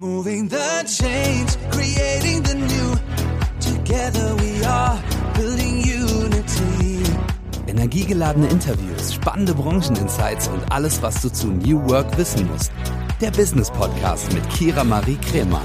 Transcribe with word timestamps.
Moving 0.00 0.48
the 0.48 0.84
change, 0.86 1.56
creating 1.72 2.44
the 2.44 2.54
new. 2.54 2.94
Together 3.58 4.36
we 4.36 4.64
are 4.64 4.96
building 5.34 5.82
unity. 5.82 7.02
Energiegeladene 7.66 8.46
Interviews, 8.48 9.14
spannende 9.14 9.54
Brancheninsights 9.54 10.46
und 10.46 10.70
alles, 10.70 11.02
was 11.02 11.20
du 11.20 11.30
zu 11.30 11.48
New 11.48 11.80
Work 11.90 12.16
wissen 12.16 12.46
musst. 12.46 12.70
Der 13.20 13.32
Business 13.32 13.72
Podcast 13.72 14.32
mit 14.32 14.48
Kira 14.50 14.84
Marie 14.84 15.16
Kremer. 15.16 15.62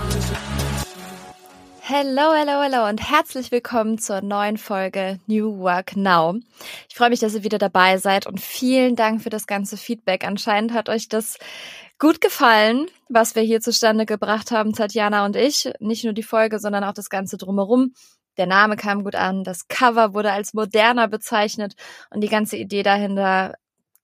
Hello, 1.81 2.33
hello, 2.33 2.63
hello 2.63 2.89
und 2.89 3.07
herzlich 3.07 3.51
willkommen 3.51 3.99
zur 3.99 4.21
neuen 4.21 4.57
Folge 4.57 5.19
New 5.27 5.59
Work 5.59 5.95
Now. 5.95 6.39
Ich 6.89 6.95
freue 6.95 7.11
mich, 7.11 7.19
dass 7.19 7.35
ihr 7.35 7.43
wieder 7.43 7.59
dabei 7.59 7.99
seid 7.99 8.25
und 8.25 8.41
vielen 8.41 8.95
Dank 8.95 9.21
für 9.21 9.29
das 9.29 9.45
ganze 9.45 9.77
Feedback. 9.77 10.25
Anscheinend 10.25 10.73
hat 10.73 10.89
euch 10.89 11.07
das 11.07 11.37
gut 11.99 12.21
gefallen, 12.21 12.87
was 13.09 13.35
wir 13.35 13.43
hier 13.43 13.61
zustande 13.61 14.05
gebracht 14.05 14.51
haben, 14.51 14.73
Tatjana 14.73 15.25
und 15.25 15.35
ich. 15.35 15.71
Nicht 15.79 16.03
nur 16.03 16.13
die 16.13 16.23
Folge, 16.23 16.59
sondern 16.59 16.83
auch 16.83 16.93
das 16.93 17.09
Ganze 17.09 17.37
drumherum. 17.37 17.93
Der 18.37 18.47
Name 18.47 18.75
kam 18.75 19.03
gut 19.03 19.15
an, 19.15 19.43
das 19.43 19.67
Cover 19.67 20.13
wurde 20.13 20.31
als 20.31 20.53
moderner 20.53 21.07
bezeichnet 21.07 21.73
und 22.09 22.21
die 22.21 22.29
ganze 22.29 22.57
Idee 22.57 22.81
dahinter 22.81 23.53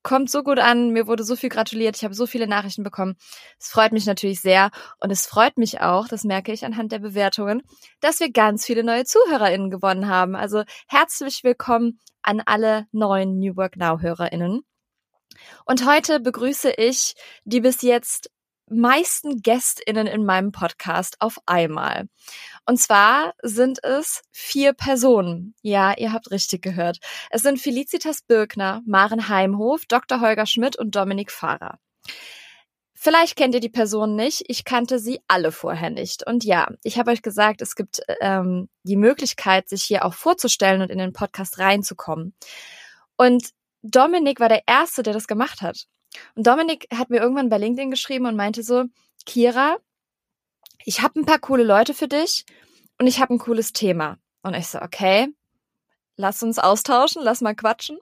kommt 0.04 0.30
so 0.30 0.44
gut 0.44 0.60
an. 0.60 0.92
Mir 0.92 1.08
wurde 1.08 1.24
so 1.24 1.36
viel 1.36 1.50
gratuliert. 1.50 1.98
Ich 1.98 2.04
habe 2.04 2.14
so 2.14 2.26
viele 2.26 2.48
Nachrichten 2.48 2.84
bekommen. 2.84 3.16
Es 3.60 3.68
freut 3.68 3.92
mich 3.92 4.06
natürlich 4.06 4.42
sehr. 4.42 4.72
Und 5.00 5.12
es 5.12 5.26
freut 5.26 5.58
mich 5.58 5.82
auch, 5.82 6.08
das 6.08 6.24
merke 6.24 6.52
ich 6.52 6.66
anhand 6.66 6.92
der 6.92 7.00
Bewertungen, 7.00 7.62
dass 8.00 8.20
wir 8.20 8.32
ganz 8.32 8.66
viele 8.66 8.84
neue 8.84 9.06
ZuhörerInnen 9.06 9.70
gewonnen 9.70 10.08
haben. 10.08 10.36
Also 10.36 10.64
herzlich 10.88 11.44
willkommen 11.44 12.00
an 12.22 12.42
alle 12.46 12.86
neuen 12.92 13.40
New 13.40 13.56
Work 13.56 13.78
Now 13.78 14.00
HörerInnen. 14.00 14.62
Und 15.66 15.86
heute 15.86 16.20
begrüße 16.20 16.72
ich 16.72 17.16
die 17.44 17.62
bis 17.62 17.82
jetzt 17.82 18.30
meisten 18.70 19.42
GästInnen 19.42 20.08
in 20.08 20.26
meinem 20.26 20.52
Podcast 20.52 21.18
auf 21.20 21.40
einmal. 21.46 22.08
Und 22.66 22.80
zwar 22.80 23.34
sind 23.42 23.84
es 23.84 24.22
vier 24.32 24.74
Personen. 24.74 25.56
Ja, 25.62 25.98
ihr 25.98 26.14
habt 26.14 26.32
richtig 26.32 26.62
gehört. 26.62 27.00
Es 27.30 27.42
sind 27.42 27.60
Felicitas 27.60 28.22
Birkner, 28.22 28.82
Maren 28.86 29.28
Heimhof, 29.28 29.86
Dr. 29.88 30.22
Holger 30.22 30.46
Schmidt 30.46 30.76
und 30.78 30.96
Dominik 30.96 31.32
Fahrer. 31.32 31.80
Vielleicht 33.02 33.38
kennt 33.38 33.56
ihr 33.56 33.62
die 33.62 33.70
Personen 33.70 34.18
nicht. 34.18 34.44
Ich 34.50 34.66
kannte 34.66 35.00
sie 35.00 35.22
alle 35.30 35.54
vorher 35.54 35.90
nicht. 35.90 36.28
Und 36.28 36.44
ja, 36.44 36.68
ich 36.84 37.00
habe 37.00 37.12
euch 37.12 37.22
gesagt, 37.22 37.62
es 37.62 37.76
gibt 37.76 38.02
ähm, 38.20 38.68
die 38.84 38.98
Möglichkeit, 38.98 39.70
sich 39.70 39.84
hier 39.84 40.04
auch 40.04 40.14
vorzustellen 40.14 40.82
und 40.82 40.92
in 40.92 40.98
den 40.98 41.14
Podcast 41.14 41.60
reinzukommen. 41.60 42.34
Und 43.16 43.52
Dominik 43.82 44.40
war 44.40 44.50
der 44.50 44.64
Erste, 44.68 45.04
der 45.04 45.14
das 45.14 45.28
gemacht 45.28 45.62
hat. 45.62 45.86
Und 46.36 46.48
Dominik 46.48 46.88
hat 46.94 47.10
mir 47.10 47.20
irgendwann 47.20 47.50
bei 47.50 47.58
LinkedIn 47.58 47.92
geschrieben 47.92 48.26
und 48.26 48.36
meinte 48.36 48.64
so, 48.64 48.86
Kira, 49.26 49.78
ich 50.86 51.02
habe 51.02 51.20
ein 51.20 51.26
paar 51.26 51.40
coole 51.40 51.64
Leute 51.64 51.94
für 51.94 52.08
dich 52.08 52.46
und 52.98 53.08
ich 53.08 53.20
habe 53.22 53.34
ein 53.34 53.40
cooles 53.40 53.74
Thema. 53.74 54.18
Und 54.42 54.54
ich 54.54 54.68
so, 54.68 54.82
okay, 54.82 55.28
lass 56.16 56.42
uns 56.44 56.60
austauschen, 56.60 57.22
lass 57.24 57.42
mal 57.42 57.56
quatschen. 57.56 58.00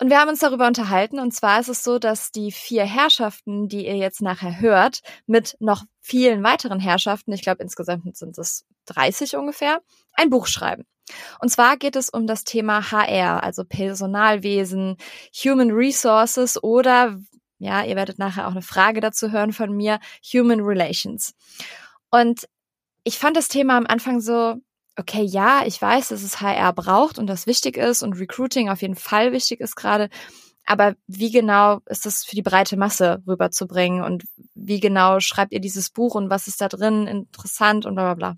Und 0.00 0.10
wir 0.10 0.18
haben 0.18 0.30
uns 0.30 0.40
darüber 0.40 0.66
unterhalten. 0.66 1.20
Und 1.20 1.32
zwar 1.32 1.60
ist 1.60 1.68
es 1.68 1.84
so, 1.84 1.98
dass 1.98 2.32
die 2.32 2.50
vier 2.50 2.84
Herrschaften, 2.84 3.68
die 3.68 3.86
ihr 3.86 3.96
jetzt 3.96 4.20
nachher 4.20 4.60
hört, 4.60 5.00
mit 5.26 5.56
noch 5.60 5.84
vielen 6.00 6.42
weiteren 6.42 6.80
Herrschaften, 6.80 7.32
ich 7.32 7.42
glaube 7.42 7.62
insgesamt 7.62 8.16
sind 8.16 8.36
es 8.38 8.64
30 8.86 9.36
ungefähr, 9.36 9.80
ein 10.14 10.30
Buch 10.30 10.46
schreiben. 10.46 10.84
Und 11.40 11.50
zwar 11.50 11.76
geht 11.76 11.96
es 11.96 12.08
um 12.08 12.26
das 12.26 12.44
Thema 12.44 12.90
HR, 12.90 13.42
also 13.42 13.64
Personalwesen, 13.64 14.96
Human 15.44 15.70
Resources 15.70 16.62
oder, 16.62 17.18
ja, 17.58 17.84
ihr 17.84 17.96
werdet 17.96 18.18
nachher 18.18 18.46
auch 18.46 18.52
eine 18.52 18.62
Frage 18.62 19.00
dazu 19.00 19.30
hören 19.30 19.52
von 19.52 19.72
mir, 19.72 19.98
Human 20.32 20.60
Relations. 20.60 21.34
Und 22.10 22.48
ich 23.04 23.18
fand 23.18 23.36
das 23.36 23.48
Thema 23.48 23.76
am 23.76 23.86
Anfang 23.86 24.20
so, 24.20 24.56
okay, 24.96 25.22
ja, 25.22 25.64
ich 25.66 25.80
weiß, 25.80 26.08
dass 26.08 26.22
es 26.22 26.40
HR 26.40 26.72
braucht 26.72 27.18
und 27.18 27.26
das 27.26 27.46
wichtig 27.46 27.76
ist 27.76 28.02
und 28.02 28.14
Recruiting 28.14 28.68
auf 28.68 28.82
jeden 28.82 28.96
Fall 28.96 29.32
wichtig 29.32 29.60
ist 29.60 29.74
gerade. 29.76 30.08
Aber 30.64 30.94
wie 31.06 31.30
genau 31.30 31.80
ist 31.86 32.06
das 32.06 32.24
für 32.24 32.36
die 32.36 32.42
breite 32.42 32.76
Masse 32.76 33.22
rüberzubringen 33.26 34.04
und 34.04 34.24
wie 34.54 34.78
genau 34.78 35.18
schreibt 35.18 35.52
ihr 35.52 35.60
dieses 35.60 35.90
Buch 35.90 36.14
und 36.14 36.30
was 36.30 36.46
ist 36.46 36.60
da 36.60 36.68
drin 36.68 37.06
interessant 37.08 37.84
und 37.84 37.94
bla 37.94 38.14
bla 38.14 38.32
bla. 38.32 38.36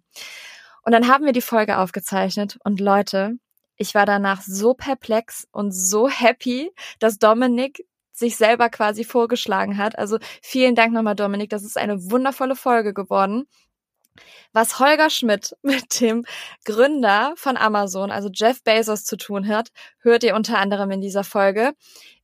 Und 0.85 0.93
dann 0.93 1.09
haben 1.09 1.25
wir 1.25 1.33
die 1.33 1.41
Folge 1.41 1.79
aufgezeichnet 1.79 2.59
und 2.65 2.81
Leute, 2.81 3.39
ich 3.77 3.95
war 3.95 4.07
danach 4.07 4.43
so 4.43 4.75
perplex 4.75 5.49
und 5.51 5.73
so 5.73 6.09
happy, 6.09 6.71
dass 6.99 7.19
Dominik 7.19 7.87
sich 8.13 8.37
selber 8.37 8.69
quasi 8.69 9.03
vorgeschlagen 9.03 9.79
hat. 9.79 9.99
Also 9.99 10.19
vielen 10.41 10.77
Dank 10.77 10.93
nochmal, 10.93 11.17
Dominik. 11.17 11.51
Das 11.51 11.65
ist 11.65 11.77
eine 11.77 12.11
wundervolle 12.11 12.55
Folge 12.55 12.95
geworden. 12.95 13.47
Was 14.53 14.79
Holger 14.79 15.11
Schmidt 15.11 15.57
mit 15.63 16.01
dem 16.01 16.25
Gründer 16.65 17.35
von 17.37 17.57
Amazon, 17.57 18.11
also 18.11 18.31
Jeff 18.33 18.63
Bezos, 18.63 19.05
zu 19.05 19.17
tun 19.17 19.49
hat, 19.49 19.71
hört 19.99 20.23
ihr 20.23 20.35
unter 20.35 20.59
anderem 20.59 20.91
in 20.91 21.01
dieser 21.01 21.25
Folge. 21.25 21.73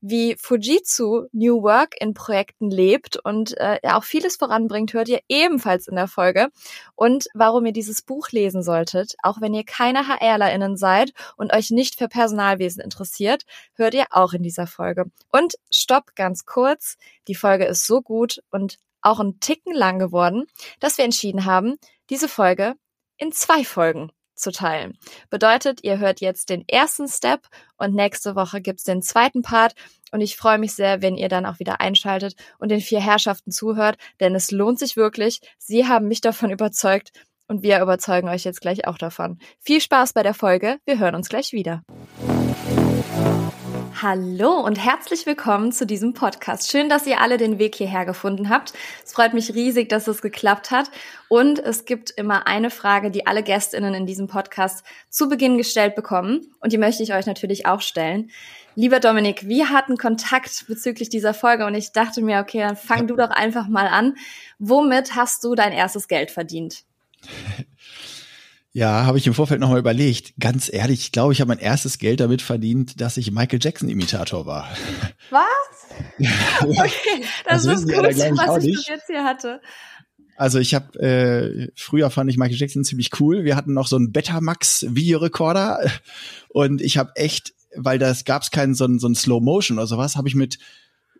Wie 0.00 0.36
Fujitsu 0.36 1.26
New 1.32 1.62
Work 1.62 2.00
in 2.00 2.14
Projekten 2.14 2.70
lebt 2.70 3.16
und 3.16 3.56
äh, 3.58 3.80
auch 3.82 4.04
vieles 4.04 4.36
voranbringt, 4.36 4.94
hört 4.94 5.08
ihr 5.08 5.20
ebenfalls 5.28 5.88
in 5.88 5.96
der 5.96 6.08
Folge. 6.08 6.48
Und 6.94 7.26
warum 7.34 7.66
ihr 7.66 7.72
dieses 7.72 8.00
Buch 8.00 8.30
lesen 8.30 8.62
solltet, 8.62 9.14
auch 9.22 9.40
wenn 9.40 9.52
ihr 9.52 9.64
keine 9.64 10.06
HRlerInnen 10.08 10.76
seid 10.76 11.12
und 11.36 11.52
euch 11.52 11.70
nicht 11.70 11.96
für 11.98 12.08
Personalwesen 12.08 12.82
interessiert, 12.82 13.44
hört 13.74 13.94
ihr 13.94 14.06
auch 14.10 14.32
in 14.32 14.42
dieser 14.42 14.66
Folge. 14.66 15.06
Und 15.32 15.56
stopp 15.70 16.14
ganz 16.14 16.46
kurz, 16.46 16.96
die 17.28 17.34
Folge 17.34 17.66
ist 17.66 17.86
so 17.86 18.00
gut 18.00 18.40
und 18.50 18.78
auch 19.02 19.20
ein 19.20 19.40
Ticken 19.40 19.74
lang 19.74 19.98
geworden, 19.98 20.46
dass 20.78 20.98
wir 20.98 21.04
entschieden 21.04 21.44
haben, 21.44 21.76
diese 22.10 22.28
Folge 22.28 22.74
in 23.16 23.32
zwei 23.32 23.64
Folgen 23.64 24.10
zu 24.34 24.50
teilen. 24.50 24.98
Bedeutet, 25.28 25.84
ihr 25.84 25.98
hört 25.98 26.20
jetzt 26.20 26.48
den 26.48 26.66
ersten 26.66 27.06
Step 27.06 27.46
und 27.76 27.94
nächste 27.94 28.34
Woche 28.34 28.60
gibt's 28.60 28.84
den 28.84 29.02
zweiten 29.02 29.42
Part. 29.42 29.74
Und 30.12 30.20
ich 30.20 30.36
freue 30.36 30.58
mich 30.58 30.74
sehr, 30.74 31.02
wenn 31.02 31.16
ihr 31.16 31.28
dann 31.28 31.46
auch 31.46 31.58
wieder 31.60 31.80
einschaltet 31.80 32.34
und 32.58 32.70
den 32.70 32.80
vier 32.80 33.00
Herrschaften 33.00 33.52
zuhört, 33.52 33.96
denn 34.18 34.34
es 34.34 34.50
lohnt 34.50 34.78
sich 34.78 34.96
wirklich. 34.96 35.40
Sie 35.58 35.86
haben 35.86 36.08
mich 36.08 36.20
davon 36.20 36.50
überzeugt 36.50 37.12
und 37.46 37.62
wir 37.62 37.80
überzeugen 37.80 38.28
euch 38.28 38.44
jetzt 38.44 38.60
gleich 38.60 38.86
auch 38.86 38.98
davon. 38.98 39.38
Viel 39.60 39.80
Spaß 39.80 40.12
bei 40.12 40.22
der 40.22 40.34
Folge. 40.34 40.78
Wir 40.84 40.98
hören 40.98 41.14
uns 41.14 41.28
gleich 41.28 41.52
wieder. 41.52 41.82
Hallo 44.02 44.52
und 44.60 44.82
herzlich 44.82 45.26
willkommen 45.26 45.72
zu 45.72 45.84
diesem 45.84 46.14
Podcast. 46.14 46.70
Schön, 46.70 46.88
dass 46.88 47.06
ihr 47.06 47.20
alle 47.20 47.36
den 47.36 47.58
Weg 47.58 47.74
hierher 47.74 48.06
gefunden 48.06 48.48
habt. 48.48 48.72
Es 49.04 49.12
freut 49.12 49.34
mich 49.34 49.52
riesig, 49.52 49.90
dass 49.90 50.08
es 50.08 50.22
geklappt 50.22 50.70
hat. 50.70 50.90
Und 51.28 51.58
es 51.58 51.84
gibt 51.84 52.08
immer 52.08 52.46
eine 52.46 52.70
Frage, 52.70 53.10
die 53.10 53.26
alle 53.26 53.42
Gästinnen 53.42 53.92
in 53.92 54.06
diesem 54.06 54.26
Podcast 54.26 54.84
zu 55.10 55.28
Beginn 55.28 55.58
gestellt 55.58 55.96
bekommen. 55.96 56.46
Und 56.60 56.72
die 56.72 56.78
möchte 56.78 57.02
ich 57.02 57.12
euch 57.12 57.26
natürlich 57.26 57.66
auch 57.66 57.82
stellen. 57.82 58.30
Lieber 58.74 59.00
Dominik, 59.00 59.46
wir 59.46 59.68
hatten 59.68 59.98
Kontakt 59.98 60.64
bezüglich 60.66 61.10
dieser 61.10 61.34
Folge 61.34 61.66
und 61.66 61.74
ich 61.74 61.92
dachte 61.92 62.22
mir, 62.22 62.40
okay, 62.40 62.60
dann 62.60 62.76
fang 62.76 63.06
du 63.06 63.16
doch 63.16 63.30
einfach 63.30 63.68
mal 63.68 63.86
an. 63.86 64.14
Womit 64.58 65.14
hast 65.14 65.44
du 65.44 65.54
dein 65.54 65.72
erstes 65.72 66.08
Geld 66.08 66.30
verdient? 66.30 66.84
Ja, 68.72 69.04
habe 69.04 69.18
ich 69.18 69.26
im 69.26 69.34
Vorfeld 69.34 69.60
nochmal 69.60 69.80
überlegt. 69.80 70.34
Ganz 70.38 70.72
ehrlich, 70.72 71.00
ich 71.00 71.12
glaube, 71.12 71.32
ich 71.32 71.40
habe 71.40 71.48
mein 71.48 71.58
erstes 71.58 71.98
Geld 71.98 72.20
damit 72.20 72.40
verdient, 72.40 73.00
dass 73.00 73.16
ich 73.16 73.32
Michael 73.32 73.58
Jackson-Imitator 73.60 74.46
war. 74.46 74.70
Was? 75.30 75.40
okay, 76.60 77.24
das, 77.48 77.64
das 77.64 77.80
ist 77.80 77.88
gut, 77.88 78.04
was 78.04 78.64
ich 78.64 78.86
jetzt 78.86 79.06
hier 79.06 79.24
hatte. 79.24 79.60
Also 80.36 80.58
ich 80.58 80.72
habe 80.72 80.98
äh, 81.00 81.68
früher 81.74 82.10
fand 82.10 82.30
ich 82.30 82.38
Michael 82.38 82.56
Jackson 82.56 82.84
ziemlich 82.84 83.20
cool. 83.20 83.44
Wir 83.44 83.56
hatten 83.56 83.74
noch 83.74 83.86
so 83.86 83.96
einen 83.96 84.12
Betamax 84.12 84.86
Videorekorder 84.88 85.90
und 86.48 86.80
ich 86.80 86.96
habe 86.96 87.12
echt, 87.16 87.52
weil 87.76 87.98
das 87.98 88.24
gab's 88.24 88.50
keinen 88.50 88.74
so 88.74 88.84
einen, 88.84 88.98
so 88.98 89.12
Slow 89.12 89.40
Motion 89.40 89.78
oder 89.78 89.86
sowas, 89.86 90.16
habe 90.16 90.28
ich 90.28 90.34
mit 90.34 90.58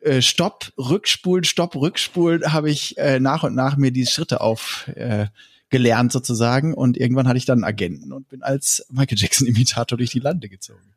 äh, 0.01 0.23
Stopp, 0.23 0.73
Rückspulen, 0.79 1.45
Stopp, 1.45 1.77
Rückspulen, 1.77 2.53
habe 2.53 2.71
ich 2.71 2.97
äh, 2.97 3.21
nach 3.21 3.43
und 3.43 3.55
nach 3.55 3.77
mir 3.77 3.91
die 3.91 4.07
Schritte 4.07 4.41
auf 4.41 4.89
äh, 4.95 5.27
gelernt 5.71 6.13
sozusagen 6.13 6.75
und 6.75 6.97
irgendwann 6.97 7.29
hatte 7.29 7.39
ich 7.39 7.47
dann 7.47 7.59
einen 7.59 7.65
Agenten 7.65 8.13
und 8.13 8.29
bin 8.29 8.43
als 8.43 8.87
Michael 8.91 9.19
Jackson 9.19 9.47
Imitator 9.47 9.97
durch 9.97 10.11
die 10.11 10.19
Lande 10.19 10.49
gezogen. 10.49 10.95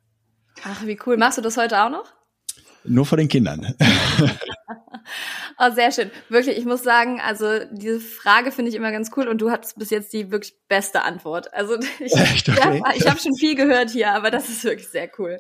Ach, 0.64 0.86
wie 0.86 1.00
cool. 1.06 1.18
Machst 1.18 1.38
du 1.38 1.42
das 1.42 1.58
heute 1.58 1.82
auch 1.84 1.90
noch? 1.90 2.12
Nur 2.86 3.06
vor 3.06 3.18
den 3.18 3.30
Kindern. 3.30 3.76
oh, 5.58 5.72
sehr 5.74 5.92
schön. 5.92 6.12
Wirklich, 6.30 6.58
ich 6.58 6.66
muss 6.66 6.84
sagen, 6.84 7.22
also 7.22 7.60
diese 7.72 8.00
Frage 8.00 8.52
finde 8.52 8.70
ich 8.70 8.76
immer 8.76 8.92
ganz 8.92 9.12
cool 9.16 9.28
und 9.28 9.40
du 9.40 9.52
hattest 9.52 9.78
bis 9.78 9.90
jetzt 9.90 10.12
die 10.12 10.32
wirklich 10.32 10.56
beste 10.68 11.04
Antwort. 11.04 11.54
Also 11.54 11.78
ich, 12.00 12.14
Echt, 12.14 12.50
okay. 12.50 12.82
ja, 12.84 12.94
ich 12.96 13.08
habe 13.08 13.20
schon 13.20 13.36
viel 13.36 13.56
gehört 13.56 13.92
hier, 13.92 14.12
aber 14.14 14.32
das 14.32 14.50
ist 14.50 14.64
wirklich 14.64 14.90
sehr 14.90 15.10
cool. 15.18 15.40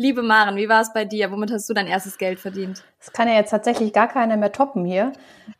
Liebe 0.00 0.22
Maren, 0.22 0.56
wie 0.56 0.70
war 0.70 0.80
es 0.80 0.94
bei 0.94 1.04
dir? 1.04 1.30
Womit 1.30 1.52
hast 1.52 1.68
du 1.68 1.74
dein 1.74 1.86
erstes 1.86 2.16
Geld 2.16 2.40
verdient? 2.40 2.82
Das 3.00 3.12
kann 3.12 3.28
ja 3.28 3.34
jetzt 3.34 3.50
tatsächlich 3.50 3.92
gar 3.92 4.08
keiner 4.08 4.38
mehr 4.38 4.50
toppen 4.50 4.86
hier. 4.86 5.12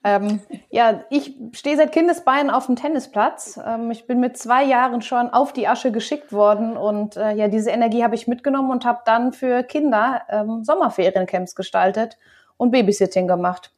Ähm, 0.03 0.41
ja, 0.71 1.05
ich 1.11 1.35
stehe 1.53 1.77
seit 1.77 1.93
Kindesbeinen 1.93 2.49
auf 2.51 2.65
dem 2.65 2.75
Tennisplatz. 2.75 3.61
Ähm, 3.63 3.91
ich 3.91 4.07
bin 4.07 4.19
mit 4.19 4.39
zwei 4.39 4.65
Jahren 4.65 5.03
schon 5.03 5.29
auf 5.29 5.53
die 5.53 5.69
Asche 5.69 5.93
geschickt 5.93 6.33
worden 6.33 6.79
und 6.79 7.19
äh, 7.19 7.33
ja, 7.33 7.49
diese 7.49 7.69
Energie 7.69 8.03
habe 8.03 8.15
ich 8.15 8.29
mitgenommen 8.29 8.71
und 8.71 8.87
habe 8.87 9.03
dann 9.05 9.35
für 9.35 9.63
Kinder 9.63 10.23
ähm, 10.31 10.65
Sommerferiencamps 10.65 11.55
gestaltet 11.55 12.17
und 12.57 12.71
Babysitting 12.71 13.29
gemacht. 13.29 13.73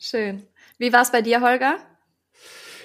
Schön. 0.00 0.42
Wie 0.78 0.92
war 0.92 1.02
es 1.02 1.12
bei 1.12 1.22
dir, 1.22 1.42
Holger? 1.42 1.76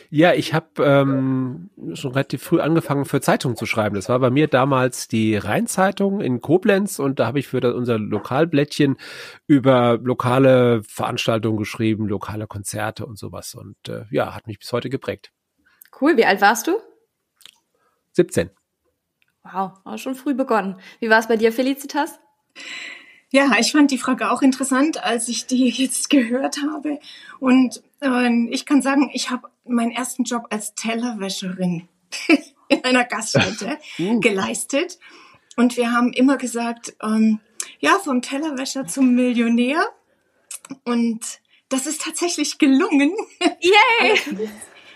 Ja, 0.09 0.33
ich 0.33 0.54
habe 0.54 0.83
ähm, 0.83 1.69
schon 1.94 2.12
relativ 2.12 2.42
früh 2.42 2.62
angefangen, 2.62 3.06
für 3.06 3.19
Zeitungen 3.19 3.57
zu 3.57 3.65
schreiben. 3.65 3.95
Das 3.95 4.07
war 4.07 4.19
bei 4.19 4.30
mir 4.30 4.48
damals 4.48 5.07
die 5.07 5.36
Rheinzeitung 5.36 6.21
in 6.21 6.39
Koblenz 6.42 7.00
und 7.00 7.19
da 7.19 7.27
habe 7.27 7.39
ich 7.39 7.48
für 7.48 7.59
das, 7.59 7.74
unser 7.74 8.00
Lokalblättchen 8.00 8.98
über 9.48 10.00
lokale 10.01 10.81
Veranstaltungen 10.83 11.57
geschrieben, 11.57 12.07
lokale 12.07 12.48
Konzerte 12.48 13.06
und 13.06 13.19
sowas. 13.19 13.54
Und 13.54 13.75
äh, 13.89 14.06
ja, 14.09 14.33
hat 14.33 14.48
mich 14.48 14.59
bis 14.59 14.71
heute 14.71 14.89
geprägt. 14.89 15.31
Cool, 16.00 16.15
wie 16.15 16.25
alt 16.25 16.39
warst 16.42 16.68
du? 16.68 16.80
17. 18.13 18.50
Wow, 19.44 19.74
auch 19.83 19.98
schon 19.98 20.15
früh 20.15 20.33
begonnen. 20.33 20.80
Wie 21.00 21.10
war 21.10 21.19
es 21.19 21.27
bei 21.27 21.38
dir, 21.38 21.51
Felicitas? 21.51 22.19
Ja, 23.30 23.51
ich 23.60 23.74
fand 23.74 23.92
die 23.92 23.98
Frage 23.98 24.31
auch 24.31 24.42
interessant, 24.42 25.03
als 25.03 25.27
ich 25.27 25.48
die 25.48 25.69
jetzt 25.69 26.10
gehört 26.10 26.60
habe. 26.71 27.00
Und 27.39 27.83
äh, 28.01 28.48
ich 28.50 28.65
kann 28.65 28.81
sagen, 28.81 29.10
ich 29.13 29.30
habe 29.30 29.50
meinen 29.69 29.92
ersten 29.92 30.24
Job 30.24 30.48
als 30.50 30.75
Tellerwäscherin 30.75 31.88
in 32.68 32.84
einer 32.84 33.06
Gaststätte 33.06 33.78
uh. 34.00 34.19
geleistet. 34.19 35.00
Und 35.56 35.78
wir 35.78 35.92
haben 35.92 36.14
immer 36.14 36.38
gesagt, 36.38 36.96
ähm, 37.02 37.40
ja, 37.80 38.00
vom 38.00 38.22
Tellerwäscher 38.22 38.86
zum 38.86 39.16
Millionär. 39.16 39.84
Und 40.84 41.22
das 41.69 41.88
ist 41.88 42.02
tatsächlich 42.02 42.58
gelungen. 42.58 43.12
Yay! 43.42 44.12
also, 44.12 44.50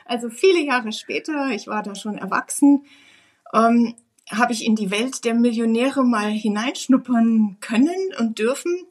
also 0.05 0.29
viele 0.29 0.61
Jahre 0.61 0.91
später, 0.91 1.49
ich 1.49 1.67
war 1.67 1.83
da 1.83 1.95
schon 1.95 2.17
erwachsen, 2.17 2.85
ähm, 3.53 3.95
habe 4.29 4.53
ich 4.53 4.65
in 4.65 4.75
die 4.75 4.91
Welt 4.91 5.25
der 5.25 5.33
Millionäre 5.33 6.03
mal 6.03 6.29
hineinschnuppern 6.29 7.57
können 7.59 8.13
und 8.17 8.39
dürfen 8.39 8.85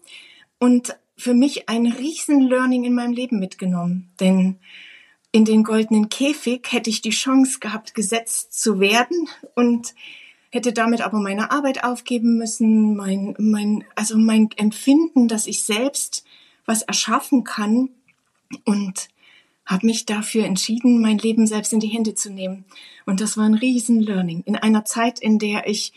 und 0.59 0.97
für 1.17 1.35
mich 1.35 1.69
ein 1.69 1.87
riesen 1.87 2.41
Learning 2.41 2.85
in 2.85 2.95
meinem 2.95 3.13
Leben 3.13 3.39
mitgenommen. 3.39 4.11
Denn 4.21 4.59
in 5.33 5.45
den 5.45 5.63
goldenen 5.63 6.09
Käfig 6.09 6.67
hätte 6.71 6.91
ich 6.91 7.03
die 7.03 7.11
Chance 7.11 7.61
gehabt, 7.61 7.95
gesetzt 7.95 8.61
zu 8.61 8.81
werden 8.81 9.29
und 9.55 9.95
hätte 10.51 10.73
damit 10.73 11.01
aber 11.01 11.21
meine 11.21 11.51
Arbeit 11.53 11.85
aufgeben 11.85 12.37
müssen, 12.37 12.97
mein, 12.97 13.35
mein, 13.39 13.85
also 13.95 14.19
mein 14.19 14.49
Empfinden, 14.57 15.29
dass 15.29 15.47
ich 15.47 15.63
selbst 15.63 16.25
was 16.67 16.83
erschaffen 16.83 17.45
kann 17.45 17.91
und 18.65 19.09
habe 19.65 19.87
mich 19.87 20.05
dafür 20.05 20.45
entschieden, 20.45 21.01
mein 21.01 21.19
Leben 21.19 21.47
selbst 21.47 21.73
in 21.73 21.79
die 21.79 21.87
Hände 21.87 22.17
zu 22.17 22.33
nehmen. 22.33 22.65
Und 23.07 23.21
das 23.21 23.37
war 23.37 23.45
ein 23.45 23.55
riesen 23.55 24.01
Learning. 24.01 24.43
In 24.45 24.57
einer 24.57 24.85
Zeit, 24.85 25.21
in 25.21 25.39
der 25.39 25.69
ich 25.69 25.93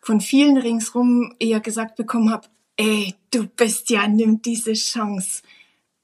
von 0.00 0.22
vielen 0.22 0.56
ringsrum 0.56 1.34
eher 1.38 1.60
gesagt 1.60 1.96
bekommen 1.96 2.30
habe, 2.30 2.48
ey, 2.78 3.14
du 3.30 3.46
bist 3.46 3.90
ja, 3.90 4.08
nimm 4.08 4.40
diese 4.40 4.72
Chance. 4.72 5.42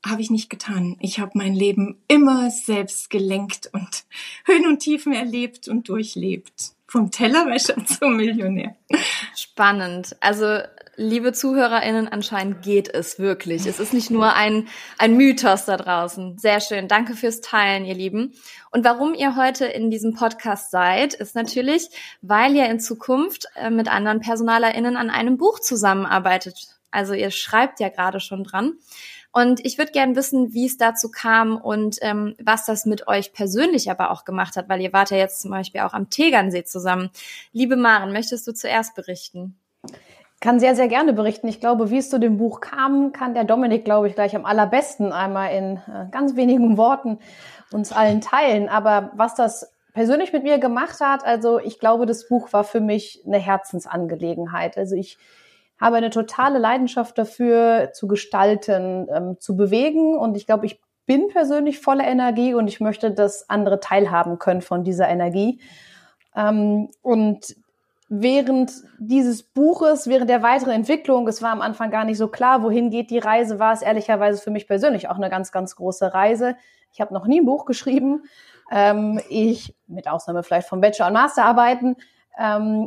Habe 0.04 0.20
ich 0.20 0.30
nicht 0.30 0.50
getan. 0.50 0.96
Ich 1.00 1.18
habe 1.18 1.32
mein 1.34 1.54
Leben 1.54 1.98
immer 2.08 2.50
selbst 2.50 3.08
gelenkt 3.08 3.70
und 3.72 4.04
Höhen 4.44 4.66
und 4.66 4.80
Tiefen 4.80 5.12
erlebt 5.12 5.68
und 5.68 5.88
durchlebt. 5.88 6.72
Vom 6.86 7.10
Tellerwäscher 7.10 7.74
zum 7.86 8.16
Millionär. 8.16 8.76
Spannend. 9.34 10.14
Also 10.20 10.60
liebe 10.96 11.32
ZuhörerInnen, 11.32 12.06
anscheinend 12.06 12.62
geht 12.62 12.92
es 12.92 13.18
wirklich. 13.18 13.66
Es 13.66 13.80
ist 13.80 13.94
nicht 13.94 14.10
nur 14.10 14.34
ein, 14.34 14.68
ein 14.98 15.16
Mythos 15.16 15.64
da 15.64 15.76
draußen. 15.76 16.38
Sehr 16.38 16.60
schön. 16.60 16.86
Danke 16.86 17.14
fürs 17.14 17.40
Teilen, 17.40 17.84
ihr 17.84 17.94
Lieben. 17.94 18.34
Und 18.70 18.84
warum 18.84 19.14
ihr 19.14 19.36
heute 19.36 19.64
in 19.64 19.90
diesem 19.90 20.14
Podcast 20.14 20.70
seid, 20.70 21.14
ist 21.14 21.34
natürlich, 21.34 21.88
weil 22.20 22.54
ihr 22.54 22.66
in 22.66 22.78
Zukunft 22.78 23.46
äh, 23.56 23.70
mit 23.70 23.88
anderen 23.88 24.20
PersonalerInnen 24.20 24.96
an 24.96 25.10
einem 25.10 25.38
Buch 25.38 25.60
zusammenarbeitet. 25.60 26.68
Also 26.90 27.14
ihr 27.14 27.30
schreibt 27.30 27.80
ja 27.80 27.88
gerade 27.88 28.20
schon 28.20 28.44
dran. 28.44 28.74
Und 29.34 29.64
ich 29.66 29.78
würde 29.78 29.90
gerne 29.90 30.14
wissen, 30.14 30.54
wie 30.54 30.66
es 30.66 30.78
dazu 30.78 31.10
kam 31.10 31.56
und 31.56 31.98
ähm, 32.02 32.36
was 32.42 32.64
das 32.64 32.86
mit 32.86 33.08
euch 33.08 33.32
persönlich 33.32 33.90
aber 33.90 34.12
auch 34.12 34.24
gemacht 34.24 34.56
hat, 34.56 34.68
weil 34.68 34.80
ihr 34.80 34.92
wart 34.92 35.10
ja 35.10 35.16
jetzt 35.16 35.42
zum 35.42 35.50
Beispiel 35.50 35.80
auch 35.80 35.92
am 35.92 36.08
Tegernsee 36.08 36.64
zusammen. 36.64 37.10
Liebe 37.52 37.74
Maren, 37.74 38.12
möchtest 38.12 38.46
du 38.46 38.54
zuerst 38.54 38.94
berichten? 38.94 39.58
kann 40.44 40.60
sehr, 40.60 40.76
sehr 40.76 40.88
gerne 40.88 41.14
berichten. 41.14 41.48
Ich 41.48 41.58
glaube, 41.58 41.90
wie 41.90 41.96
es 41.96 42.10
zu 42.10 42.20
dem 42.20 42.36
Buch 42.36 42.60
kam, 42.60 43.12
kann 43.12 43.32
der 43.32 43.44
Dominik, 43.44 43.84
glaube 43.84 44.08
ich, 44.08 44.14
gleich 44.14 44.36
am 44.36 44.44
allerbesten 44.44 45.10
einmal 45.10 45.56
in 45.56 45.76
äh, 45.78 46.06
ganz 46.10 46.36
wenigen 46.36 46.76
Worten 46.76 47.18
uns 47.72 47.92
allen 47.92 48.20
teilen. 48.20 48.68
Aber 48.68 49.10
was 49.14 49.34
das 49.34 49.72
persönlich 49.94 50.34
mit 50.34 50.42
mir 50.42 50.58
gemacht 50.58 51.00
hat, 51.00 51.24
also 51.24 51.58
ich 51.58 51.78
glaube, 51.78 52.04
das 52.04 52.28
Buch 52.28 52.52
war 52.52 52.62
für 52.62 52.80
mich 52.80 53.22
eine 53.26 53.38
Herzensangelegenheit. 53.38 54.76
Also 54.76 54.96
ich 54.96 55.16
habe 55.80 55.96
eine 55.96 56.10
totale 56.10 56.58
Leidenschaft 56.58 57.18
dafür, 57.18 57.90
zu 57.92 58.06
gestalten, 58.06 59.06
ähm, 59.12 59.36
zu 59.40 59.56
bewegen. 59.56 60.16
Und 60.16 60.36
ich 60.36 60.46
glaube, 60.46 60.66
ich 60.66 60.80
bin 61.06 61.28
persönlich 61.28 61.80
voller 61.80 62.04
Energie 62.04 62.54
und 62.54 62.68
ich 62.68 62.80
möchte, 62.80 63.10
dass 63.10 63.48
andere 63.50 63.80
teilhaben 63.80 64.38
können 64.38 64.62
von 64.62 64.84
dieser 64.84 65.08
Energie. 65.08 65.60
Ähm, 66.34 66.88
und 67.02 67.56
während 68.08 68.72
dieses 68.98 69.42
Buches, 69.42 70.06
während 70.06 70.30
der 70.30 70.42
weiteren 70.42 70.72
Entwicklung, 70.72 71.26
es 71.28 71.42
war 71.42 71.50
am 71.50 71.62
Anfang 71.62 71.90
gar 71.90 72.04
nicht 72.04 72.18
so 72.18 72.28
klar, 72.28 72.62
wohin 72.62 72.90
geht 72.90 73.10
die 73.10 73.18
Reise, 73.18 73.58
war 73.58 73.72
es 73.72 73.82
ehrlicherweise 73.82 74.40
für 74.40 74.50
mich 74.50 74.66
persönlich 74.66 75.08
auch 75.08 75.16
eine 75.16 75.30
ganz, 75.30 75.52
ganz 75.52 75.76
große 75.76 76.14
Reise. 76.14 76.56
Ich 76.92 77.00
habe 77.00 77.12
noch 77.12 77.26
nie 77.26 77.40
ein 77.40 77.46
Buch 77.46 77.64
geschrieben. 77.64 78.22
Ähm, 78.70 79.20
ich, 79.28 79.74
mit 79.86 80.08
Ausnahme 80.08 80.42
vielleicht 80.42 80.68
von 80.68 80.80
Bachelor- 80.80 81.08
und 81.08 81.14
Masterarbeiten, 81.14 81.96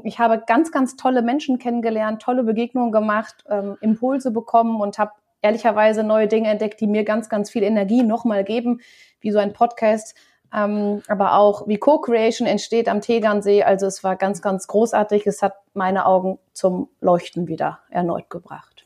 ich 0.03 0.19
habe 0.19 0.43
ganz, 0.45 0.71
ganz 0.71 0.97
tolle 0.97 1.21
Menschen 1.21 1.57
kennengelernt, 1.57 2.21
tolle 2.21 2.43
Begegnungen 2.43 2.91
gemacht, 2.91 3.45
ähm, 3.49 3.77
Impulse 3.79 4.31
bekommen 4.31 4.81
und 4.81 4.97
habe 4.97 5.11
ehrlicherweise 5.41 6.03
neue 6.03 6.27
Dinge 6.27 6.49
entdeckt, 6.49 6.81
die 6.81 6.87
mir 6.87 7.03
ganz, 7.03 7.29
ganz 7.29 7.49
viel 7.49 7.63
Energie 7.63 8.03
nochmal 8.03 8.43
geben, 8.43 8.81
wie 9.21 9.31
so 9.31 9.39
ein 9.39 9.53
Podcast, 9.53 10.15
ähm, 10.53 11.01
aber 11.07 11.35
auch 11.35 11.67
wie 11.67 11.77
Co-Creation 11.77 12.47
entsteht 12.47 12.89
am 12.89 13.01
Tegernsee. 13.01 13.63
Also 13.63 13.85
es 13.85 14.03
war 14.03 14.15
ganz, 14.15 14.41
ganz 14.41 14.67
großartig. 14.67 15.27
Es 15.27 15.41
hat 15.41 15.55
meine 15.73 16.05
Augen 16.05 16.39
zum 16.53 16.89
Leuchten 16.99 17.47
wieder 17.47 17.79
erneut 17.89 18.29
gebracht. 18.29 18.85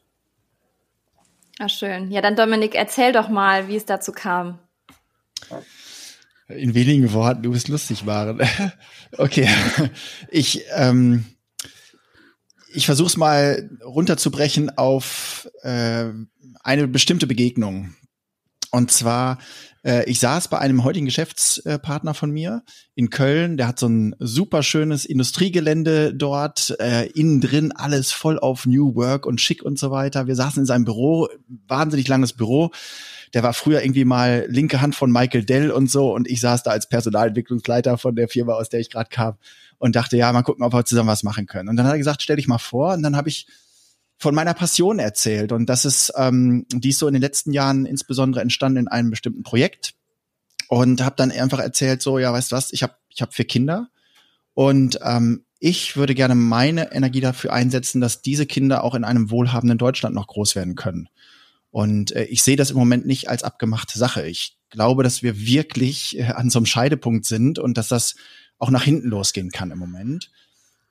Ah, 1.59 1.69
schön. 1.69 2.09
Ja, 2.11 2.21
dann 2.21 2.35
Dominik, 2.35 2.75
erzähl 2.75 3.11
doch 3.11 3.29
mal, 3.29 3.67
wie 3.67 3.75
es 3.75 3.85
dazu 3.85 4.11
kam. 4.11 4.59
In 6.47 6.73
wenigen 6.73 7.13
Worten, 7.13 7.43
du 7.43 7.51
bist 7.51 7.67
lustig, 7.67 8.03
Maren. 8.03 8.41
okay. 9.17 9.47
Ich, 10.29 10.63
ähm, 10.75 11.25
ich 12.73 12.85
versuche 12.85 13.07
es 13.07 13.17
mal 13.17 13.69
runterzubrechen 13.83 14.77
auf 14.77 15.49
äh, 15.63 16.05
eine 16.63 16.87
bestimmte 16.87 17.27
Begegnung. 17.27 17.95
Und 18.71 18.91
zwar 18.91 19.37
äh, 19.83 20.09
ich 20.09 20.19
saß 20.19 20.47
bei 20.47 20.59
einem 20.59 20.83
heutigen 20.83 21.05
Geschäftspartner 21.05 22.13
von 22.13 22.31
mir 22.31 22.63
in 22.95 23.09
Köln, 23.09 23.57
der 23.57 23.67
hat 23.67 23.79
so 23.79 23.87
ein 23.87 24.15
super 24.19 24.63
schönes 24.63 25.05
Industriegelände 25.05 26.13
dort, 26.13 26.75
äh, 26.79 27.07
innen 27.07 27.41
drin 27.41 27.71
alles 27.71 28.11
voll 28.11 28.39
auf 28.39 28.65
New 28.65 28.95
Work 28.95 29.25
und 29.25 29.41
schick 29.41 29.63
und 29.63 29.79
so 29.79 29.91
weiter. 29.91 30.27
Wir 30.27 30.35
saßen 30.35 30.61
in 30.61 30.65
seinem 30.65 30.85
Büro, 30.85 31.27
wahnsinnig 31.67 32.07
langes 32.07 32.33
Büro. 32.33 32.71
Der 33.33 33.43
war 33.43 33.53
früher 33.53 33.81
irgendwie 33.81 34.05
mal 34.05 34.45
linke 34.49 34.81
Hand 34.81 34.95
von 34.95 35.11
Michael 35.11 35.45
Dell 35.45 35.71
und 35.71 35.89
so 35.89 36.13
und 36.13 36.29
ich 36.29 36.41
saß 36.41 36.63
da 36.63 36.71
als 36.71 36.89
Personalentwicklungsleiter 36.89 37.97
von 37.97 38.15
der 38.15 38.27
Firma, 38.27 38.53
aus 38.53 38.69
der 38.69 38.79
ich 38.79 38.89
gerade 38.89 39.09
kam 39.09 39.35
und 39.77 39.95
dachte, 39.95 40.17
ja, 40.17 40.31
mal 40.31 40.43
gucken, 40.43 40.63
ob 40.63 40.73
wir 40.73 40.85
zusammen 40.85 41.09
was 41.09 41.23
machen 41.23 41.45
können. 41.45 41.69
Und 41.69 41.77
dann 41.77 41.85
hat 41.85 41.93
er 41.93 41.97
gesagt, 41.97 42.21
stell 42.21 42.35
dich 42.35 42.47
mal 42.47 42.57
vor 42.57 42.93
und 42.93 43.03
dann 43.03 43.15
habe 43.15 43.29
ich 43.29 43.47
von 44.17 44.35
meiner 44.35 44.53
Passion 44.53 44.99
erzählt. 44.99 45.51
Und 45.51 45.67
das 45.67 45.83
ist, 45.83 46.13
ähm, 46.15 46.65
die 46.71 46.89
ist 46.89 46.99
so 46.99 47.07
in 47.07 47.13
den 47.13 47.21
letzten 47.23 47.53
Jahren 47.53 47.85
insbesondere 47.85 48.41
entstanden 48.41 48.77
in 48.77 48.87
einem 48.87 49.09
bestimmten 49.09 49.41
Projekt. 49.41 49.95
Und 50.67 51.03
habe 51.03 51.15
dann 51.17 51.31
einfach 51.31 51.59
erzählt, 51.59 52.01
so, 52.01 52.19
ja, 52.19 52.31
weißt 52.31 52.51
du 52.51 52.55
was, 52.55 52.71
ich 52.71 52.83
habe 52.83 52.93
ich 53.09 53.21
hab 53.21 53.33
vier 53.33 53.45
Kinder 53.45 53.89
und 54.53 54.99
ähm, 55.03 55.43
ich 55.59 55.97
würde 55.97 56.15
gerne 56.15 56.35
meine 56.35 56.91
Energie 56.93 57.19
dafür 57.19 57.53
einsetzen, 57.53 58.01
dass 58.01 58.21
diese 58.21 58.45
Kinder 58.45 58.83
auch 58.83 58.95
in 58.95 59.03
einem 59.03 59.31
wohlhabenden 59.31 59.77
Deutschland 59.77 60.15
noch 60.15 60.27
groß 60.27 60.55
werden 60.55 60.75
können. 60.75 61.09
Und 61.71 62.11
äh, 62.11 62.25
ich 62.25 62.43
sehe 62.43 62.57
das 62.57 62.71
im 62.71 62.77
Moment 62.77 63.05
nicht 63.05 63.29
als 63.29 63.43
abgemachte 63.43 63.97
Sache. 63.97 64.27
Ich 64.27 64.57
glaube, 64.69 65.03
dass 65.03 65.23
wir 65.23 65.39
wirklich 65.39 66.19
äh, 66.19 66.23
an 66.23 66.49
so 66.49 66.59
einem 66.59 66.65
Scheidepunkt 66.65 67.25
sind 67.25 67.59
und 67.59 67.77
dass 67.77 67.87
das 67.87 68.15
auch 68.59 68.69
nach 68.69 68.83
hinten 68.83 69.07
losgehen 69.09 69.51
kann 69.51 69.71
im 69.71 69.79
Moment. 69.79 70.29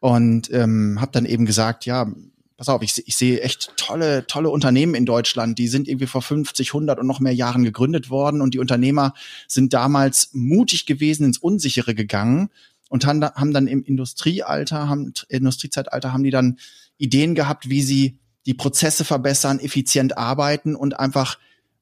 Und 0.01 0.51
ähm, 0.53 0.99
habe 1.01 1.13
dann 1.13 1.27
eben 1.27 1.45
gesagt, 1.45 1.85
ja, 1.85 2.11
pass 2.57 2.69
auf, 2.69 2.83
ich, 2.83 3.03
ich 3.07 3.17
sehe 3.17 3.41
echt 3.41 3.73
tolle, 3.77 4.27
tolle 4.27 4.51
Unternehmen 4.51 4.95
in 4.95 5.07
Deutschland, 5.07 5.59
die 5.59 5.69
sind 5.69 5.89
irgendwie 5.89 6.07
vor 6.07 6.23
50, 6.23 6.69
100 6.69 6.99
und 6.99 7.07
noch 7.07 7.21
mehr 7.21 7.35
Jahren 7.35 7.65
gegründet 7.65 8.11
worden 8.11 8.43
und 8.43 8.55
die 8.55 8.59
Unternehmer 8.59 9.15
sind 9.47 9.73
damals 9.73 10.31
mutig 10.33 10.87
gewesen, 10.87 11.25
ins 11.25 11.39
Unsichere 11.39 11.95
gegangen 11.95 12.51
und 12.91 13.07
haben, 13.07 13.25
haben 13.25 13.55
dann 13.55 13.67
im 13.67 13.83
Industriealter, 13.83 14.89
haben, 14.89 15.15
Industriezeitalter 15.29 16.13
haben 16.13 16.25
die 16.25 16.31
dann 16.31 16.59
Ideen 16.99 17.35
gehabt, 17.35 17.71
wie 17.71 17.83
sie 17.83 18.19
die 18.47 18.55
Prozesse 18.55 19.05
verbessern, 19.05 19.61
effizient 19.61 20.17
arbeiten 20.17 20.75
und 20.75 20.99
einfach 20.99 21.39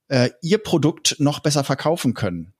äh, 0.09 0.31
ihr 0.43 0.59
Produkt 0.59 1.17
noch 1.19 1.41
besser 1.41 1.65
verkaufen 1.65 2.15
können. 2.15 2.53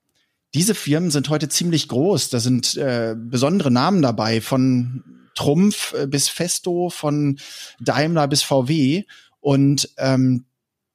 Diese 0.55 0.75
Firmen 0.75 1.11
sind 1.11 1.29
heute 1.29 1.49
ziemlich 1.49 1.89
groß. 1.89 2.31
Da 2.31 2.41
sind 2.41 2.77
äh, 2.77 3.15
besondere 3.17 3.71
Namen 3.71 4.01
dabei 4.03 4.41
von 4.41 5.05
Trumpf 5.35 5.95
äh, 5.95 6.07
bis 6.07 6.29
Festo, 6.29 6.91
von 6.91 7.39
Daimler 7.81 8.29
bis 8.29 8.43
VW. 8.43 9.05
Und 9.41 9.91
ähm, 9.99 10.47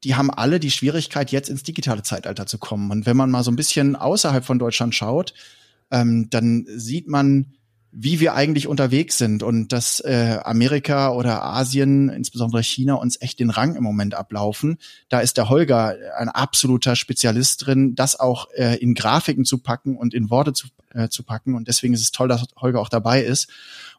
die 0.03 0.15
haben 0.15 0.31
alle 0.31 0.59
die 0.59 0.71
Schwierigkeit, 0.71 1.31
jetzt 1.31 1.49
ins 1.49 1.63
digitale 1.63 2.03
Zeitalter 2.03 2.45
zu 2.45 2.57
kommen. 2.57 2.91
Und 2.91 3.05
wenn 3.05 3.15
man 3.15 3.31
mal 3.31 3.43
so 3.43 3.51
ein 3.51 3.55
bisschen 3.55 3.95
außerhalb 3.95 4.43
von 4.43 4.59
Deutschland 4.59 4.95
schaut, 4.95 5.33
ähm, 5.91 6.29
dann 6.29 6.65
sieht 6.67 7.07
man, 7.07 7.53
wie 7.95 8.19
wir 8.19 8.33
eigentlich 8.33 8.67
unterwegs 8.67 9.19
sind 9.19 9.43
und 9.43 9.71
dass 9.71 9.99
äh, 9.99 10.39
Amerika 10.43 11.11
oder 11.11 11.43
Asien, 11.43 12.09
insbesondere 12.09 12.63
China, 12.63 12.95
uns 12.95 13.21
echt 13.21 13.39
den 13.39 13.51
Rang 13.51 13.75
im 13.75 13.83
Moment 13.83 14.15
ablaufen. 14.15 14.79
Da 15.09 15.19
ist 15.19 15.37
der 15.37 15.47
Holger 15.47 15.95
ein 16.17 16.29
absoluter 16.29 16.95
Spezialist 16.95 17.67
drin, 17.67 17.93
das 17.93 18.19
auch 18.19 18.49
äh, 18.55 18.77
in 18.77 18.95
Grafiken 18.95 19.45
zu 19.45 19.59
packen 19.59 19.95
und 19.95 20.15
in 20.15 20.31
Worte 20.31 20.53
zu, 20.53 20.67
äh, 20.95 21.07
zu 21.09 21.21
packen. 21.21 21.53
Und 21.53 21.67
deswegen 21.67 21.93
ist 21.93 22.01
es 22.01 22.11
toll, 22.11 22.27
dass 22.27 22.45
Holger 22.55 22.79
auch 22.81 22.89
dabei 22.89 23.21
ist. 23.21 23.47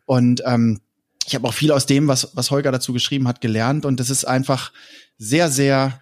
Und 0.06 0.42
ähm, 0.44 0.80
ich 1.24 1.36
habe 1.36 1.46
auch 1.46 1.54
viel 1.54 1.70
aus 1.70 1.86
dem, 1.86 2.08
was, 2.08 2.32
was 2.34 2.50
Holger 2.50 2.72
dazu 2.72 2.92
geschrieben 2.92 3.28
hat, 3.28 3.40
gelernt. 3.40 3.86
Und 3.86 4.00
das 4.00 4.10
ist 4.10 4.24
einfach 4.24 4.72
sehr, 5.18 5.50
sehr 5.50 6.00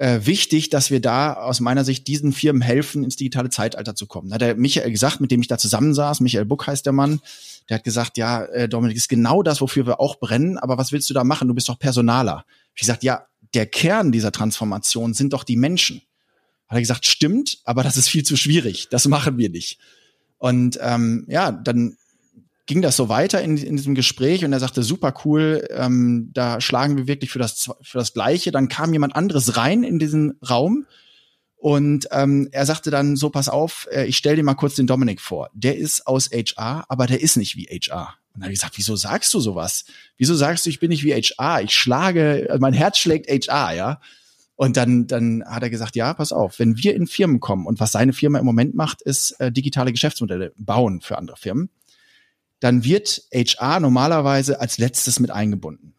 äh, 0.00 0.24
wichtig, 0.24 0.70
dass 0.70 0.90
wir 0.90 1.00
da 1.00 1.34
aus 1.34 1.60
meiner 1.60 1.84
Sicht 1.84 2.08
diesen 2.08 2.32
Firmen 2.32 2.62
helfen, 2.62 3.04
ins 3.04 3.16
digitale 3.16 3.50
Zeitalter 3.50 3.94
zu 3.94 4.06
kommen. 4.06 4.30
Da 4.30 4.36
hat 4.36 4.40
der 4.40 4.54
Michael 4.56 4.90
gesagt, 4.90 5.20
mit 5.20 5.30
dem 5.30 5.42
ich 5.42 5.46
da 5.46 5.58
zusammensaß, 5.58 6.20
Michael 6.20 6.46
Buck 6.46 6.66
heißt 6.66 6.86
der 6.86 6.94
Mann, 6.94 7.20
der 7.68 7.76
hat 7.76 7.84
gesagt, 7.84 8.16
ja, 8.16 8.44
äh, 8.46 8.66
Dominik, 8.66 8.96
ist 8.96 9.10
genau 9.10 9.42
das, 9.42 9.60
wofür 9.60 9.86
wir 9.86 10.00
auch 10.00 10.18
brennen, 10.18 10.56
aber 10.56 10.78
was 10.78 10.90
willst 10.90 11.10
du 11.10 11.14
da 11.14 11.22
machen? 11.22 11.48
Du 11.48 11.54
bist 11.54 11.68
doch 11.68 11.78
Personaler. 11.78 12.46
Ich 12.74 12.80
gesagt, 12.80 13.02
ja, 13.02 13.26
der 13.52 13.66
Kern 13.66 14.10
dieser 14.10 14.32
Transformation 14.32 15.12
sind 15.12 15.34
doch 15.34 15.44
die 15.44 15.56
Menschen. 15.56 16.00
Hat 16.66 16.78
er 16.78 16.80
gesagt, 16.80 17.04
stimmt, 17.04 17.58
aber 17.64 17.82
das 17.82 17.98
ist 17.98 18.08
viel 18.08 18.24
zu 18.24 18.38
schwierig. 18.38 18.88
Das 18.90 19.06
machen 19.06 19.36
wir 19.36 19.50
nicht. 19.50 19.78
Und 20.38 20.78
ähm, 20.80 21.26
ja, 21.28 21.52
dann 21.52 21.98
ging 22.70 22.82
das 22.82 22.96
so 22.96 23.08
weiter 23.08 23.42
in, 23.42 23.56
in 23.56 23.76
diesem 23.76 23.96
Gespräch 23.96 24.44
und 24.44 24.52
er 24.52 24.60
sagte, 24.60 24.84
super 24.84 25.12
cool, 25.24 25.66
ähm, 25.70 26.30
da 26.32 26.60
schlagen 26.60 26.96
wir 26.96 27.08
wirklich 27.08 27.32
für 27.32 27.40
das, 27.40 27.68
für 27.82 27.98
das 27.98 28.12
Gleiche. 28.12 28.52
Dann 28.52 28.68
kam 28.68 28.92
jemand 28.92 29.16
anderes 29.16 29.56
rein 29.56 29.82
in 29.82 29.98
diesen 29.98 30.38
Raum 30.48 30.86
und 31.56 32.06
ähm, 32.12 32.48
er 32.52 32.64
sagte 32.66 32.92
dann 32.92 33.16
so, 33.16 33.28
pass 33.28 33.48
auf, 33.48 33.88
äh, 33.90 34.04
ich 34.04 34.16
stell 34.16 34.36
dir 34.36 34.44
mal 34.44 34.54
kurz 34.54 34.76
den 34.76 34.86
Dominik 34.86 35.20
vor. 35.20 35.50
Der 35.52 35.78
ist 35.78 36.06
aus 36.06 36.30
HR, 36.30 36.84
aber 36.88 37.08
der 37.08 37.20
ist 37.20 37.36
nicht 37.36 37.56
wie 37.56 37.64
HR. 37.66 38.14
Und 38.34 38.36
dann 38.36 38.44
habe 38.44 38.52
ich 38.52 38.60
gesagt, 38.60 38.78
wieso 38.78 38.94
sagst 38.94 39.34
du 39.34 39.40
sowas? 39.40 39.84
Wieso 40.16 40.36
sagst 40.36 40.64
du, 40.64 40.70
ich 40.70 40.78
bin 40.78 40.90
nicht 40.90 41.02
wie 41.02 41.12
HR? 41.12 41.62
Ich 41.62 41.72
schlage, 41.72 42.46
also 42.50 42.60
mein 42.60 42.72
Herz 42.72 42.98
schlägt 42.98 43.28
HR, 43.28 43.74
ja. 43.74 44.00
Und 44.54 44.76
dann, 44.76 45.08
dann 45.08 45.42
hat 45.44 45.64
er 45.64 45.70
gesagt, 45.70 45.96
ja, 45.96 46.14
pass 46.14 46.30
auf, 46.30 46.60
wenn 46.60 46.76
wir 46.76 46.94
in 46.94 47.08
Firmen 47.08 47.40
kommen 47.40 47.66
und 47.66 47.80
was 47.80 47.90
seine 47.90 48.12
Firma 48.12 48.38
im 48.38 48.44
Moment 48.44 48.76
macht, 48.76 49.02
ist 49.02 49.32
äh, 49.40 49.50
digitale 49.50 49.90
Geschäftsmodelle 49.90 50.52
bauen 50.56 51.00
für 51.00 51.18
andere 51.18 51.36
Firmen 51.36 51.68
dann 52.60 52.84
wird 52.84 53.22
HR 53.32 53.80
normalerweise 53.80 54.60
als 54.60 54.78
letztes 54.78 55.18
mit 55.18 55.30
eingebunden. 55.30 55.94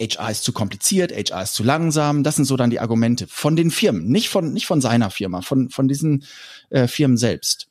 HR 0.00 0.30
ist 0.30 0.44
zu 0.44 0.52
kompliziert, 0.52 1.12
HR 1.12 1.42
ist 1.42 1.54
zu 1.54 1.62
langsam. 1.62 2.22
Das 2.22 2.36
sind 2.36 2.46
so 2.46 2.56
dann 2.56 2.70
die 2.70 2.80
Argumente 2.80 3.26
von 3.28 3.54
den 3.54 3.70
Firmen, 3.70 4.08
nicht 4.08 4.30
von 4.30 4.52
nicht 4.52 4.66
von 4.66 4.80
seiner 4.80 5.10
Firma, 5.10 5.42
von 5.42 5.68
von 5.68 5.88
diesen 5.88 6.24
äh, 6.70 6.88
Firmen 6.88 7.18
selbst. 7.18 7.68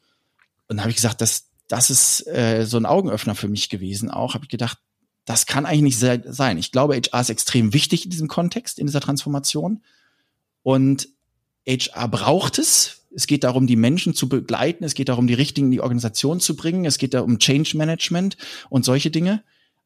Und 0.68 0.78
dann 0.78 0.82
habe 0.82 0.92
ich 0.92 0.98
gesagt, 0.98 1.22
das 1.22 1.50
das 1.68 1.90
ist 1.90 2.28
äh, 2.28 2.66
so 2.66 2.78
ein 2.78 2.86
Augenöffner 2.86 3.36
für 3.36 3.48
mich 3.48 3.70
gewesen. 3.70 4.10
Auch 4.12 4.36
habe 4.36 4.46
ich 4.46 4.50
gedacht, 4.50 4.80
das 5.26 5.46
kann 5.46 5.66
eigentlich 5.66 6.00
nicht 6.02 6.26
sein. 6.26 6.58
Ich 6.58 6.72
glaube, 6.72 6.96
HR 7.00 7.22
ist 7.22 7.30
extrem 7.30 7.74
wichtig 7.74 8.06
in 8.06 8.12
diesem 8.12 8.28
Kontext, 8.28 8.80
in 8.80 8.88
dieser 8.88 9.02
Transformation. 9.02 9.84
Und 10.64 11.10
HR 11.68 12.08
braucht 12.08 12.58
es 12.58 12.99
es 13.14 13.28
geht 13.28 13.44
darum, 13.44 13.68
die 13.68 13.76
Menschen 13.76 14.14
zu 14.14 14.30
begleiten. 14.30 14.84
Es 14.84 14.94
geht 14.94 15.10
darum, 15.10 15.28
die 15.28 15.34
Richtigen 15.34 15.68
in 15.68 15.72
die 15.72 15.82
Organisation 15.82 16.40
zu 16.40 16.56
bringen. 16.56 16.86
Es 16.86 16.98
geht 16.98 17.14
da 17.14 17.22
um 17.22 17.40
Change 17.40 17.78
Management 17.78 18.38
und 18.70 18.86
solche 18.86 19.12
Dinge. 19.12 19.44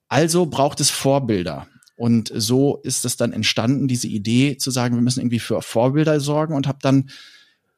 Also 0.07 0.45
braucht 0.45 0.79
es 0.79 0.89
Vorbilder. 0.89 1.67
Und 1.95 2.31
so 2.35 2.77
ist 2.77 3.05
es 3.05 3.17
dann 3.17 3.33
entstanden, 3.33 3.87
diese 3.87 4.07
Idee 4.07 4.57
zu 4.57 4.71
sagen, 4.71 4.95
wir 4.95 5.01
müssen 5.01 5.21
irgendwie 5.21 5.39
für 5.39 5.61
Vorbilder 5.61 6.19
sorgen 6.19 6.55
und 6.55 6.67
habe 6.67 6.79
dann 6.81 7.09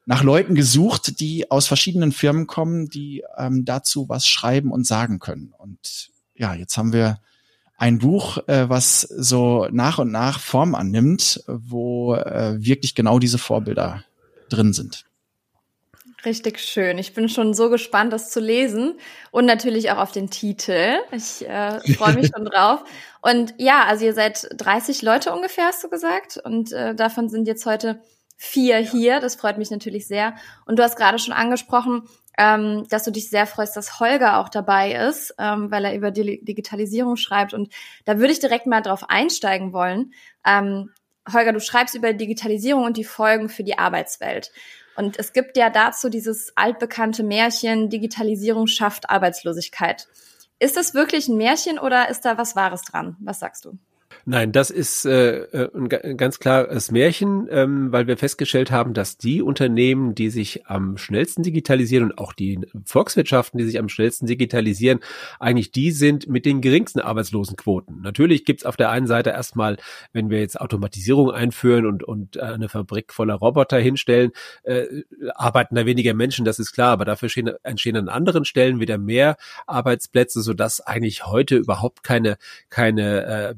nach 0.04 0.22
Leuten 0.22 0.54
gesucht, 0.54 1.20
die 1.20 1.50
aus 1.50 1.66
verschiedenen 1.66 2.12
Firmen 2.12 2.46
kommen, 2.46 2.88
die 2.88 3.24
ähm, 3.36 3.64
dazu 3.64 4.08
was 4.08 4.26
schreiben 4.26 4.70
und 4.70 4.86
sagen 4.86 5.18
können. 5.18 5.52
Und 5.56 6.10
ja, 6.34 6.54
jetzt 6.54 6.76
haben 6.76 6.92
wir 6.92 7.20
ein 7.76 7.98
Buch, 7.98 8.38
äh, 8.46 8.68
was 8.68 9.00
so 9.00 9.68
nach 9.70 9.98
und 9.98 10.10
nach 10.10 10.40
Form 10.40 10.74
annimmt, 10.74 11.42
wo 11.46 12.14
äh, 12.14 12.56
wirklich 12.58 12.94
genau 12.94 13.18
diese 13.18 13.38
Vorbilder 13.38 14.04
drin 14.48 14.72
sind. 14.72 15.04
Richtig 16.24 16.58
schön. 16.60 16.98
Ich 16.98 17.14
bin 17.14 17.28
schon 17.28 17.52
so 17.54 17.68
gespannt, 17.68 18.12
das 18.12 18.30
zu 18.30 18.40
lesen 18.40 18.98
und 19.30 19.44
natürlich 19.44 19.90
auch 19.90 19.98
auf 19.98 20.12
den 20.12 20.30
Titel. 20.30 20.96
Ich 21.12 21.46
äh, 21.46 21.78
freue 21.94 22.14
mich 22.14 22.30
schon 22.34 22.46
drauf. 22.46 22.84
Und 23.20 23.54
ja, 23.58 23.84
also 23.84 24.04
ihr 24.04 24.14
seid 24.14 24.48
30 24.56 25.02
Leute 25.02 25.32
ungefähr, 25.32 25.66
hast 25.66 25.84
du 25.84 25.88
gesagt. 25.88 26.38
Und 26.38 26.72
äh, 26.72 26.94
davon 26.94 27.28
sind 27.28 27.46
jetzt 27.46 27.66
heute 27.66 28.00
vier 28.36 28.78
hier. 28.78 29.20
Das 29.20 29.36
freut 29.36 29.58
mich 29.58 29.70
natürlich 29.70 30.06
sehr. 30.06 30.34
Und 30.64 30.78
du 30.78 30.82
hast 30.82 30.96
gerade 30.96 31.18
schon 31.18 31.34
angesprochen, 31.34 32.08
ähm, 32.38 32.86
dass 32.88 33.04
du 33.04 33.10
dich 33.10 33.30
sehr 33.30 33.46
freust, 33.46 33.76
dass 33.76 34.00
Holger 34.00 34.38
auch 34.38 34.48
dabei 34.48 34.92
ist, 34.92 35.34
ähm, 35.38 35.70
weil 35.70 35.84
er 35.84 35.94
über 35.94 36.10
die 36.10 36.44
Digitalisierung 36.44 37.16
schreibt. 37.16 37.54
Und 37.54 37.72
da 38.04 38.18
würde 38.18 38.32
ich 38.32 38.40
direkt 38.40 38.66
mal 38.66 38.82
drauf 38.82 39.08
einsteigen 39.08 39.72
wollen. 39.72 40.12
Ähm, 40.46 40.90
Holger, 41.32 41.52
du 41.52 41.60
schreibst 41.60 41.94
über 41.94 42.12
Digitalisierung 42.12 42.84
und 42.84 42.96
die 42.96 43.04
Folgen 43.04 43.48
für 43.48 43.64
die 43.64 43.78
Arbeitswelt. 43.78 44.52
Und 44.96 45.18
es 45.18 45.32
gibt 45.32 45.56
ja 45.56 45.70
dazu 45.70 46.08
dieses 46.08 46.52
altbekannte 46.56 47.22
Märchen, 47.22 47.90
Digitalisierung 47.90 48.66
schafft 48.66 49.10
Arbeitslosigkeit. 49.10 50.08
Ist 50.58 50.76
das 50.76 50.94
wirklich 50.94 51.28
ein 51.28 51.36
Märchen 51.36 51.78
oder 51.78 52.08
ist 52.08 52.24
da 52.24 52.38
was 52.38 52.56
Wahres 52.56 52.82
dran? 52.82 53.16
Was 53.20 53.40
sagst 53.40 53.66
du? 53.66 53.78
Nein, 54.24 54.52
das 54.52 54.70
ist 54.70 55.04
äh, 55.06 55.38
äh 55.38 55.70
ein 55.74 56.16
ganz 56.16 56.38
klares 56.38 56.90
Märchen, 56.90 57.46
ähm, 57.50 57.92
weil 57.92 58.06
wir 58.06 58.16
festgestellt 58.16 58.70
haben, 58.70 58.94
dass 58.94 59.18
die 59.18 59.42
Unternehmen, 59.42 60.14
die 60.14 60.30
sich 60.30 60.66
am 60.66 60.96
schnellsten 60.96 61.42
digitalisieren 61.42 62.10
und 62.10 62.18
auch 62.18 62.32
die 62.32 62.60
Volkswirtschaften, 62.84 63.58
die 63.58 63.64
sich 63.64 63.78
am 63.78 63.88
schnellsten 63.88 64.26
digitalisieren, 64.26 65.00
eigentlich 65.38 65.72
die 65.72 65.90
sind 65.90 66.28
mit 66.28 66.46
den 66.46 66.60
geringsten 66.60 67.00
Arbeitslosenquoten. 67.00 68.00
Natürlich 68.00 68.44
gibt's 68.44 68.64
auf 68.64 68.76
der 68.76 68.90
einen 68.90 69.06
Seite 69.06 69.30
erstmal, 69.30 69.76
wenn 70.12 70.30
wir 70.30 70.40
jetzt 70.40 70.60
Automatisierung 70.60 71.30
einführen 71.30 71.86
und, 71.86 72.02
und 72.02 72.38
eine 72.38 72.68
Fabrik 72.68 73.12
voller 73.12 73.34
Roboter 73.34 73.78
hinstellen, 73.78 74.32
äh, 74.62 74.86
arbeiten 75.34 75.74
da 75.74 75.86
weniger 75.86 76.14
Menschen, 76.14 76.44
das 76.44 76.58
ist 76.58 76.72
klar, 76.72 76.92
aber 76.92 77.04
dafür 77.04 77.26
entstehen, 77.26 77.52
entstehen 77.62 77.96
an 77.96 78.08
anderen 78.08 78.44
Stellen 78.44 78.80
wieder 78.80 78.98
mehr 78.98 79.36
Arbeitsplätze, 79.66 80.42
sodass 80.42 80.80
eigentlich 80.80 81.26
heute 81.26 81.56
überhaupt 81.56 82.02
keine, 82.02 82.38
keine, 82.70 83.24
äh, 83.24 83.54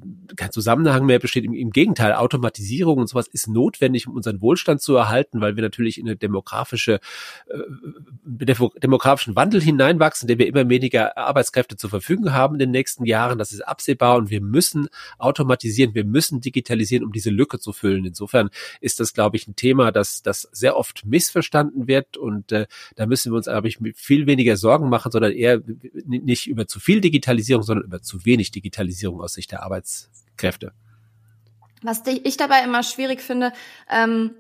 kein 0.49 0.53
Zusammenhang 0.53 1.07
mehr 1.07 1.19
besteht. 1.19 1.45
Im, 1.45 1.55
Im, 1.55 1.71
Gegenteil, 1.71 2.15
Automatisierung 2.15 2.99
und 2.99 3.09
sowas 3.09 3.29
ist 3.29 3.49
notwendig, 3.49 4.07
um 4.07 4.15
unseren 4.15 4.41
Wohlstand 4.41 4.81
zu 4.81 4.97
erhalten, 4.97 5.41
weil 5.41 5.57
wir 5.57 5.63
natürlich 5.63 5.99
in 5.99 6.07
eine 6.07 6.17
demografische, 6.17 7.01
äh, 7.47 8.65
demografischen 8.83 9.37
Wandel 9.37 9.61
hineinwachsen, 9.61 10.27
der 10.27 10.39
wir 10.39 10.47
immer 10.47 10.69
weniger 10.69 11.17
Arbeitskräfte 11.17 11.77
zur 11.77 11.91
Verfügung 11.91 12.33
haben 12.33 12.55
in 12.55 12.61
den 12.61 12.71
nächsten 12.71 13.05
Jahren. 13.05 13.39
Das 13.39 13.53
ist 13.53 13.61
absehbar 13.61 14.17
und 14.17 14.31
wir 14.31 14.41
müssen 14.41 14.89
automatisieren, 15.19 15.95
wir 15.95 16.05
müssen 16.05 16.41
digitalisieren, 16.41 17.05
um 17.05 17.13
diese 17.13 17.31
Lücke 17.31 17.59
zu 17.59 17.73
füllen. 17.73 18.05
Insofern 18.05 18.51
ist 18.81 19.01
das, 19.01 19.13
glaube 19.13 19.37
ich, 19.37 19.47
ein 19.47 19.57
Thema, 19.57 19.93
das, 19.93 20.23
das 20.23 20.49
sehr 20.53 20.77
oft 20.77 21.05
missverstanden 21.05 21.87
wird 21.87 22.17
und 22.17 22.53
äh, 22.53 22.67
da 22.97 23.07
müssen 23.07 23.33
wir 23.33 23.37
uns, 23.37 23.47
glaube 23.47 23.69
ich, 23.69 23.79
viel 23.95 24.27
weniger 24.27 24.57
Sorgen 24.57 24.89
machen, 24.89 25.13
sondern 25.13 25.33
eher 25.33 25.61
nicht 26.07 26.47
über 26.47 26.67
zu 26.67 26.81
viel 26.81 27.01
Digitalisierung, 27.01 27.63
sondern 27.63 27.85
über 27.85 28.03
zu 28.03 28.25
wenig 28.25 28.51
Digitalisierung 28.51 29.21
aus 29.21 29.35
Sicht 29.35 29.53
der 29.53 29.63
Arbeits 29.63 30.11
Kräfte. 30.39 30.73
Was 31.83 32.03
ich 32.07 32.37
dabei 32.37 32.63
immer 32.65 32.83
schwierig 32.83 33.21
finde, 33.21 33.53
ähm, 33.91 34.35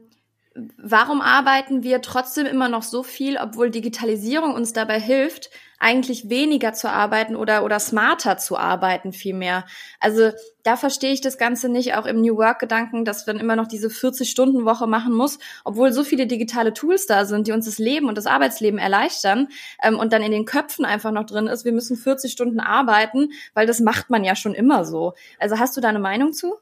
warum 0.77 1.21
arbeiten 1.21 1.83
wir 1.83 2.03
trotzdem 2.03 2.47
immer 2.47 2.69
noch 2.69 2.83
so 2.83 3.03
viel, 3.03 3.38
obwohl 3.38 3.71
Digitalisierung 3.71 4.55
uns 4.55 4.73
dabei 4.73 5.00
hilft, 5.00 5.50
eigentlich 5.79 6.29
weniger 6.29 6.73
zu 6.73 6.91
arbeiten 6.91 7.37
oder, 7.37 7.65
oder 7.65 7.79
smarter 7.79 8.37
zu 8.37 8.57
arbeiten 8.57 9.12
vielmehr. 9.12 9.65
Also 10.00 10.33
da 10.65 10.77
verstehe 10.77 11.12
ich 11.12 11.21
das 11.21 11.38
Ganze 11.38 11.69
nicht, 11.69 11.95
auch 11.95 12.05
im 12.05 12.21
New 12.21 12.37
Work-Gedanken, 12.37 13.05
dass 13.05 13.27
man 13.27 13.38
immer 13.38 13.55
noch 13.55 13.69
diese 13.69 13.88
40-Stunden-Woche 13.88 14.87
machen 14.87 15.15
muss, 15.15 15.38
obwohl 15.65 15.93
so 15.93 16.03
viele 16.03 16.27
digitale 16.27 16.75
Tools 16.75 17.07
da 17.07 17.25
sind, 17.25 17.47
die 17.47 17.53
uns 17.53 17.67
das 17.67 17.79
Leben 17.79 18.09
und 18.09 18.19
das 18.19 18.27
Arbeitsleben 18.27 18.79
erleichtern 18.79 19.49
ähm, 19.83 19.99
und 19.99 20.12
dann 20.12 20.23
in 20.23 20.33
den 20.33 20.45
Köpfen 20.47 20.85
einfach 20.85 21.12
noch 21.12 21.25
drin 21.25 21.47
ist, 21.47 21.65
wir 21.65 21.73
müssen 21.73 21.97
40 21.97 22.33
Stunden 22.33 22.61
arbeiten, 22.61 23.31
weil 23.55 23.67
das 23.67 23.81
macht 23.81 24.11
man 24.11 24.25
ja 24.25 24.35
schon 24.35 24.55
immer 24.55 24.85
so. 24.85 25.15
Also 25.38 25.59
hast 25.59 25.77
du 25.77 25.81
da 25.81 25.88
eine 25.88 26.00
Meinung 26.00 26.33
zu? 26.33 26.57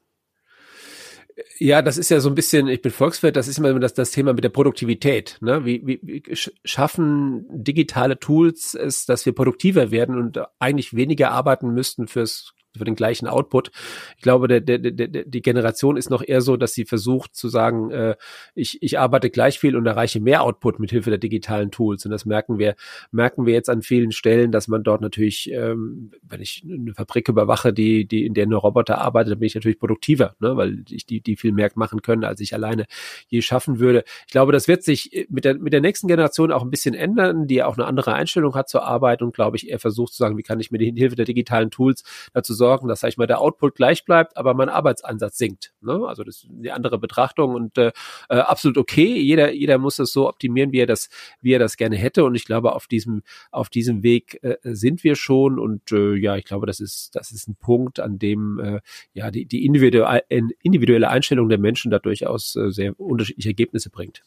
Ja, 1.58 1.82
das 1.82 1.98
ist 1.98 2.10
ja 2.10 2.20
so 2.20 2.30
ein 2.30 2.34
bisschen, 2.34 2.66
ich 2.68 2.80
bin 2.80 2.90
Volkswirt, 2.90 3.36
das 3.36 3.46
ist 3.46 3.58
immer 3.58 3.78
das, 3.78 3.92
das 3.92 4.10
Thema 4.10 4.32
mit 4.32 4.42
der 4.42 4.48
Produktivität. 4.48 5.36
Ne? 5.40 5.64
Wie, 5.66 5.86
wie, 5.86 6.00
wie 6.02 6.22
schaffen 6.64 7.44
digitale 7.50 8.18
Tools 8.18 8.74
es, 8.74 9.04
dass 9.04 9.26
wir 9.26 9.34
produktiver 9.34 9.90
werden 9.90 10.16
und 10.16 10.40
eigentlich 10.58 10.94
weniger 10.94 11.32
arbeiten 11.32 11.74
müssten 11.74 12.08
fürs 12.08 12.54
für 12.78 12.84
den 12.84 12.94
gleichen 12.94 13.26
Output. 13.26 13.70
Ich 14.16 14.22
glaube, 14.22 14.48
der, 14.48 14.60
der, 14.60 14.78
der, 14.78 15.24
die 15.24 15.42
Generation 15.42 15.96
ist 15.96 16.10
noch 16.10 16.22
eher 16.22 16.40
so, 16.40 16.56
dass 16.56 16.74
sie 16.74 16.84
versucht 16.84 17.34
zu 17.34 17.48
sagen, 17.48 17.90
äh, 17.90 18.16
ich, 18.54 18.82
ich 18.82 18.98
arbeite 18.98 19.30
gleich 19.30 19.58
viel 19.58 19.76
und 19.76 19.86
erreiche 19.86 20.20
mehr 20.20 20.42
Output 20.42 20.78
mit 20.78 20.90
Hilfe 20.90 21.10
der 21.10 21.18
digitalen 21.18 21.70
Tools. 21.70 22.04
Und 22.04 22.10
das 22.10 22.24
merken 22.24 22.58
wir, 22.58 22.74
merken 23.10 23.46
wir 23.46 23.54
jetzt 23.54 23.70
an 23.70 23.82
vielen 23.82 24.12
Stellen, 24.12 24.52
dass 24.52 24.68
man 24.68 24.82
dort 24.82 25.00
natürlich, 25.00 25.50
ähm, 25.52 26.10
wenn 26.22 26.40
ich 26.40 26.64
eine 26.64 26.94
Fabrik 26.94 27.28
überwache, 27.28 27.72
die, 27.72 28.06
die, 28.06 28.24
in 28.24 28.34
der 28.34 28.44
eine 28.44 28.56
Roboter 28.56 28.98
arbeitet, 28.98 29.32
dann 29.32 29.38
bin 29.40 29.46
ich 29.46 29.54
natürlich 29.54 29.78
produktiver, 29.78 30.36
ne? 30.40 30.56
weil 30.56 30.84
ich 30.90 31.06
die, 31.06 31.20
die 31.20 31.36
viel 31.36 31.52
mehr 31.52 31.70
machen 31.74 32.02
können, 32.02 32.24
als 32.24 32.40
ich 32.40 32.54
alleine 32.54 32.86
je 33.28 33.42
schaffen 33.42 33.78
würde. 33.78 34.04
Ich 34.26 34.32
glaube, 34.32 34.52
das 34.52 34.68
wird 34.68 34.82
sich 34.82 35.26
mit 35.28 35.44
der, 35.44 35.54
mit 35.54 35.72
der 35.72 35.80
nächsten 35.80 36.08
Generation 36.08 36.52
auch 36.52 36.62
ein 36.62 36.70
bisschen 36.70 36.94
ändern, 36.94 37.46
die 37.46 37.62
auch 37.62 37.76
eine 37.76 37.86
andere 37.86 38.14
Einstellung 38.14 38.54
hat 38.54 38.68
zur 38.68 38.84
Arbeit 38.84 39.22
und 39.22 39.34
glaube 39.34 39.56
ich, 39.56 39.70
er 39.70 39.78
versucht 39.78 40.12
zu 40.12 40.18
sagen, 40.18 40.38
wie 40.38 40.42
kann 40.42 40.60
ich 40.60 40.70
mit 40.70 40.80
Hilfe 40.80 41.16
der 41.16 41.24
digitalen 41.24 41.70
Tools 41.70 42.04
dazu 42.32 42.54
sorgen, 42.54 42.65
dass, 42.88 43.00
sag 43.00 43.08
ich 43.08 43.16
mal, 43.16 43.26
der 43.26 43.40
Output 43.40 43.74
gleich 43.74 44.04
bleibt, 44.04 44.36
aber 44.36 44.54
mein 44.54 44.68
Arbeitsansatz 44.68 45.38
sinkt. 45.38 45.72
Ne? 45.80 46.04
Also 46.06 46.24
das 46.24 46.44
ist 46.44 46.50
eine 46.50 46.74
andere 46.74 46.98
Betrachtung 46.98 47.54
und 47.54 47.78
äh, 47.78 47.92
äh, 48.28 48.36
absolut 48.36 48.78
okay. 48.78 49.18
Jeder, 49.18 49.52
jeder 49.52 49.78
muss 49.78 49.98
es 49.98 50.12
so 50.12 50.28
optimieren, 50.28 50.72
wie 50.72 50.80
er 50.80 50.86
das, 50.86 51.08
wie 51.40 51.52
er 51.52 51.58
das 51.58 51.76
gerne 51.76 51.96
hätte. 51.96 52.24
Und 52.24 52.34
ich 52.34 52.44
glaube, 52.44 52.74
auf 52.74 52.86
diesem, 52.86 53.22
auf 53.50 53.68
diesem 53.68 54.02
Weg 54.02 54.38
äh, 54.42 54.56
sind 54.62 55.04
wir 55.04 55.16
schon. 55.16 55.58
Und 55.58 55.92
äh, 55.92 56.14
ja, 56.14 56.36
ich 56.36 56.44
glaube, 56.44 56.66
das 56.66 56.80
ist, 56.80 57.14
das 57.14 57.32
ist 57.32 57.48
ein 57.48 57.56
Punkt, 57.56 58.00
an 58.00 58.18
dem 58.18 58.58
äh, 58.58 58.80
ja 59.12 59.30
die, 59.30 59.46
die 59.46 59.64
individuelle, 59.64 60.24
individuelle 60.62 61.08
Einstellung 61.08 61.48
der 61.48 61.58
Menschen 61.58 61.90
da 61.90 61.98
durchaus 61.98 62.56
äh, 62.56 62.70
sehr 62.70 62.98
unterschiedliche 62.98 63.50
Ergebnisse 63.50 63.90
bringt. 63.90 64.22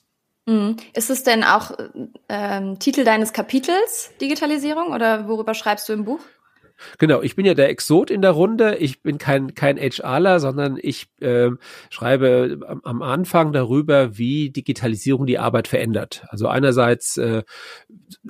Mhm. 0.46 0.78
Ist 0.94 1.10
es 1.10 1.24
denn 1.24 1.44
auch 1.44 1.72
ähm, 2.28 2.80
Titel 2.80 3.04
deines 3.04 3.34
Kapitels 3.34 4.12
Digitalisierung 4.20 4.94
oder 4.94 5.28
worüber 5.28 5.54
schreibst 5.54 5.88
du 5.90 5.94
im 5.94 6.06
Buch? 6.06 6.22
Genau, 6.98 7.22
ich 7.22 7.36
bin 7.36 7.46
ja 7.46 7.54
der 7.54 7.70
Exot 7.70 8.12
in 8.12 8.22
der 8.22 8.32
Runde. 8.32 8.76
Ich 8.76 9.02
bin 9.02 9.18
kein, 9.18 9.54
kein 9.56 9.78
HRler, 9.78 10.40
sondern 10.40 10.78
ich 10.82 11.08
äh, 11.22 11.50
schreibe 11.90 12.60
am, 12.68 12.82
am, 12.84 13.02
Anfang 13.02 13.54
darüber, 13.54 14.18
wie 14.18 14.50
Digitalisierung 14.50 15.26
die 15.26 15.40
Arbeit 15.40 15.68
verändert. 15.68 16.26
Also 16.30 16.48
einerseits, 16.48 17.18
äh, 17.18 17.44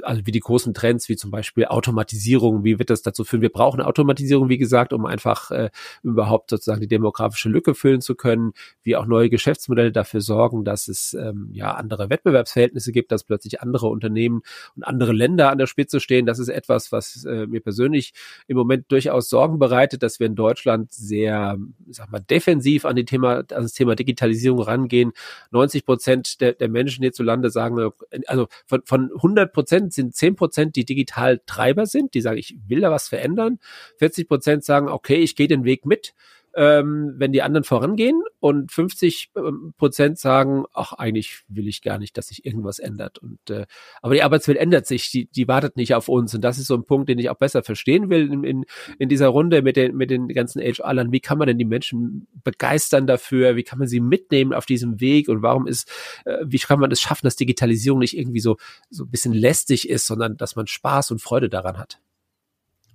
also 0.02 0.22
wie 0.26 0.32
die 0.32 0.40
großen 0.40 0.74
Trends, 0.74 1.10
wie 1.10 1.16
zum 1.16 1.32
Beispiel 1.32 1.66
Automatisierung, 1.66 2.64
wie 2.64 2.80
wird 2.80 2.90
das 2.90 3.02
dazu 3.02 3.24
führen? 3.24 3.42
Wir 3.42 3.52
brauchen 3.52 3.82
Automatisierung, 3.82 4.50
wie 4.50 4.58
gesagt, 4.58 4.94
um 4.94 5.06
einfach 5.06 5.52
äh, 5.52 5.70
überhaupt 6.04 6.50
sozusagen 6.50 6.82
die 6.82 6.88
demografische 6.88 7.50
Lücke 7.50 7.76
füllen 7.76 8.02
zu 8.02 8.16
können, 8.16 8.54
wie 8.84 8.96
auch 8.96 9.06
neue 9.06 9.30
Geschäftsmodelle 9.30 9.92
dafür 9.92 10.22
sorgen, 10.22 10.64
dass 10.64 10.88
es 10.88 11.14
ähm, 11.14 11.50
ja 11.52 11.74
andere 11.74 12.10
Wettbewerbsverhältnisse 12.10 12.92
gibt, 12.92 13.12
dass 13.12 13.24
plötzlich 13.24 13.62
andere 13.62 13.88
Unternehmen 13.88 14.42
und 14.76 14.84
andere 14.84 15.14
Länder 15.14 15.50
an 15.50 15.58
der 15.58 15.68
Spitze 15.68 16.00
stehen. 16.00 16.26
Das 16.26 16.40
ist 16.40 16.50
etwas, 16.50 16.92
was 16.92 17.26
äh, 17.26 17.48
mir 17.48 17.62
persönlich 17.62 18.14
im 18.48 18.58
Moment 18.58 18.92
durchaus 18.92 19.30
Sorgen 19.30 19.60
bereitet, 19.60 20.04
dass 20.04 20.20
wir 20.20 20.28
in 20.28 20.36
Deutschland 20.36 20.92
sehr, 20.94 21.58
sag 21.90 22.12
mal, 22.12 22.20
defensiv 22.20 22.86
an, 22.86 22.96
die 22.96 23.06
Thema, 23.06 23.38
an 23.38 23.46
das 23.50 23.74
Thema 23.74 23.96
Digitalisierung 23.96 24.62
rangehen. 24.62 25.14
90 25.52 25.86
Prozent 25.86 26.42
der, 26.42 26.54
der 26.54 26.70
Menschen 26.70 27.04
hierzulande 27.04 27.50
sagen, 27.50 27.92
also 28.28 28.48
von, 28.66 28.82
von 28.86 29.12
100 29.16 29.54
Prozent 29.54 29.94
sind 29.94 30.16
10 30.16 30.36
Prozent, 30.36 30.76
die 30.76 30.86
digital 30.86 31.42
Treiber 31.46 31.86
sind, 31.86 32.14
die 32.14 32.22
sagen, 32.22 32.38
ich 32.38 32.58
will 32.68 32.82
da 32.82 32.92
was 32.92 33.08
verändern. 33.08 33.60
40 33.98 34.28
Prozent 34.28 34.64
sagen, 34.64 34.90
okay, 34.90 35.16
ich 35.16 35.36
gehe 35.36 35.48
den 35.48 35.64
Weg 35.64 35.86
mit 35.86 36.14
ähm, 36.56 37.14
wenn 37.18 37.32
die 37.32 37.42
anderen 37.42 37.64
vorangehen 37.64 38.22
und 38.40 38.72
50 38.72 39.32
ähm, 39.36 39.74
Prozent 39.78 40.18
sagen, 40.18 40.66
ach, 40.74 40.94
eigentlich 40.94 41.44
will 41.48 41.68
ich 41.68 41.82
gar 41.82 41.98
nicht, 41.98 42.18
dass 42.18 42.28
sich 42.28 42.46
irgendwas 42.46 42.80
ändert. 42.80 43.20
Und 43.20 43.50
äh, 43.50 43.66
aber 44.02 44.14
die 44.14 44.24
Arbeitswelt 44.24 44.58
ändert 44.58 44.88
sich, 44.88 45.12
die, 45.12 45.26
die 45.28 45.48
wartet 45.48 45.78
nicht 45.78 45.94
auf 45.94 46.10
uns. 46.10 46.34
Und 46.34 46.42
das 46.42 46.58
ist 46.58 46.68
so 46.68 46.76
ein 46.76 46.86
Punkt, 46.86 47.10
den 47.10 47.20
ich 47.20 47.30
auch 47.30 47.38
besser 47.38 47.64
verstehen 47.64 48.10
will 48.10 48.32
in, 48.32 48.44
in, 48.44 48.66
in 48.98 49.10
dieser 49.10 49.28
Runde 49.28 49.62
mit 49.62 49.76
den, 49.76 49.96
mit 49.96 50.10
den 50.10 50.28
ganzen 50.30 50.62
HR-Lern. 50.62 51.12
Wie 51.12 51.20
kann 51.20 51.38
man 51.38 51.48
denn 51.48 51.58
die 51.58 51.66
Menschen 51.66 52.28
begeistern 52.44 53.08
dafür? 53.08 53.56
Wie 53.56 53.64
kann 53.64 53.80
man 53.80 53.88
sie 53.88 54.00
mitnehmen 54.00 54.54
auf 54.54 54.66
diesem 54.66 55.00
Weg? 55.00 55.30
Und 55.30 55.42
warum 55.42 55.68
ist, 55.68 55.90
äh, 56.26 56.38
wie 56.46 56.60
kann 56.60 56.80
man 56.80 56.92
es 56.92 57.02
schaffen, 57.02 57.26
dass 57.26 57.36
Digitalisierung 57.36 58.00
nicht 58.00 58.18
irgendwie 58.18 58.40
so, 58.40 58.58
so 58.90 59.04
ein 59.04 59.12
bisschen 59.12 59.34
lästig 59.34 59.90
ist, 59.90 60.08
sondern 60.08 60.38
dass 60.38 60.56
man 60.56 60.68
Spaß 60.68 61.12
und 61.12 61.22
Freude 61.22 61.50
daran 61.50 61.78
hat? 61.78 62.00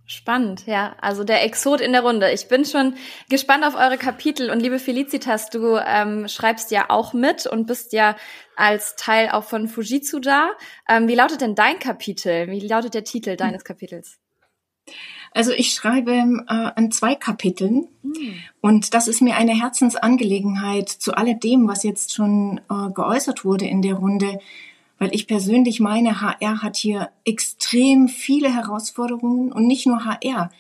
Spannend, 0.07 0.67
ja. 0.67 0.95
Also 1.01 1.25
der 1.25 1.45
Exot 1.45 1.81
in 1.81 1.93
der 1.93 2.03
Runde. 2.03 2.31
Ich 2.31 2.49
bin 2.49 2.67
schon 2.67 2.95
gespannt 3.31 3.65
auf 3.65 3.75
eure 3.75 3.97
Kapitel. 3.97 4.51
Und 4.51 4.61
liebe 4.61 4.79
Felicitas, 4.79 5.49
du 5.49 5.77
ähm, 5.77 6.29
schreibst 6.29 6.71
ja 6.71 6.91
auch 6.91 7.15
mit 7.15 7.47
und 7.47 7.67
bist 7.67 7.95
ja 7.95 8.15
als 8.55 8.97
Teil 8.97 9.31
auch 9.31 9.45
von 9.45 9.67
Fujitsu 9.67 10.21
da. 10.21 10.51
Ähm, 10.89 11.09
wie 11.09 11.15
lautet 11.15 11.41
denn 11.41 11.55
dein 11.55 11.79
Kapitel? 11.79 12.49
Wie 12.49 12.61
lautet 12.61 12.93
der 12.93 13.05
Titel 13.05 13.37
deines 13.37 13.65
Kapitels? 13.65 14.19
Also 15.33 15.53
ich 15.53 15.73
schreibe 15.73 16.13
äh, 16.13 16.45
an 16.49 16.93
zwei 16.93 17.15
Kapiteln 17.15 17.89
mhm. 18.03 18.35
und 18.61 18.95
das 18.95 19.09
ist 19.09 19.21
mir 19.21 19.37
eine 19.37 19.59
Herzensangelegenheit 19.59 20.89
zu 20.89 21.15
alledem, 21.15 21.67
was 21.67 21.83
jetzt 21.83 22.15
schon 22.15 22.61
äh, 22.71 22.93
geäußert 22.93 23.45
wurde 23.45 23.67
in 23.67 23.83
der 23.83 23.95
Runde 23.95 24.39
weil 24.99 25.15
ich 25.15 25.27
persönlich 25.27 25.81
meine, 25.81 26.21
HR 26.21 26.63
hat 26.63 26.77
hier 26.77 27.11
extrem 27.25 28.09
viele 28.09 28.53
Herausforderungen 28.53 29.53
und 29.53 29.67
nicht 29.67 29.87
nur 29.87 30.05
HR, 30.05 30.51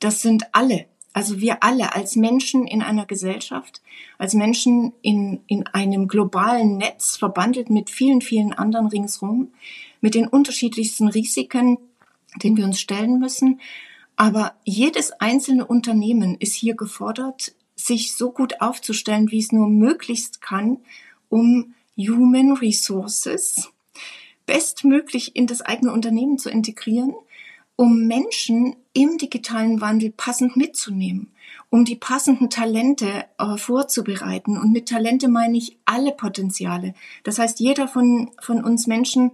das 0.00 0.22
sind 0.22 0.44
alle. 0.52 0.86
Also 1.12 1.40
wir 1.40 1.62
alle 1.62 1.94
als 1.94 2.16
Menschen 2.16 2.66
in 2.66 2.82
einer 2.82 3.06
Gesellschaft, 3.06 3.80
als 4.18 4.34
Menschen 4.34 4.92
in, 5.00 5.40
in 5.46 5.64
einem 5.68 6.08
globalen 6.08 6.76
Netz 6.76 7.16
verbandelt 7.16 7.70
mit 7.70 7.88
vielen, 7.88 8.20
vielen 8.20 8.52
anderen 8.52 8.88
ringsrum, 8.88 9.52
mit 10.00 10.16
den 10.16 10.26
unterschiedlichsten 10.26 11.06
Risiken, 11.06 11.78
denen 12.42 12.56
wir 12.56 12.64
uns 12.64 12.80
stellen 12.80 13.20
müssen. 13.20 13.60
Aber 14.16 14.54
jedes 14.64 15.12
einzelne 15.12 15.66
Unternehmen 15.66 16.36
ist 16.40 16.54
hier 16.54 16.74
gefordert, 16.74 17.54
sich 17.76 18.16
so 18.16 18.32
gut 18.32 18.60
aufzustellen, 18.60 19.30
wie 19.30 19.38
es 19.38 19.52
nur 19.52 19.68
möglichst 19.68 20.40
kann, 20.40 20.78
um 21.28 21.74
Human 21.96 22.54
Resources 22.54 23.72
bestmöglich 24.46 25.36
in 25.36 25.46
das 25.46 25.62
eigene 25.62 25.92
Unternehmen 25.92 26.38
zu 26.38 26.50
integrieren, 26.50 27.14
um 27.76 28.06
Menschen 28.06 28.76
im 28.92 29.18
digitalen 29.18 29.80
Wandel 29.80 30.12
passend 30.12 30.56
mitzunehmen, 30.56 31.32
um 31.70 31.84
die 31.84 31.96
passenden 31.96 32.50
Talente 32.50 33.24
äh, 33.38 33.56
vorzubereiten. 33.56 34.56
Und 34.56 34.72
mit 34.72 34.88
Talente 34.88 35.28
meine 35.28 35.58
ich 35.58 35.76
alle 35.84 36.12
Potenziale. 36.12 36.94
Das 37.24 37.38
heißt, 37.38 37.58
jeder 37.58 37.88
von, 37.88 38.30
von 38.40 38.62
uns 38.62 38.86
Menschen 38.86 39.32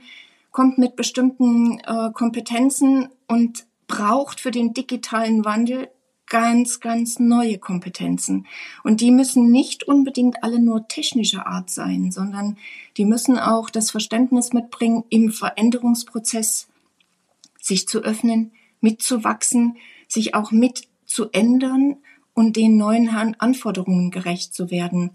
kommt 0.50 0.78
mit 0.78 0.96
bestimmten 0.96 1.78
äh, 1.80 2.10
Kompetenzen 2.12 3.08
und 3.28 3.66
braucht 3.86 4.40
für 4.40 4.50
den 4.50 4.72
digitalen 4.72 5.44
Wandel 5.44 5.88
ganz, 6.30 6.80
ganz 6.80 7.18
neue 7.18 7.58
Kompetenzen. 7.58 8.46
Und 8.82 9.02
die 9.02 9.10
müssen 9.10 9.50
nicht 9.50 9.86
unbedingt 9.86 10.42
alle 10.42 10.58
nur 10.58 10.88
technischer 10.88 11.46
Art 11.46 11.68
sein, 11.68 12.10
sondern 12.10 12.56
die 12.96 13.04
müssen 13.04 13.38
auch 13.38 13.68
das 13.68 13.90
Verständnis 13.90 14.54
mitbringen, 14.54 15.04
im 15.10 15.30
Veränderungsprozess 15.30 16.68
sich 17.60 17.86
zu 17.86 18.00
öffnen, 18.00 18.52
mitzuwachsen, 18.80 19.76
sich 20.08 20.34
auch 20.34 20.50
mit 20.50 20.88
zu 21.04 21.30
ändern 21.32 21.96
und 22.32 22.56
den 22.56 22.76
neuen 22.76 23.10
Anforderungen 23.10 24.10
gerecht 24.10 24.54
zu 24.54 24.70
werden. 24.70 25.10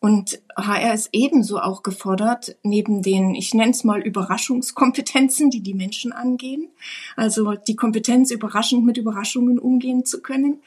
Und 0.00 0.40
HR 0.56 0.94
ist 0.94 1.08
ebenso 1.12 1.58
auch 1.58 1.82
gefordert, 1.82 2.56
neben 2.62 3.02
den, 3.02 3.34
ich 3.34 3.52
nenne 3.52 3.72
es 3.72 3.82
mal 3.82 4.00
Überraschungskompetenzen, 4.00 5.50
die 5.50 5.60
die 5.60 5.74
Menschen 5.74 6.12
angehen, 6.12 6.68
also 7.16 7.54
die 7.54 7.74
Kompetenz, 7.74 8.30
überraschend 8.30 8.84
mit 8.84 8.96
Überraschungen 8.96 9.58
umgehen 9.58 10.04
zu 10.04 10.22
können. 10.22 10.60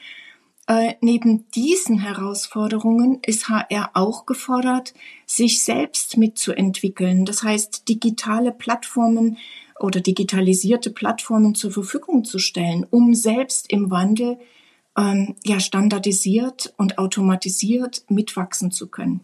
Äh, 0.66 0.94
neben 1.00 1.50
diesen 1.52 1.98
Herausforderungen 1.98 3.20
ist 3.26 3.48
HR 3.48 3.90
auch 3.94 4.26
gefordert, 4.26 4.92
sich 5.26 5.64
selbst 5.64 6.18
mitzuentwickeln. 6.18 7.24
Das 7.24 7.42
heißt, 7.42 7.88
digitale 7.88 8.52
Plattformen 8.52 9.38
oder 9.80 10.00
digitalisierte 10.00 10.90
Plattformen 10.90 11.54
zur 11.54 11.72
Verfügung 11.72 12.24
zu 12.24 12.38
stellen, 12.38 12.86
um 12.88 13.14
selbst 13.14 13.72
im 13.72 13.90
Wandel 13.90 14.38
ähm, 14.96 15.36
ja 15.44 15.60
standardisiert 15.60 16.74
und 16.76 16.98
automatisiert 16.98 18.04
mitwachsen 18.08 18.70
zu 18.70 18.88
können. 18.88 19.20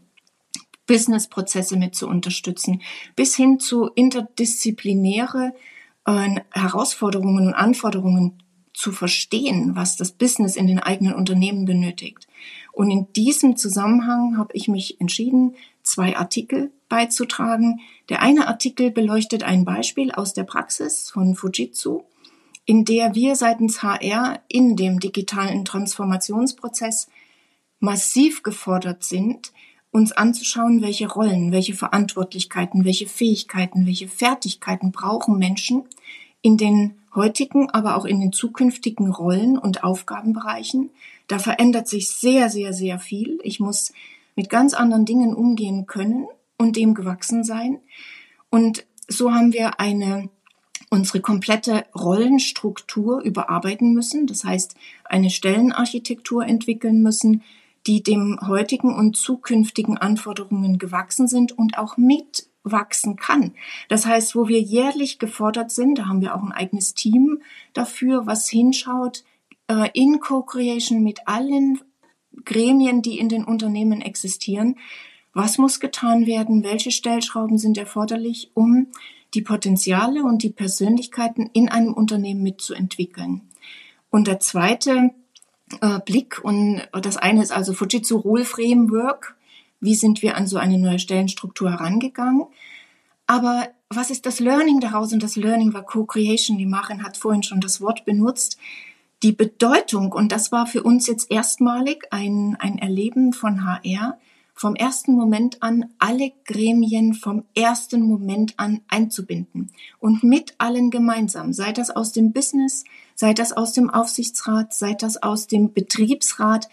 Businessprozesse 0.86 1.76
mit 1.76 1.94
zu 1.94 2.08
unterstützen, 2.08 2.80
bis 3.14 3.36
hin 3.36 3.60
zu 3.60 3.88
interdisziplinäre 3.94 5.52
äh, 6.06 6.40
Herausforderungen 6.52 7.48
und 7.48 7.54
Anforderungen 7.54 8.42
zu 8.72 8.92
verstehen, 8.92 9.72
was 9.74 9.96
das 9.96 10.12
Business 10.12 10.56
in 10.56 10.66
den 10.66 10.78
eigenen 10.78 11.14
Unternehmen 11.14 11.64
benötigt. 11.64 12.28
Und 12.72 12.90
in 12.90 13.12
diesem 13.12 13.56
Zusammenhang 13.56 14.38
habe 14.38 14.50
ich 14.54 14.68
mich 14.68 15.00
entschieden, 15.00 15.56
zwei 15.82 16.16
Artikel 16.16 16.70
beizutragen. 16.88 17.80
Der 18.08 18.22
eine 18.22 18.46
Artikel 18.46 18.90
beleuchtet 18.90 19.42
ein 19.42 19.64
Beispiel 19.64 20.12
aus 20.12 20.32
der 20.32 20.44
Praxis 20.44 21.10
von 21.10 21.34
Fujitsu 21.34 22.04
in 22.68 22.84
der 22.84 23.14
wir 23.14 23.34
seitens 23.34 23.82
HR 23.82 24.40
in 24.46 24.76
dem 24.76 25.00
digitalen 25.00 25.64
Transformationsprozess 25.64 27.08
massiv 27.80 28.42
gefordert 28.42 29.04
sind, 29.04 29.54
uns 29.90 30.12
anzuschauen, 30.12 30.82
welche 30.82 31.08
Rollen, 31.08 31.50
welche 31.50 31.72
Verantwortlichkeiten, 31.72 32.84
welche 32.84 33.06
Fähigkeiten, 33.06 33.86
welche 33.86 34.06
Fertigkeiten 34.06 34.92
brauchen 34.92 35.38
Menschen 35.38 35.84
in 36.42 36.58
den 36.58 36.98
heutigen, 37.14 37.70
aber 37.70 37.96
auch 37.96 38.04
in 38.04 38.20
den 38.20 38.34
zukünftigen 38.34 39.10
Rollen 39.10 39.56
und 39.56 39.82
Aufgabenbereichen, 39.82 40.90
Da 41.26 41.38
verändert 41.38 41.88
sich 41.88 42.10
sehr, 42.10 42.50
sehr, 42.50 42.74
sehr 42.74 42.98
viel. 42.98 43.38
Ich 43.44 43.60
muss 43.60 43.94
mit 44.36 44.50
ganz 44.50 44.74
anderen 44.74 45.06
Dingen 45.06 45.32
umgehen 45.34 45.86
können 45.86 46.26
und 46.58 46.76
dem 46.76 46.92
gewachsen 46.92 47.44
sein. 47.44 47.80
Und 48.50 48.84
so 49.08 49.32
haben 49.32 49.54
wir 49.54 49.80
eine 49.80 50.28
unsere 50.90 51.20
komplette 51.20 51.84
Rollenstruktur 51.94 53.20
überarbeiten 53.22 53.92
müssen. 53.92 54.26
Das 54.26 54.44
heißt, 54.44 54.74
eine 55.04 55.30
Stellenarchitektur 55.30 56.46
entwickeln 56.46 57.02
müssen, 57.02 57.42
die 57.86 58.02
dem 58.02 58.38
heutigen 58.46 58.94
und 58.94 59.16
zukünftigen 59.16 59.98
Anforderungen 59.98 60.78
gewachsen 60.78 61.28
sind 61.28 61.52
und 61.52 61.78
auch 61.78 61.96
mitwachsen 61.96 63.16
kann. 63.16 63.54
Das 63.88 64.06
heißt, 64.06 64.34
wo 64.34 64.48
wir 64.48 64.60
jährlich 64.60 65.18
gefordert 65.18 65.70
sind, 65.70 65.98
da 65.98 66.06
haben 66.06 66.20
wir 66.20 66.34
auch 66.34 66.42
ein 66.42 66.52
eigenes 66.52 66.94
Team 66.94 67.40
dafür, 67.72 68.26
was 68.26 68.48
hinschaut, 68.48 69.24
äh, 69.68 69.88
in 69.94 70.20
Co-Creation 70.20 71.02
mit 71.02 71.26
allen 71.26 71.80
Gremien, 72.44 73.02
die 73.02 73.18
in 73.18 73.28
den 73.28 73.44
Unternehmen 73.44 74.00
existieren. 74.00 74.76
Was 75.32 75.58
muss 75.58 75.80
getan 75.80 76.26
werden? 76.26 76.64
Welche 76.64 76.90
Stellschrauben 76.90 77.58
sind 77.58 77.78
erforderlich, 77.78 78.50
um 78.54 78.88
die 79.34 79.42
Potenziale 79.42 80.22
und 80.22 80.42
die 80.42 80.50
Persönlichkeiten 80.50 81.50
in 81.52 81.68
einem 81.68 81.92
Unternehmen 81.92 82.42
mitzuentwickeln? 82.42 83.42
Und 84.10 84.26
der 84.26 84.40
zweite 84.40 85.10
äh, 85.80 86.00
Blick, 86.00 86.42
und 86.42 86.82
das 86.92 87.16
eine 87.16 87.42
ist 87.42 87.52
also 87.52 87.72
Fujitsu 87.72 88.16
Rule 88.16 88.44
Framework. 88.44 89.36
Wie 89.80 89.94
sind 89.94 90.22
wir 90.22 90.36
an 90.36 90.46
so 90.46 90.56
eine 90.56 90.78
neue 90.78 90.98
Stellenstruktur 90.98 91.70
herangegangen? 91.70 92.46
Aber 93.26 93.68
was 93.90 94.10
ist 94.10 94.26
das 94.26 94.40
Learning 94.40 94.80
daraus? 94.80 95.12
Und 95.12 95.22
das 95.22 95.36
Learning 95.36 95.72
war 95.74 95.82
Co-Creation. 95.82 96.58
Die 96.58 96.66
Marin 96.66 97.02
hat 97.02 97.16
vorhin 97.16 97.42
schon 97.42 97.60
das 97.60 97.80
Wort 97.80 98.04
benutzt 98.04 98.58
die 99.22 99.32
Bedeutung, 99.32 100.12
und 100.12 100.30
das 100.30 100.52
war 100.52 100.66
für 100.66 100.82
uns 100.82 101.06
jetzt 101.06 101.30
erstmalig 101.30 102.06
ein, 102.10 102.56
ein 102.60 102.78
Erleben 102.78 103.32
von 103.32 103.64
HR, 103.64 104.18
vom 104.58 104.74
ersten 104.74 105.12
Moment 105.12 105.62
an 105.62 105.86
alle 106.00 106.32
Gremien 106.44 107.14
vom 107.14 107.44
ersten 107.54 108.02
Moment 108.02 108.54
an 108.56 108.80
einzubinden 108.88 109.70
und 110.00 110.24
mit 110.24 110.56
allen 110.58 110.90
gemeinsam, 110.90 111.52
sei 111.52 111.70
das 111.70 111.90
aus 111.90 112.10
dem 112.10 112.32
Business, 112.32 112.82
sei 113.14 113.34
das 113.34 113.52
aus 113.52 113.72
dem 113.72 113.88
Aufsichtsrat, 113.88 114.74
sei 114.74 114.94
das 114.94 115.22
aus 115.22 115.46
dem 115.46 115.72
Betriebsrat, 115.72 116.68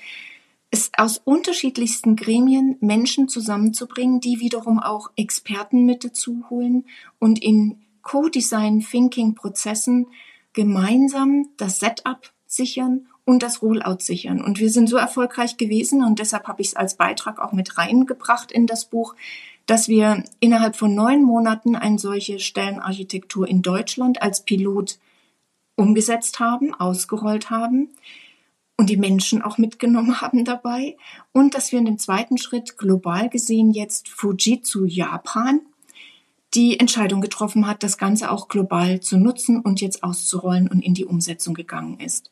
es 0.71 0.89
aus 0.97 1.21
unterschiedlichsten 1.23 2.15
Gremien 2.15 2.75
Menschen 2.79 3.27
zusammenzubringen, 3.27 4.19
die 4.19 4.39
wiederum 4.39 4.79
auch 4.79 5.11
Experten 5.15 5.85
mit 5.85 6.03
dazu 6.03 6.43
holen 6.49 6.85
und 7.19 7.41
in 7.41 7.77
Co-Design 8.01 8.79
Thinking 8.79 9.35
Prozessen 9.35 10.07
gemeinsam 10.53 11.49
das 11.57 11.79
Setup 11.79 12.33
sichern 12.47 13.07
und 13.25 13.41
das 13.43 13.61
Rollout 13.61 13.99
sichern. 13.99 14.41
Und 14.41 14.59
wir 14.59 14.69
sind 14.69 14.87
so 14.87 14.97
erfolgreich 14.97 15.57
gewesen 15.57 16.03
und 16.03 16.19
deshalb 16.19 16.47
habe 16.47 16.61
ich 16.61 16.69
es 16.69 16.75
als 16.75 16.95
Beitrag 16.95 17.39
auch 17.39 17.51
mit 17.51 17.77
reingebracht 17.77 18.51
in 18.51 18.67
das 18.67 18.85
Buch, 18.85 19.15
dass 19.65 19.89
wir 19.89 20.23
innerhalb 20.39 20.75
von 20.75 20.93
neun 20.93 21.23
Monaten 21.23 21.75
eine 21.75 21.97
solche 21.97 22.39
Stellenarchitektur 22.39 23.47
in 23.47 23.63
Deutschland 23.63 24.21
als 24.21 24.45
Pilot 24.45 24.99
umgesetzt 25.75 26.39
haben, 26.39 26.73
ausgerollt 26.73 27.49
haben 27.49 27.89
und 28.77 28.89
die 28.89 28.97
Menschen 28.97 29.41
auch 29.41 29.57
mitgenommen 29.57 30.21
haben 30.21 30.45
dabei 30.45 30.95
und 31.31 31.55
dass 31.55 31.71
wir 31.71 31.79
in 31.79 31.85
dem 31.85 31.97
zweiten 31.97 32.37
Schritt 32.37 32.77
global 32.77 33.29
gesehen 33.29 33.71
jetzt 33.71 34.07
Fujitsu 34.07 34.85
Japan 34.85 35.61
die 36.53 36.79
Entscheidung 36.79 37.19
getroffen 37.19 37.67
hat, 37.67 37.83
das 37.83 37.97
Ganze 37.97 38.31
auch 38.31 38.47
global 38.47 39.01
zu 39.01 39.17
nutzen 39.17 39.59
und 39.59 39.81
jetzt 39.81 40.03
auszurollen 40.03 40.69
und 40.69 40.81
in 40.81 40.93
die 40.93 41.03
Umsetzung 41.03 41.53
gegangen 41.53 41.99
ist. 41.99 42.31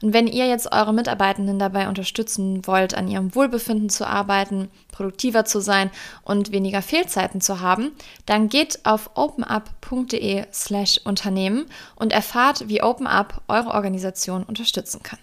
Und 0.00 0.12
wenn 0.12 0.26
ihr 0.26 0.46
jetzt 0.46 0.72
eure 0.72 0.94
Mitarbeitenden 0.94 1.58
dabei 1.58 1.88
unterstützen 1.88 2.66
wollt, 2.66 2.94
an 2.94 3.08
ihrem 3.08 3.34
Wohlbefinden 3.34 3.88
zu 3.88 4.06
arbeiten, 4.06 4.68
produktiver 4.92 5.44
zu 5.44 5.60
sein 5.60 5.90
und 6.22 6.52
weniger 6.52 6.82
Fehlzeiten 6.82 7.40
zu 7.40 7.60
haben, 7.60 7.90
dann 8.24 8.48
geht 8.48 8.84
auf 8.84 9.10
openup.de 9.14 10.44
slash 10.52 11.00
Unternehmen 11.04 11.66
und 11.96 12.12
erfahrt, 12.12 12.68
wie 12.68 12.82
OpenUp 12.82 13.42
eure 13.48 13.70
Organisation 13.70 14.44
unterstützen 14.44 15.02
kann. 15.02 15.18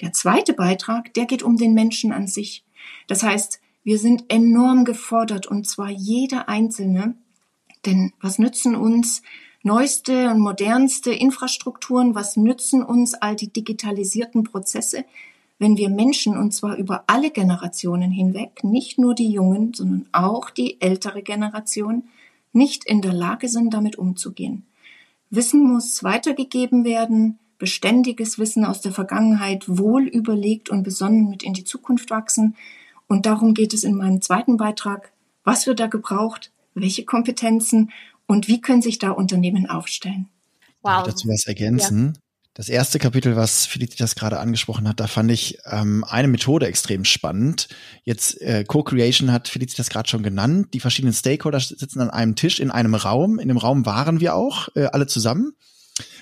Der 0.00 0.12
zweite 0.12 0.52
Beitrag, 0.52 1.14
der 1.14 1.26
geht 1.26 1.42
um 1.42 1.56
den 1.56 1.74
Menschen 1.74 2.12
an 2.12 2.26
sich. 2.26 2.64
Das 3.06 3.22
heißt, 3.22 3.60
wir 3.84 3.98
sind 3.98 4.24
enorm 4.28 4.84
gefordert 4.84 5.46
und 5.46 5.68
zwar 5.68 5.90
jeder 5.90 6.48
Einzelne. 6.48 7.14
Denn 7.84 8.12
was 8.20 8.38
nützen 8.38 8.76
uns 8.76 9.22
neueste 9.62 10.30
und 10.30 10.40
modernste 10.40 11.12
Infrastrukturen, 11.12 12.14
was 12.14 12.36
nützen 12.36 12.82
uns 12.82 13.14
all 13.14 13.36
die 13.36 13.52
digitalisierten 13.52 14.44
Prozesse, 14.44 15.04
wenn 15.58 15.76
wir 15.76 15.90
Menschen, 15.90 16.36
und 16.36 16.52
zwar 16.52 16.76
über 16.76 17.04
alle 17.06 17.30
Generationen 17.30 18.10
hinweg, 18.10 18.64
nicht 18.64 18.98
nur 18.98 19.14
die 19.14 19.30
Jungen, 19.30 19.72
sondern 19.74 20.06
auch 20.10 20.50
die 20.50 20.80
ältere 20.80 21.22
Generation, 21.22 22.04
nicht 22.52 22.84
in 22.84 23.00
der 23.00 23.12
Lage 23.12 23.48
sind, 23.48 23.72
damit 23.72 23.96
umzugehen. 23.96 24.66
Wissen 25.30 25.62
muss 25.62 26.02
weitergegeben 26.02 26.84
werden, 26.84 27.38
beständiges 27.58 28.40
Wissen 28.40 28.64
aus 28.64 28.80
der 28.80 28.90
Vergangenheit 28.90 29.64
wohl 29.68 30.02
überlegt 30.08 30.68
und 30.68 30.82
besonnen 30.82 31.30
mit 31.30 31.44
in 31.44 31.54
die 31.54 31.64
Zukunft 31.64 32.10
wachsen. 32.10 32.56
Und 33.06 33.24
darum 33.24 33.54
geht 33.54 33.72
es 33.72 33.84
in 33.84 33.94
meinem 33.94 34.20
zweiten 34.20 34.56
Beitrag. 34.56 35.12
Was 35.44 35.66
wird 35.68 35.78
da 35.78 35.86
gebraucht? 35.86 36.50
Welche 36.74 37.04
Kompetenzen? 37.04 37.92
Und 38.32 38.48
wie 38.48 38.62
können 38.62 38.80
sich 38.80 38.98
da 38.98 39.10
Unternehmen 39.10 39.68
aufstellen? 39.68 40.30
Wow. 40.80 41.04
dazu 41.04 41.28
was 41.28 41.46
ergänzen? 41.46 42.14
Ja. 42.14 42.20
Das 42.54 42.70
erste 42.70 42.98
Kapitel, 42.98 43.36
was 43.36 43.66
Felicitas 43.66 44.14
gerade 44.14 44.40
angesprochen 44.40 44.88
hat, 44.88 45.00
da 45.00 45.06
fand 45.06 45.30
ich 45.30 45.58
ähm, 45.66 46.02
eine 46.08 46.28
Methode 46.28 46.66
extrem 46.66 47.04
spannend. 47.04 47.68
Jetzt 48.04 48.40
äh, 48.40 48.64
Co-Creation 48.64 49.32
hat 49.32 49.48
Felicitas 49.48 49.90
gerade 49.90 50.08
schon 50.08 50.22
genannt. 50.22 50.68
Die 50.72 50.80
verschiedenen 50.80 51.12
Stakeholder 51.12 51.60
sitzen 51.60 52.00
an 52.00 52.08
einem 52.08 52.34
Tisch 52.34 52.58
in 52.58 52.70
einem 52.70 52.94
Raum. 52.94 53.38
In 53.38 53.48
dem 53.48 53.58
Raum 53.58 53.84
waren 53.84 54.20
wir 54.20 54.34
auch 54.34 54.68
äh, 54.76 54.84
alle 54.86 55.06
zusammen. 55.06 55.52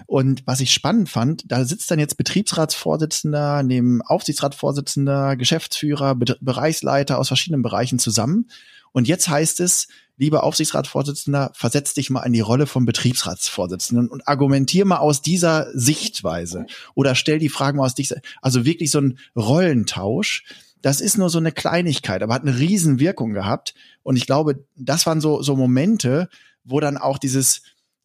Und 0.06 0.44
was 0.48 0.58
ich 0.58 0.72
spannend 0.72 1.08
fand, 1.08 1.44
da 1.46 1.64
sitzt 1.64 1.92
dann 1.92 2.00
jetzt 2.00 2.16
Betriebsratsvorsitzender, 2.16 3.62
neben 3.62 4.02
Aufsichtsratsvorsitzender, 4.02 5.36
Geschäftsführer, 5.36 6.16
Be 6.16 6.36
Bereichsleiter 6.40 7.20
aus 7.20 7.28
verschiedenen 7.28 7.62
Bereichen 7.62 8.00
zusammen. 8.00 8.48
Und 8.92 9.08
jetzt 9.08 9.28
heißt 9.28 9.60
es, 9.60 9.88
lieber 10.16 10.44
Aufsichtsratsvorsitzender, 10.44 11.50
versetz 11.54 11.94
dich 11.94 12.10
mal 12.10 12.22
in 12.22 12.32
die 12.32 12.40
Rolle 12.40 12.66
vom 12.66 12.84
Betriebsratsvorsitzenden 12.84 14.08
und 14.08 14.28
argumentier 14.28 14.84
mal 14.84 14.98
aus 14.98 15.22
dieser 15.22 15.68
Sichtweise 15.72 16.66
oder 16.94 17.14
stell 17.14 17.38
die 17.38 17.48
Fragen 17.48 17.78
mal 17.78 17.86
aus 17.86 17.94
dich. 17.94 18.12
Also 18.42 18.64
wirklich 18.64 18.90
so 18.90 19.00
ein 19.00 19.18
Rollentausch. 19.34 20.44
Das 20.82 21.00
ist 21.00 21.16
nur 21.16 21.30
so 21.30 21.38
eine 21.38 21.52
Kleinigkeit, 21.52 22.22
aber 22.22 22.34
hat 22.34 22.42
eine 22.42 22.58
Riesenwirkung 22.58 23.32
gehabt. 23.32 23.74
Und 24.02 24.16
ich 24.16 24.26
glaube, 24.26 24.64
das 24.76 25.06
waren 25.06 25.20
so, 25.20 25.42
so 25.42 25.56
Momente, 25.56 26.28
wo 26.64 26.80
dann 26.80 26.98
auch 26.98 27.18
dieses, 27.18 27.62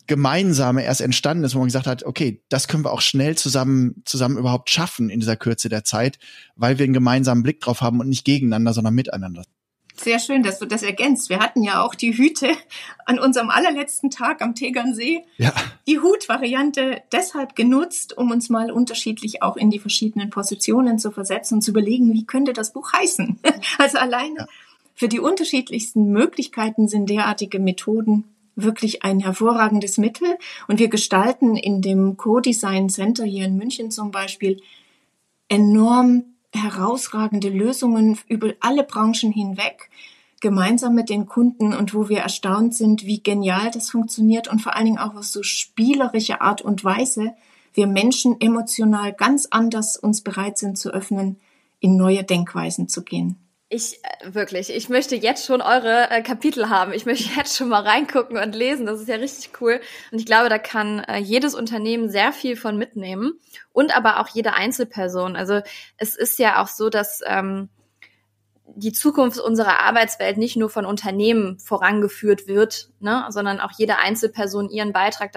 Gemeinsame 0.07 0.83
erst 0.83 1.01
entstanden 1.01 1.43
ist, 1.43 1.55
wo 1.55 1.59
man 1.59 1.67
gesagt 1.67 1.87
hat, 1.87 2.03
okay, 2.03 2.43
das 2.49 2.67
können 2.67 2.85
wir 2.85 2.91
auch 2.91 3.01
schnell 3.01 3.35
zusammen, 3.35 4.03
zusammen 4.05 4.37
überhaupt 4.37 4.69
schaffen 4.69 5.09
in 5.09 5.19
dieser 5.19 5.35
Kürze 5.35 5.67
der 5.67 5.83
Zeit, 5.83 6.19
weil 6.55 6.77
wir 6.77 6.83
einen 6.83 6.93
gemeinsamen 6.93 7.41
Blick 7.41 7.59
drauf 7.59 7.81
haben 7.81 7.99
und 7.99 8.09
nicht 8.09 8.23
gegeneinander, 8.23 8.73
sondern 8.73 8.93
miteinander. 8.93 9.43
Sehr 9.97 10.19
schön, 10.19 10.43
dass 10.43 10.59
du 10.59 10.65
das 10.65 10.83
ergänzt. 10.83 11.29
Wir 11.29 11.39
hatten 11.39 11.63
ja 11.63 11.81
auch 11.81 11.95
die 11.95 12.17
Hüte 12.17 12.49
an 13.05 13.17
unserem 13.17 13.49
allerletzten 13.49 14.11
Tag 14.11 14.41
am 14.41 14.53
Tegernsee. 14.53 15.23
Ja. 15.37 15.53
Die 15.87 15.99
Hutvariante 15.99 17.01
deshalb 17.11 17.55
genutzt, 17.55 18.17
um 18.17 18.31
uns 18.31 18.49
mal 18.49 18.71
unterschiedlich 18.71 19.41
auch 19.41 19.55
in 19.55 19.69
die 19.69 19.79
verschiedenen 19.79 20.29
Positionen 20.29 20.99
zu 20.99 21.11
versetzen 21.11 21.55
und 21.55 21.61
zu 21.61 21.71
überlegen, 21.71 22.13
wie 22.13 22.25
könnte 22.25 22.53
das 22.53 22.73
Buch 22.73 22.93
heißen. 22.93 23.39
Also 23.77 23.97
alleine 23.97 24.39
ja. 24.39 24.47
für 24.93 25.07
die 25.07 25.19
unterschiedlichsten 25.19 26.11
Möglichkeiten 26.11 26.87
sind 26.87 27.09
derartige 27.09 27.59
Methoden 27.59 28.25
wirklich 28.55 29.03
ein 29.03 29.19
hervorragendes 29.19 29.97
Mittel. 29.97 30.37
Und 30.67 30.79
wir 30.79 30.87
gestalten 30.87 31.55
in 31.55 31.81
dem 31.81 32.17
Co-Design 32.17 32.89
Center 32.89 33.25
hier 33.25 33.45
in 33.45 33.57
München 33.57 33.91
zum 33.91 34.11
Beispiel 34.11 34.61
enorm 35.49 36.34
herausragende 36.55 37.49
Lösungen 37.49 38.17
über 38.27 38.53
alle 38.59 38.83
Branchen 38.83 39.31
hinweg, 39.31 39.89
gemeinsam 40.41 40.95
mit 40.95 41.09
den 41.09 41.25
Kunden 41.25 41.73
und 41.73 41.93
wo 41.93 42.09
wir 42.09 42.19
erstaunt 42.19 42.75
sind, 42.75 43.05
wie 43.05 43.21
genial 43.21 43.71
das 43.71 43.89
funktioniert 43.89 44.47
und 44.47 44.61
vor 44.61 44.75
allen 44.75 44.85
Dingen 44.85 44.97
auch 44.97 45.15
auf 45.15 45.25
so 45.25 45.43
spielerische 45.43 46.41
Art 46.41 46.61
und 46.61 46.83
Weise 46.83 47.33
wir 47.75 47.87
Menschen 47.87 48.39
emotional 48.39 49.11
ganz 49.11 49.47
anders 49.51 49.97
uns 49.97 50.21
bereit 50.21 50.57
sind 50.57 50.77
zu 50.77 50.91
öffnen, 50.91 51.37
in 51.81 51.97
neue 51.97 52.23
Denkweisen 52.23 52.87
zu 52.87 53.03
gehen. 53.03 53.35
Ich 53.69 53.99
äh, 54.03 54.33
wirklich, 54.33 54.69
ich 54.69 54.89
möchte 54.89 55.15
jetzt 55.15 55.45
schon 55.45 55.61
eure 55.61 56.09
äh, 56.11 56.21
Kapitel 56.21 56.69
haben. 56.69 56.93
Ich 56.93 57.05
möchte 57.05 57.29
jetzt 57.35 57.57
schon 57.57 57.69
mal 57.69 57.81
reingucken 57.81 58.37
und 58.37 58.53
lesen. 58.53 58.85
Das 58.85 59.01
ist 59.01 59.07
ja 59.07 59.15
richtig 59.15 59.59
cool. 59.61 59.81
Und 60.11 60.19
ich 60.19 60.25
glaube, 60.25 60.49
da 60.49 60.59
kann 60.59 60.99
äh, 60.99 61.17
jedes 61.17 61.55
Unternehmen 61.55 62.09
sehr 62.09 62.31
viel 62.31 62.55
von 62.55 62.77
mitnehmen 62.77 63.39
und 63.73 63.95
aber 63.95 64.19
auch 64.19 64.27
jede 64.29 64.53
Einzelperson. 64.53 65.35
Also 65.35 65.61
es 65.97 66.15
ist 66.15 66.37
ja 66.39 66.61
auch 66.61 66.67
so, 66.67 66.89
dass 66.89 67.21
ähm, 67.25 67.69
die 68.75 68.91
Zukunft 68.91 69.39
unserer 69.39 69.79
Arbeitswelt 69.79 70.37
nicht 70.37 70.57
nur 70.57 70.69
von 70.69 70.85
Unternehmen 70.85 71.59
vorangeführt 71.59 72.47
wird, 72.47 72.89
ne, 72.99 73.25
sondern 73.29 73.59
auch 73.59 73.71
jede 73.77 73.97
Einzelperson 73.97 74.69
ihren 74.69 74.91
Beitrag 74.91 75.31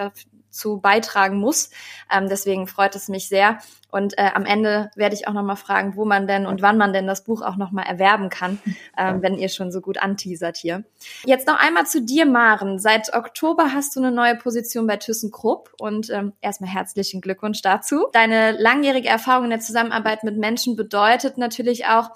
dazu 0.49 0.79
beitragen 0.79 1.37
muss. 1.37 1.69
Ähm, 2.11 2.27
deswegen 2.27 2.67
freut 2.67 2.95
es 2.95 3.07
mich 3.07 3.29
sehr. 3.29 3.59
Und 3.91 4.17
äh, 4.19 4.29
am 4.33 4.45
Ende 4.45 4.91
werde 4.95 5.15
ich 5.15 5.27
auch 5.27 5.33
nochmal 5.33 5.55
fragen, 5.55 5.95
wo 5.95 6.05
man 6.05 6.27
denn 6.27 6.45
und 6.45 6.61
wann 6.61 6.77
man 6.77 6.93
denn 6.93 7.07
das 7.07 7.23
Buch 7.23 7.41
auch 7.41 7.55
nochmal 7.55 7.85
erwerben 7.87 8.29
kann, 8.29 8.59
ähm, 8.97 9.21
wenn 9.21 9.35
ihr 9.35 9.49
schon 9.49 9.71
so 9.71 9.81
gut 9.81 9.97
anteasert 9.97 10.57
hier. 10.57 10.83
Jetzt 11.25 11.47
noch 11.47 11.59
einmal 11.59 11.85
zu 11.87 12.01
dir, 12.01 12.25
Maren. 12.25 12.79
Seit 12.79 13.13
Oktober 13.13 13.73
hast 13.73 13.95
du 13.95 13.99
eine 13.99 14.11
neue 14.11 14.35
Position 14.35 14.85
bei 14.85 14.97
ThyssenKrupp 14.97 15.73
und 15.79 16.09
ähm, 16.09 16.33
erstmal 16.41 16.69
herzlichen 16.69 17.21
Glückwunsch 17.21 17.61
dazu. 17.61 18.07
Deine 18.13 18.51
langjährige 18.51 19.07
Erfahrung 19.07 19.45
in 19.45 19.51
der 19.51 19.59
Zusammenarbeit 19.59 20.23
mit 20.23 20.37
Menschen 20.37 20.75
bedeutet 20.75 21.37
natürlich 21.37 21.85
auch, 21.87 22.11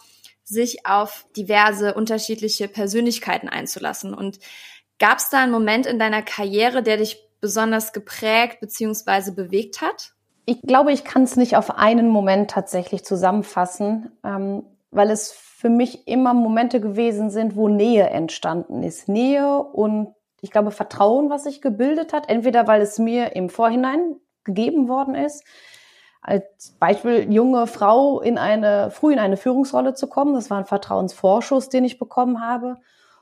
sich 0.46 0.86
auf 0.86 1.26
diverse 1.38 1.93
unterschiedliche 1.93 2.67
Persönlichkeiten 2.67 3.48
einzulassen. 3.48 4.13
Und 4.13 4.39
gab 5.00 5.19
es 5.19 5.30
da 5.30 5.41
einen 5.41 5.54
Moment 5.54 5.86
in 5.86 6.00
deiner 6.00 6.22
Karriere, 6.22 6.84
der 6.84 6.98
dich 6.98 7.17
besonders 7.43 7.91
geprägt 7.91 8.62
bzw. 8.62 9.32
bewegt 9.32 9.82
hat? 9.82 10.13
Ich 10.45 10.62
glaube, 10.62 10.93
ich 10.93 11.03
kann 11.03 11.23
es 11.23 11.36
nicht 11.36 11.58
auf 11.58 11.77
einen 11.77 12.08
Moment 12.08 12.49
tatsächlich 12.49 13.03
zusammenfassen, 13.03 14.13
ähm, 14.23 14.63
weil 14.91 15.12
es 15.12 15.34
für 15.34 15.69
mich 15.69 16.08
immer 16.08 16.34
Momente 16.34 16.79
gewesen 16.79 17.29
sind, 17.29 17.58
wo 17.58 17.67
Nähe 17.67 18.10
entstanden 18.10 18.82
ist. 18.82 19.10
Nähe 19.10 19.58
und 19.58 20.15
ich 20.39 20.51
glaube 20.51 20.71
Vertrauen, 20.71 21.29
was 21.29 21.43
sich 21.43 21.62
gebildet 21.62 22.13
hat, 22.13 22.29
entweder 22.29 22.65
weil 22.65 22.82
es 22.82 22.97
mir 22.97 23.36
im 23.36 23.49
Vorhinein 23.49 24.15
gegeben 24.45 24.88
worden 24.88 25.15
ist, 25.15 25.43
als 26.21 26.77
Beispiel 26.79 27.29
junge 27.29 27.67
Frau 27.67 28.21
in 28.21 28.38
eine, 28.38 28.89
früh 28.89 29.12
in 29.12 29.19
eine 29.19 29.36
Führungsrolle 29.36 29.95
zu 29.95 30.08
kommen. 30.08 30.34
Das 30.34 30.49
war 30.49 30.60
ein 30.60 30.65
Vertrauensvorschuss, 30.65 31.67
den 31.67 31.84
ich 31.84 31.99
bekommen 31.99 32.39
habe. 32.39 32.77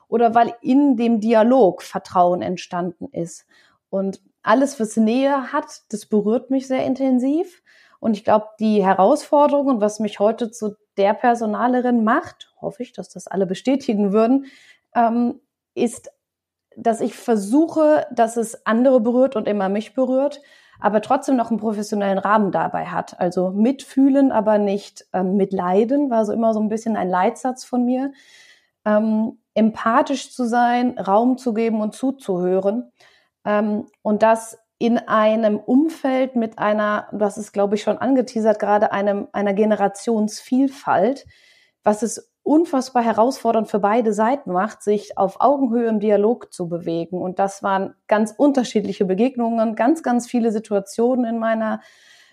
Oder 0.06 0.36
weil 0.36 0.54
in 0.60 0.96
dem 0.96 1.18
Dialog 1.18 1.82
Vertrauen 1.82 2.40
entstanden 2.40 3.08
ist. 3.10 3.46
Und 3.92 4.22
alles, 4.42 4.80
was 4.80 4.96
Nähe 4.96 5.52
hat, 5.52 5.82
das 5.90 6.06
berührt 6.06 6.50
mich 6.50 6.66
sehr 6.66 6.84
intensiv. 6.84 7.62
Und 8.00 8.16
ich 8.16 8.24
glaube, 8.24 8.46
die 8.58 8.84
Herausforderung 8.84 9.66
und 9.66 9.80
was 9.80 10.00
mich 10.00 10.18
heute 10.18 10.50
zu 10.50 10.76
der 10.96 11.14
Personalerin 11.14 12.02
macht, 12.02 12.52
hoffe 12.60 12.82
ich, 12.82 12.92
dass 12.92 13.10
das 13.10 13.26
alle 13.26 13.46
bestätigen 13.46 14.12
würden, 14.12 14.46
ähm, 14.94 15.40
ist, 15.74 16.10
dass 16.76 17.00
ich 17.00 17.14
versuche, 17.14 18.06
dass 18.12 18.36
es 18.36 18.66
andere 18.66 19.00
berührt 19.00 19.36
und 19.36 19.46
immer 19.46 19.68
mich 19.68 19.94
berührt 19.94 20.40
aber 20.82 21.00
trotzdem 21.00 21.36
noch 21.36 21.50
einen 21.50 21.60
professionellen 21.60 22.18
Rahmen 22.18 22.50
dabei 22.50 22.86
hat. 22.86 23.18
Also 23.20 23.50
mitfühlen, 23.50 24.32
aber 24.32 24.58
nicht 24.58 25.06
ähm, 25.12 25.36
mitleiden, 25.36 26.10
war 26.10 26.24
so 26.24 26.32
immer 26.32 26.52
so 26.54 26.60
ein 26.60 26.68
bisschen 26.68 26.96
ein 26.96 27.08
Leitsatz 27.08 27.64
von 27.64 27.84
mir. 27.84 28.12
Ähm, 28.84 29.38
empathisch 29.54 30.32
zu 30.32 30.44
sein, 30.44 30.98
Raum 30.98 31.38
zu 31.38 31.54
geben 31.54 31.80
und 31.80 31.94
zuzuhören. 31.94 32.90
Ähm, 33.44 33.86
und 34.02 34.22
das 34.22 34.58
in 34.78 34.98
einem 34.98 35.58
Umfeld 35.58 36.34
mit 36.34 36.58
einer, 36.58 37.06
das 37.12 37.38
ist, 37.38 37.52
glaube 37.52 37.76
ich, 37.76 37.82
schon 37.82 37.98
angeteasert, 37.98 38.58
gerade 38.58 38.90
einem, 38.90 39.28
einer 39.32 39.54
Generationsvielfalt, 39.54 41.24
was 41.84 42.02
es 42.02 42.32
unfassbar 42.42 43.04
herausfordernd 43.04 43.68
für 43.68 43.78
beide 43.78 44.12
Seiten 44.12 44.52
macht, 44.52 44.82
sich 44.82 45.16
auf 45.16 45.40
Augenhöhe 45.40 45.88
im 45.88 46.00
Dialog 46.00 46.52
zu 46.52 46.68
bewegen. 46.68 47.22
Und 47.22 47.38
das 47.38 47.62
waren 47.62 47.94
ganz 48.08 48.34
unterschiedliche 48.36 49.04
Begegnungen, 49.04 49.76
ganz, 49.76 50.02
ganz 50.02 50.26
viele 50.26 50.50
Situationen 50.50 51.24
in 51.26 51.38
meiner, 51.38 51.80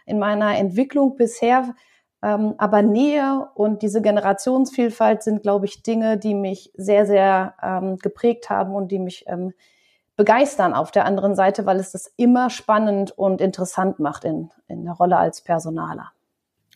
in 0.08 0.18
meiner 0.18 0.58
Entwicklung 0.58 1.16
bisher. 1.16 1.76
Ähm, 2.24 2.56
aber 2.58 2.82
Nähe 2.82 3.48
und 3.54 3.84
diese 3.84 4.02
Generationsvielfalt 4.02 5.22
sind, 5.22 5.44
glaube 5.44 5.68
ich, 5.68 5.84
Dinge, 5.84 6.18
die 6.18 6.34
mich 6.34 6.72
sehr, 6.76 7.06
sehr 7.06 7.54
ähm, 7.62 7.98
geprägt 7.98 8.50
haben 8.50 8.74
und 8.74 8.92
die 8.92 9.00
mich 9.00 9.26
ähm, 9.28 9.54
begeistern 10.20 10.74
auf 10.74 10.92
der 10.92 11.06
anderen 11.06 11.34
Seite, 11.34 11.66
weil 11.66 11.80
es 11.80 11.94
das 11.94 12.12
immer 12.18 12.50
spannend 12.50 13.18
und 13.18 13.40
interessant 13.40 14.00
macht 14.00 14.26
in, 14.26 14.52
in 14.68 14.84
der 14.84 14.94
Rolle 14.96 15.16
als 15.16 15.40
Personaler. 15.40 16.12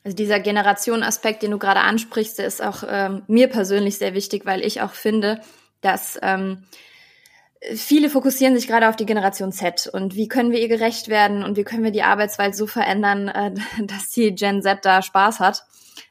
Also 0.06 0.16
dieser 0.16 0.40
Generationenaspekt, 0.40 1.44
den 1.44 1.52
du 1.52 1.60
gerade 1.60 1.82
ansprichst, 1.82 2.40
der 2.40 2.46
ist 2.46 2.64
auch 2.64 2.86
ähm, 2.88 3.24
mir 3.28 3.50
persönlich 3.50 3.98
sehr 3.98 4.14
wichtig, 4.14 4.46
weil 4.46 4.62
ich 4.62 4.82
auch 4.82 4.92
finde, 4.92 5.42
dass 5.82 6.18
ähm, 6.22 6.64
viele 7.76 8.10
fokussieren 8.10 8.56
sich 8.56 8.66
gerade 8.66 8.88
auf 8.88 8.96
die 8.96 9.06
Generation 9.06 9.52
Z 9.52 9.90
und 9.92 10.16
wie 10.16 10.30
können 10.30 10.54
wir 10.54 10.62
ihr 10.62 10.70
gerecht 10.70 11.10
werden 11.10 11.44
und 11.44 11.58
wie 11.58 11.66
können 11.66 11.84
wir 11.84 11.92
die 11.92 12.04
Arbeitswelt 12.04 12.56
so 12.56 12.66
verändern, 12.66 13.28
äh, 13.28 13.52
dass 13.84 14.10
die 14.10 14.34
Gen 14.34 14.62
Z 14.62 14.86
da 14.86 15.02
Spaß 15.02 15.42
hat. 15.42 15.66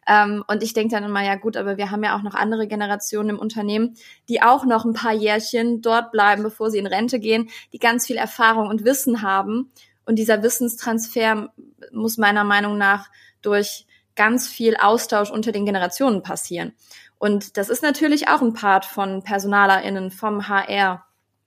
Ähm, 0.07 0.45
und 0.49 0.63
ich 0.63 0.73
denke 0.73 0.95
dann 0.95 1.05
immer, 1.05 1.25
ja 1.25 1.37
gut, 1.37 1.57
aber 1.57 1.77
wir 1.77 1.91
haben 1.91 2.05
ja 2.05 2.17
auch 2.17 2.23
noch 2.23 2.35
andere 2.35 2.67
Generationen 2.67 3.31
im 3.31 3.39
Unternehmen, 3.39 3.97
die 4.29 4.43
auch 4.43 4.65
noch 4.65 4.85
ein 4.85 4.93
paar 4.93 5.13
Jährchen 5.13 5.83
dort 5.83 6.13
bleiben, 6.13 6.43
bevor 6.43 6.71
sie 6.71 6.79
in 6.79 6.87
Rente 6.87 7.21
gehen, 7.21 7.51
die 7.73 7.79
ganz 7.79 8.07
viel 8.07 8.17
Erfahrung 8.17 8.69
und 8.69 8.85
Wissen 8.85 9.23
haben. 9.23 9.71
Und 10.05 10.17
dieser 10.17 10.43
Wissenstransfer 10.43 11.53
muss 11.93 12.19
meiner 12.19 12.45
Meinung 12.45 12.77
nach 12.79 13.09
durch 13.41 13.87
ganz 14.17 14.49
viel 14.49 14.77
Austausch 14.77 15.31
unter 15.31 15.53
den 15.53 15.65
Generationen 15.65 16.23
passieren. 16.23 16.75
Und 17.19 17.57
das 17.57 17.69
ist 17.69 17.83
natürlich 17.83 18.29
auch 18.29 18.43
ein 18.43 18.53
Part 18.53 18.85
von 18.85 19.23
PersonalerInnen, 19.23 20.11
vom 20.11 20.49
HR. 20.49 21.05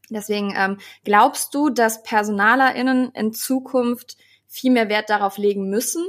Deswegen 0.10 0.54
ähm, 0.56 0.78
glaubst 1.04 1.54
du, 1.54 1.70
dass 1.70 2.04
PersonalerInnen 2.04 3.12
in 3.12 3.34
Zukunft 3.34 4.18
viel 4.48 4.72
mehr 4.72 4.90
Wert 4.90 5.10
darauf 5.10 5.38
legen 5.38 5.70
müssen? 5.70 6.06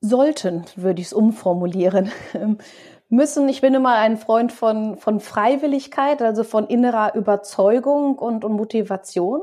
Sollten, 0.00 0.64
würde 0.76 1.00
ich 1.00 1.08
es 1.08 1.12
umformulieren. 1.12 2.10
müssen, 3.08 3.48
ich 3.48 3.60
bin 3.60 3.74
immer 3.74 3.94
ein 3.94 4.16
Freund 4.16 4.52
von, 4.52 4.96
von 4.96 5.20
Freiwilligkeit, 5.20 6.22
also 6.22 6.44
von 6.44 6.66
innerer 6.66 7.14
Überzeugung 7.14 8.18
und, 8.18 8.44
und 8.44 8.52
Motivation, 8.52 9.40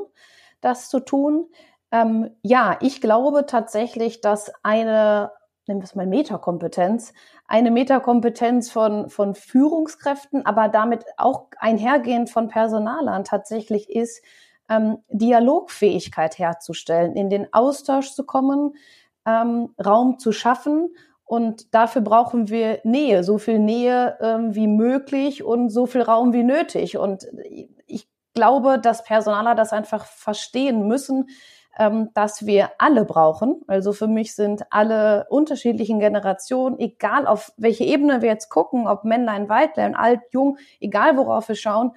das 0.61 0.89
zu 0.89 0.99
tun. 0.99 1.47
Ähm, 1.91 2.31
ja, 2.41 2.77
ich 2.81 3.01
glaube 3.01 3.45
tatsächlich, 3.45 4.21
dass 4.21 4.51
eine 4.63 5.31
nennen 5.67 5.81
wir 5.81 5.85
es 5.85 5.95
mal 5.95 6.05
Metakompetenz, 6.05 7.13
eine 7.47 7.71
Metakompetenz 7.71 8.71
von, 8.71 9.09
von 9.09 9.35
Führungskräften, 9.35 10.45
aber 10.45 10.69
damit 10.69 11.05
auch 11.17 11.47
einhergehend 11.57 12.29
von 12.29 12.49
Personalern 12.49 13.23
tatsächlich 13.23 13.89
ist, 13.89 14.23
ähm, 14.69 14.97
Dialogfähigkeit 15.09 16.37
herzustellen, 16.37 17.15
in 17.15 17.29
den 17.29 17.51
Austausch 17.53 18.11
zu 18.11 18.25
kommen, 18.25 18.75
ähm, 19.25 19.73
Raum 19.83 20.19
zu 20.19 20.31
schaffen. 20.31 20.95
Und 21.23 21.73
dafür 21.73 22.01
brauchen 22.01 22.49
wir 22.49 22.79
Nähe, 22.83 23.23
so 23.23 23.39
viel 23.39 23.57
Nähe 23.57 24.17
ähm, 24.21 24.53
wie 24.53 24.67
möglich 24.67 25.43
und 25.43 25.69
so 25.69 25.87
viel 25.87 26.01
Raum 26.01 26.33
wie 26.33 26.43
nötig. 26.43 26.97
Und 26.97 27.25
ich 27.87 28.07
glaube, 28.35 28.79
dass 28.79 29.03
Personaler 29.03 29.55
das 29.55 29.73
einfach 29.73 30.05
verstehen 30.05 30.87
müssen, 30.87 31.29
ähm, 31.77 32.11
dass 32.13 32.45
wir 32.45 32.71
alle 32.77 33.05
brauchen. 33.05 33.61
Also 33.67 33.91
für 33.91 34.07
mich 34.07 34.35
sind 34.35 34.63
alle 34.69 35.25
unterschiedlichen 35.29 35.99
Generationen, 35.99 36.79
egal 36.79 37.25
auf 37.25 37.51
welche 37.57 37.83
Ebene 37.83 38.21
wir 38.21 38.29
jetzt 38.29 38.49
gucken, 38.49 38.87
ob 38.87 39.03
Männlein, 39.03 39.49
Weiblein, 39.49 39.95
alt, 39.95 40.21
jung, 40.31 40.57
egal 40.79 41.17
worauf 41.17 41.49
wir 41.49 41.55
schauen, 41.55 41.91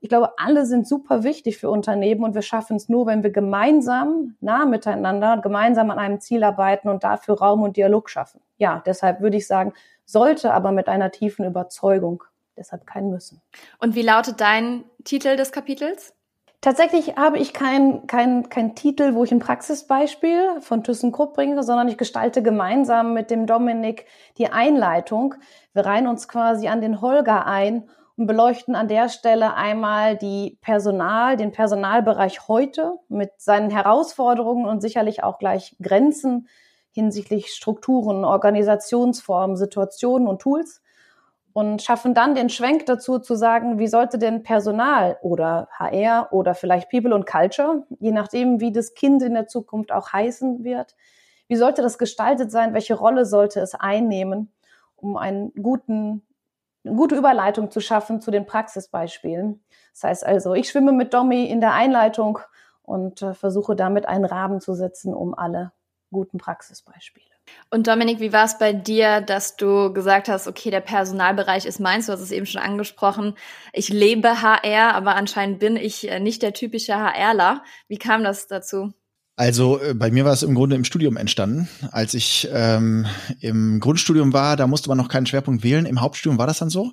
ich 0.00 0.08
glaube, 0.08 0.32
alle 0.38 0.66
sind 0.66 0.88
super 0.88 1.22
wichtig 1.22 1.58
für 1.58 1.70
Unternehmen 1.70 2.24
und 2.24 2.34
wir 2.34 2.42
schaffen 2.42 2.76
es 2.76 2.88
nur, 2.88 3.06
wenn 3.06 3.22
wir 3.22 3.30
gemeinsam, 3.30 4.34
nah 4.40 4.64
miteinander, 4.64 5.38
gemeinsam 5.40 5.90
an 5.90 5.98
einem 5.98 6.20
Ziel 6.20 6.42
arbeiten 6.42 6.88
und 6.88 7.04
dafür 7.04 7.38
Raum 7.38 7.62
und 7.62 7.76
Dialog 7.76 8.10
schaffen. 8.10 8.40
Ja, 8.58 8.82
deshalb 8.84 9.20
würde 9.20 9.36
ich 9.36 9.46
sagen, 9.46 9.72
sollte 10.04 10.52
aber 10.52 10.72
mit 10.72 10.88
einer 10.88 11.12
tiefen 11.12 11.44
Überzeugung 11.44 12.24
deshalb 12.56 12.86
kein 12.86 13.10
Müssen. 13.10 13.40
Und 13.78 13.94
wie 13.94 14.02
lautet 14.02 14.40
dein 14.40 14.84
Titel 15.04 15.36
des 15.36 15.52
Kapitels? 15.52 16.14
Tatsächlich 16.60 17.16
habe 17.16 17.38
ich 17.38 17.52
keinen 17.52 18.06
kein, 18.06 18.48
kein 18.48 18.76
Titel, 18.76 19.14
wo 19.14 19.24
ich 19.24 19.32
ein 19.32 19.40
Praxisbeispiel 19.40 20.60
von 20.60 20.84
ThyssenKrupp 20.84 21.34
bringe, 21.34 21.62
sondern 21.64 21.88
ich 21.88 21.98
gestalte 21.98 22.40
gemeinsam 22.40 23.14
mit 23.14 23.30
dem 23.30 23.46
Dominik 23.46 24.06
die 24.38 24.48
Einleitung. 24.48 25.34
Wir 25.72 25.84
reihen 25.84 26.06
uns 26.06 26.28
quasi 26.28 26.68
an 26.68 26.80
den 26.80 27.00
Holger 27.00 27.46
ein 27.46 27.88
und 28.16 28.26
beleuchten 28.26 28.74
an 28.74 28.88
der 28.88 29.08
Stelle 29.08 29.54
einmal 29.54 30.16
die 30.16 30.58
Personal, 30.60 31.36
den 31.36 31.52
Personalbereich 31.52 32.48
heute 32.48 32.98
mit 33.08 33.30
seinen 33.38 33.70
Herausforderungen 33.70 34.66
und 34.66 34.80
sicherlich 34.80 35.24
auch 35.24 35.38
gleich 35.38 35.76
Grenzen 35.80 36.48
hinsichtlich 36.92 37.48
Strukturen, 37.48 38.24
Organisationsformen, 38.24 39.56
Situationen 39.56 40.28
und 40.28 40.42
Tools 40.42 40.82
und 41.52 41.82
schaffen 41.82 42.14
dann 42.14 42.34
den 42.34 42.48
Schwenk 42.48 42.86
dazu 42.86 43.18
zu 43.18 43.34
sagen, 43.34 43.78
wie 43.78 43.86
sollte 43.86 44.18
denn 44.18 44.42
Personal 44.42 45.18
oder 45.22 45.68
HR 45.72 46.28
oder 46.32 46.54
vielleicht 46.54 46.90
People 46.90 47.14
und 47.14 47.26
Culture, 47.26 47.86
je 48.00 48.12
nachdem, 48.12 48.60
wie 48.60 48.72
das 48.72 48.94
Kind 48.94 49.22
in 49.22 49.34
der 49.34 49.46
Zukunft 49.46 49.92
auch 49.92 50.12
heißen 50.12 50.64
wird, 50.64 50.94
wie 51.48 51.56
sollte 51.56 51.82
das 51.82 51.98
gestaltet 51.98 52.50
sein, 52.50 52.72
welche 52.72 52.94
Rolle 52.94 53.26
sollte 53.26 53.60
es 53.60 53.74
einnehmen, 53.74 54.50
um 54.96 55.16
einen 55.16 55.52
guten, 55.54 56.22
eine 56.84 56.96
gute 56.96 57.16
Überleitung 57.16 57.70
zu 57.70 57.80
schaffen 57.80 58.20
zu 58.20 58.30
den 58.30 58.46
Praxisbeispielen. 58.46 59.64
Das 59.92 60.04
heißt 60.04 60.26
also, 60.26 60.54
ich 60.54 60.68
schwimme 60.68 60.92
mit 60.92 61.14
Domi 61.14 61.44
in 61.44 61.60
der 61.60 61.74
Einleitung 61.74 62.38
und 62.82 63.22
äh, 63.22 63.34
versuche 63.34 63.76
damit 63.76 64.06
einen 64.06 64.24
Rahmen 64.24 64.60
zu 64.60 64.74
setzen, 64.74 65.14
um 65.14 65.34
alle 65.34 65.72
guten 66.10 66.38
Praxisbeispiele. 66.38 67.26
Und 67.70 67.86
Dominik, 67.88 68.20
wie 68.20 68.32
war 68.32 68.44
es 68.44 68.58
bei 68.58 68.72
dir, 68.72 69.20
dass 69.20 69.56
du 69.56 69.92
gesagt 69.92 70.28
hast, 70.28 70.46
okay, 70.46 70.70
der 70.70 70.80
Personalbereich 70.80 71.66
ist 71.66 71.80
meins, 71.80 72.06
du 72.06 72.12
hast 72.12 72.20
es 72.20 72.30
eben 72.30 72.46
schon 72.46 72.62
angesprochen. 72.62 73.34
Ich 73.72 73.88
lebe 73.88 74.42
HR, 74.42 74.94
aber 74.94 75.16
anscheinend 75.16 75.58
bin 75.58 75.76
ich 75.76 76.08
äh, 76.08 76.20
nicht 76.20 76.42
der 76.42 76.52
typische 76.52 76.94
HRler. 76.94 77.62
Wie 77.88 77.98
kam 77.98 78.24
das 78.24 78.46
dazu? 78.46 78.92
Also 79.36 79.80
äh, 79.80 79.94
bei 79.94 80.10
mir 80.10 80.24
war 80.24 80.32
es 80.32 80.42
im 80.42 80.54
Grunde 80.54 80.76
im 80.76 80.84
Studium 80.84 81.16
entstanden. 81.16 81.68
Als 81.90 82.14
ich 82.14 82.48
ähm, 82.52 83.06
im 83.40 83.80
Grundstudium 83.80 84.32
war, 84.32 84.56
da 84.56 84.66
musste 84.66 84.88
man 84.88 84.98
noch 84.98 85.08
keinen 85.08 85.26
Schwerpunkt 85.26 85.64
wählen. 85.64 85.86
Im 85.86 86.00
Hauptstudium 86.00 86.38
war 86.38 86.46
das 86.46 86.58
dann 86.58 86.70
so 86.70 86.92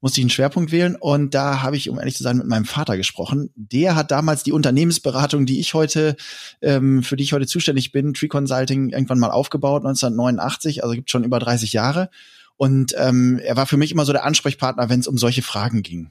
musste 0.00 0.20
ich 0.20 0.24
einen 0.24 0.30
Schwerpunkt 0.30 0.72
wählen 0.72 0.96
und 0.96 1.34
da 1.34 1.62
habe 1.62 1.76
ich, 1.76 1.90
um 1.90 1.98
ehrlich 1.98 2.16
zu 2.16 2.22
sein, 2.22 2.38
mit 2.38 2.46
meinem 2.46 2.64
Vater 2.64 2.96
gesprochen. 2.96 3.50
Der 3.54 3.94
hat 3.96 4.10
damals 4.10 4.42
die 4.42 4.52
Unternehmensberatung, 4.52 5.46
die 5.46 5.60
ich 5.60 5.74
heute, 5.74 6.16
ähm, 6.62 7.02
für 7.02 7.16
die 7.16 7.24
ich 7.24 7.32
heute 7.32 7.46
zuständig 7.46 7.92
bin, 7.92 8.14
Tree 8.14 8.28
Consulting, 8.28 8.90
irgendwann 8.90 9.18
mal 9.18 9.30
aufgebaut, 9.30 9.82
1989, 9.82 10.82
also 10.82 10.94
gibt 10.94 11.10
schon 11.10 11.24
über 11.24 11.38
30 11.38 11.72
Jahre. 11.72 12.10
Und 12.56 12.94
ähm, 12.98 13.40
er 13.42 13.56
war 13.56 13.66
für 13.66 13.76
mich 13.76 13.92
immer 13.92 14.04
so 14.04 14.12
der 14.12 14.24
Ansprechpartner, 14.24 14.88
wenn 14.88 15.00
es 15.00 15.06
um 15.06 15.18
solche 15.18 15.42
Fragen 15.42 15.82
ging. 15.82 16.10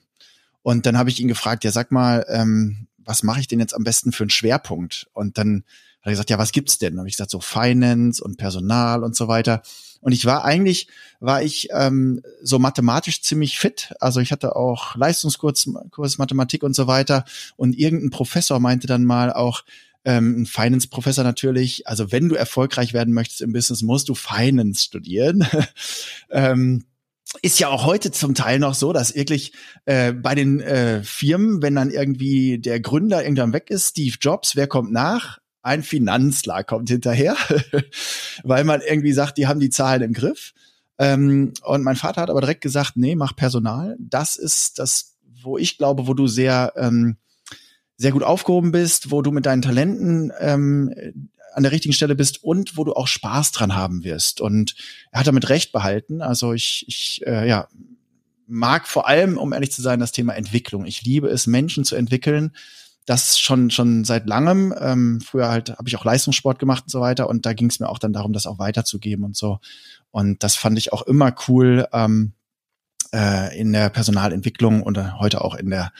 Und 0.62 0.86
dann 0.86 0.98
habe 0.98 1.10
ich 1.10 1.20
ihn 1.20 1.28
gefragt, 1.28 1.64
ja, 1.64 1.72
sag 1.72 1.92
mal, 1.92 2.26
ähm, 2.28 2.88
was 3.10 3.24
mache 3.24 3.40
ich 3.40 3.48
denn 3.48 3.60
jetzt 3.60 3.74
am 3.74 3.84
besten 3.84 4.12
für 4.12 4.24
einen 4.24 4.30
Schwerpunkt? 4.30 5.08
Und 5.14 5.40
dann 5.40 5.64
hat 6.02 6.06
er 6.06 6.12
gesagt, 6.12 6.30
ja, 6.30 6.38
was 6.38 6.52
gibt's 6.52 6.78
denn? 6.78 7.00
Habe 7.00 7.08
ich 7.08 7.16
gesagt, 7.16 7.32
so 7.32 7.40
Finance 7.40 8.24
und 8.24 8.38
Personal 8.38 9.04
und 9.04 9.16
so 9.16 9.28
weiter. 9.28 9.64
Und 10.00 10.12
ich 10.12 10.26
war 10.26 10.46
eigentlich, 10.46 10.88
war 11.20 11.42
ich 11.42 11.70
ähm, 11.72 12.22
so 12.44 12.60
mathematisch 12.60 13.24
ziemlich 13.24 13.58
fit. 13.58 13.94
Also 14.00 14.20
ich 14.20 14.32
hatte 14.32 14.56
auch 14.56 14.96
Leistungskurs 14.96 15.68
Kurs 15.90 16.20
Mathematik 16.20 16.62
und 16.62 16.76
so 16.76 16.86
weiter. 16.86 17.26
Und 17.58 17.76
irgendein 17.76 18.12
Professor 18.12 18.60
meinte 18.60 18.86
dann 18.86 19.04
mal 19.06 19.34
auch, 19.34 19.64
ähm, 20.06 20.44
ein 20.44 20.46
Finance-Professor 20.46 21.24
natürlich, 21.24 21.88
also 21.88 22.12
wenn 22.12 22.30
du 22.30 22.36
erfolgreich 22.36 22.94
werden 22.94 23.14
möchtest 23.14 23.42
im 23.42 23.52
Business, 23.52 23.82
musst 23.82 24.08
du 24.08 24.16
Finance 24.16 24.86
studieren. 24.86 25.46
ähm, 26.30 26.86
ist 27.42 27.60
ja 27.60 27.68
auch 27.70 27.86
heute 27.86 28.12
zum 28.12 28.34
Teil 28.34 28.60
noch 28.60 28.74
so, 28.74 28.92
dass 28.92 29.16
wirklich 29.16 29.54
äh, 29.86 30.14
bei 30.14 30.36
den 30.36 30.60
äh, 30.62 31.04
Firmen, 31.04 31.62
wenn 31.62 31.76
dann 31.76 31.92
irgendwie 31.92 32.60
der 32.60 32.80
Gründer 32.80 33.24
irgendwann 33.24 33.54
weg 33.54 33.70
ist, 33.70 33.90
Steve 33.90 34.16
Jobs, 34.20 34.56
wer 34.56 34.68
kommt 34.68 34.92
nach? 34.92 35.40
ein 35.62 35.84
Finanzler 35.84 36.64
kommt 36.64 36.90
hinterher, 36.90 37.36
weil 38.44 38.64
man 38.64 38.82
irgendwie 38.82 39.12
sagt, 39.12 39.38
die 39.38 39.48
haben 39.48 39.60
die 39.60 39.70
Zahlen 39.70 40.02
im 40.02 40.14
Griff. 40.14 40.54
Ähm, 40.98 41.54
und 41.64 41.84
mein 41.84 41.96
Vater 41.96 42.22
hat 42.22 42.30
aber 42.30 42.42
direkt 42.42 42.62
gesagt, 42.62 42.94
nee, 42.96 43.16
mach 43.16 43.36
Personal. 43.36 43.96
Das 44.00 44.36
ist 44.36 44.80
das, 44.80 45.18
wo 45.42 45.58
ich 45.58 45.78
glaube, 45.78 46.08
wo 46.08 46.14
du 46.14 46.28
sehr, 46.28 46.74
ähm, 46.76 47.18
sehr 47.98 48.12
gut 48.12 48.24
aufgehoben 48.24 48.72
bist, 48.72 49.12
wo 49.12 49.22
du 49.22 49.32
mit 49.32 49.46
deinen 49.46 49.62
Talenten 49.62 50.32
ähm, 50.40 50.94
an 51.54 51.64
der 51.64 51.72
richtigen 51.72 51.94
Stelle 51.94 52.16
bist 52.16 52.44
und 52.44 52.78
wo 52.78 52.84
du 52.84 52.94
auch 52.94 53.08
Spaß 53.08 53.52
dran 53.52 53.76
haben 53.76 54.04
wirst. 54.04 54.42
Und 54.42 54.76
er 55.12 55.22
hat 55.22 55.28
damit 55.28 55.50
recht 55.50 55.72
behalten. 55.72 56.22
Also 56.22 56.54
ich, 56.54 56.86
ich 56.88 57.22
äh, 57.26 57.48
ja, 57.48 57.68
mag 58.48 58.88
vor 58.88 59.08
allem, 59.08 59.38
um 59.38 59.54
ehrlich 59.54 59.72
zu 59.72 59.82
sein, 59.82 60.00
das 60.00 60.12
Thema 60.12 60.34
Entwicklung. 60.34 60.86
Ich 60.86 61.04
liebe 61.04 61.28
es, 61.28 61.48
Menschen 61.48 61.86
zu 61.86 61.96
entwickeln 61.96 62.52
das 63.10 63.40
schon 63.40 63.72
schon 63.72 64.04
seit 64.04 64.28
langem. 64.28 64.74
Ähm, 64.80 65.20
früher 65.20 65.50
halt 65.50 65.72
habe 65.72 65.90
ich 65.90 65.98
auch 65.98 66.06
Leistungssport 66.06 66.60
gemacht 66.60 66.84
und 66.84 66.92
so 66.92 67.02
weiter 67.02 67.28
und 67.28 67.44
da 67.46 67.54
ging 67.54 67.68
es 67.68 67.80
mir 67.80 67.90
auch 67.90 67.98
dann 67.98 68.14
darum, 68.14 68.34
das 68.34 68.46
auch 68.46 68.60
weiterzugeben 68.60 69.26
und 69.26 69.36
so. 69.36 69.60
Und 70.12 70.44
das 70.44 70.56
fand 70.56 70.78
ich 70.78 70.94
auch 70.94 71.02
immer 71.04 71.34
cool 71.48 71.88
ähm, 71.92 72.34
äh, 73.12 73.60
in 73.60 73.74
der 73.74 73.90
Personalentwicklung 73.90 74.84
und 74.84 75.20
heute 75.20 75.44
auch 75.44 75.56
in 75.56 75.72
der 75.72 75.92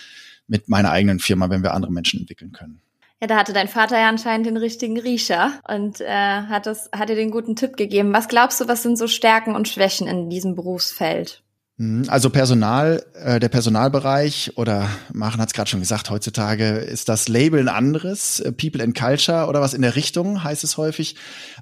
mit 0.48 0.70
meiner 0.70 0.92
eigenen 0.92 1.20
Firma, 1.20 1.50
wenn 1.50 1.64
wir 1.64 1.74
andere 1.74 1.92
Menschen 1.92 2.20
entwickeln 2.20 2.52
können. 2.52 2.82
Ja, 3.22 3.28
da 3.28 3.38
hatte 3.38 3.52
dein 3.52 3.68
Vater 3.68 4.00
ja 4.00 4.08
anscheinend 4.08 4.48
den 4.48 4.56
richtigen 4.56 4.98
Riecher 4.98 5.60
und 5.68 6.00
äh, 6.00 6.08
hat 6.08 6.66
das, 6.66 6.90
hat 6.94 7.10
dir 7.10 7.16
den 7.16 7.32
guten 7.32 7.56
Tipp 7.58 7.76
gegeben. 7.76 8.14
Was 8.14 8.30
glaubst 8.30 8.62
du, 8.62 8.68
was 8.70 8.82
sind 8.82 8.98
so 8.98 9.08
Stärken 9.08 9.56
und 9.56 9.68
Schwächen 9.68 10.08
in 10.08 10.30
diesem 10.30 10.56
Berufsfeld? 10.56 11.44
Mhm. 11.80 12.06
Also 12.08 12.30
Personal, 12.30 13.04
äh, 13.14 13.40
der 13.40 13.50
Personalbereich 13.50 14.54
oder 14.56 14.88
Machen 15.12 15.42
hat 15.42 15.50
es 15.50 15.54
gerade 15.54 15.70
schon 15.70 15.82
gesagt, 15.82 16.10
heutzutage 16.10 16.78
ist 16.78 17.10
das 17.10 17.28
Label 17.28 17.60
ein 17.60 17.68
anderes, 17.68 18.40
äh, 18.40 18.54
People 18.54 18.84
and 18.84 18.98
Culture 18.98 19.48
oder 19.48 19.60
was 19.60 19.74
in 19.74 19.82
der 19.82 19.96
Richtung 19.96 20.44
heißt 20.44 20.64
es 20.64 20.78
häufig. 20.78 21.16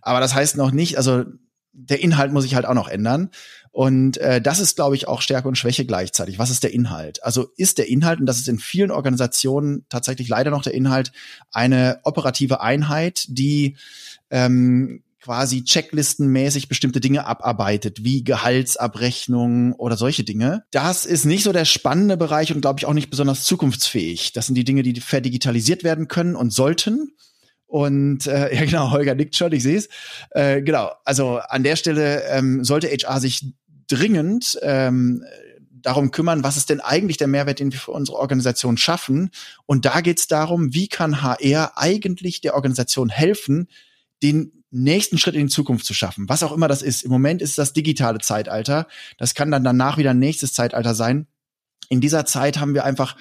Aber 0.03 0.19
das 0.19 0.35
heißt 0.35 0.57
noch 0.57 0.71
nicht, 0.71 0.97
also 0.97 1.23
der 1.71 2.01
Inhalt 2.01 2.33
muss 2.33 2.43
sich 2.43 2.55
halt 2.55 2.65
auch 2.65 2.73
noch 2.73 2.87
ändern. 2.87 3.29
Und 3.77 4.17
äh, 4.17 4.41
das 4.41 4.59
ist, 4.59 4.75
glaube 4.75 4.95
ich, 4.95 5.07
auch 5.07 5.21
Stärke 5.21 5.47
und 5.47 5.55
Schwäche 5.55 5.85
gleichzeitig. 5.85 6.39
Was 6.39 6.49
ist 6.49 6.63
der 6.63 6.73
Inhalt? 6.73 7.23
Also 7.23 7.51
ist 7.57 7.77
der 7.77 7.87
Inhalt, 7.87 8.19
und 8.19 8.25
das 8.25 8.39
ist 8.39 8.47
in 8.47 8.57
vielen 8.57 8.89
Organisationen 8.89 9.85
tatsächlich 9.87 10.29
leider 10.29 10.49
noch 10.49 10.63
der 10.63 10.73
Inhalt, 10.73 11.11
eine 11.51 11.99
operative 12.01 12.59
Einheit, 12.59 13.25
die 13.27 13.77
ähm, 14.31 15.03
quasi 15.21 15.63
checklistenmäßig 15.63 16.69
bestimmte 16.69 17.01
Dinge 17.01 17.27
abarbeitet, 17.27 18.03
wie 18.03 18.23
Gehaltsabrechnung 18.23 19.73
oder 19.73 19.95
solche 19.95 20.23
Dinge. 20.23 20.63
Das 20.71 21.05
ist 21.05 21.25
nicht 21.25 21.43
so 21.43 21.53
der 21.53 21.65
spannende 21.65 22.17
Bereich 22.17 22.51
und 22.51 22.61
glaube 22.61 22.79
ich 22.79 22.87
auch 22.87 22.93
nicht 22.93 23.11
besonders 23.11 23.43
zukunftsfähig. 23.43 24.33
Das 24.33 24.47
sind 24.47 24.55
die 24.55 24.65
Dinge, 24.65 24.81
die 24.81 24.99
verdigitalisiert 24.99 25.83
werden 25.83 26.07
können 26.07 26.35
und 26.35 26.51
sollten. 26.51 27.11
Und 27.67 28.25
äh, 28.25 28.55
ja 28.55 28.65
genau, 28.65 28.89
Holger 28.89 29.13
nickt 29.13 29.35
schon, 29.35 29.51
ich 29.51 29.61
sehe 29.61 29.77
es. 29.77 29.89
Äh, 30.31 30.63
genau, 30.63 30.91
also 31.05 31.37
an 31.37 31.63
der 31.63 31.75
Stelle 31.75 32.23
ähm, 32.31 32.63
sollte 32.63 32.87
HR 32.87 33.19
sich 33.19 33.45
dringend 33.87 34.57
ähm, 34.61 35.23
darum 35.81 36.11
kümmern, 36.11 36.43
was 36.43 36.57
ist 36.57 36.69
denn 36.69 36.81
eigentlich 36.81 37.17
der 37.17 37.27
Mehrwert, 37.27 37.59
den 37.59 37.71
wir 37.71 37.79
für 37.79 37.91
unsere 37.91 38.17
Organisation 38.17 38.77
schaffen. 38.77 39.29
Und 39.65 39.85
da 39.85 40.01
geht 40.01 40.19
es 40.19 40.27
darum, 40.27 40.73
wie 40.73 40.87
kann 40.87 41.21
HR 41.21 41.77
eigentlich 41.77 42.41
der 42.41 42.55
Organisation 42.55 43.09
helfen, 43.09 43.67
den 44.23 44.51
nächsten 44.69 45.17
Schritt 45.17 45.35
in 45.35 45.47
die 45.47 45.53
Zukunft 45.53 45.85
zu 45.85 45.93
schaffen, 45.93 46.27
was 46.27 46.43
auch 46.43 46.51
immer 46.51 46.67
das 46.67 46.81
ist. 46.81 47.03
Im 47.03 47.11
Moment 47.11 47.41
ist 47.41 47.57
das 47.57 47.73
digitale 47.73 48.19
Zeitalter. 48.19 48.87
Das 49.17 49.33
kann 49.33 49.51
dann 49.51 49.63
danach 49.63 49.97
wieder 49.97 50.11
ein 50.11 50.19
nächstes 50.19 50.53
Zeitalter 50.53 50.93
sein. 50.93 51.27
In 51.89 52.01
dieser 52.01 52.25
Zeit 52.25 52.59
haben 52.59 52.73
wir 52.73 52.83
einfach 52.83 53.15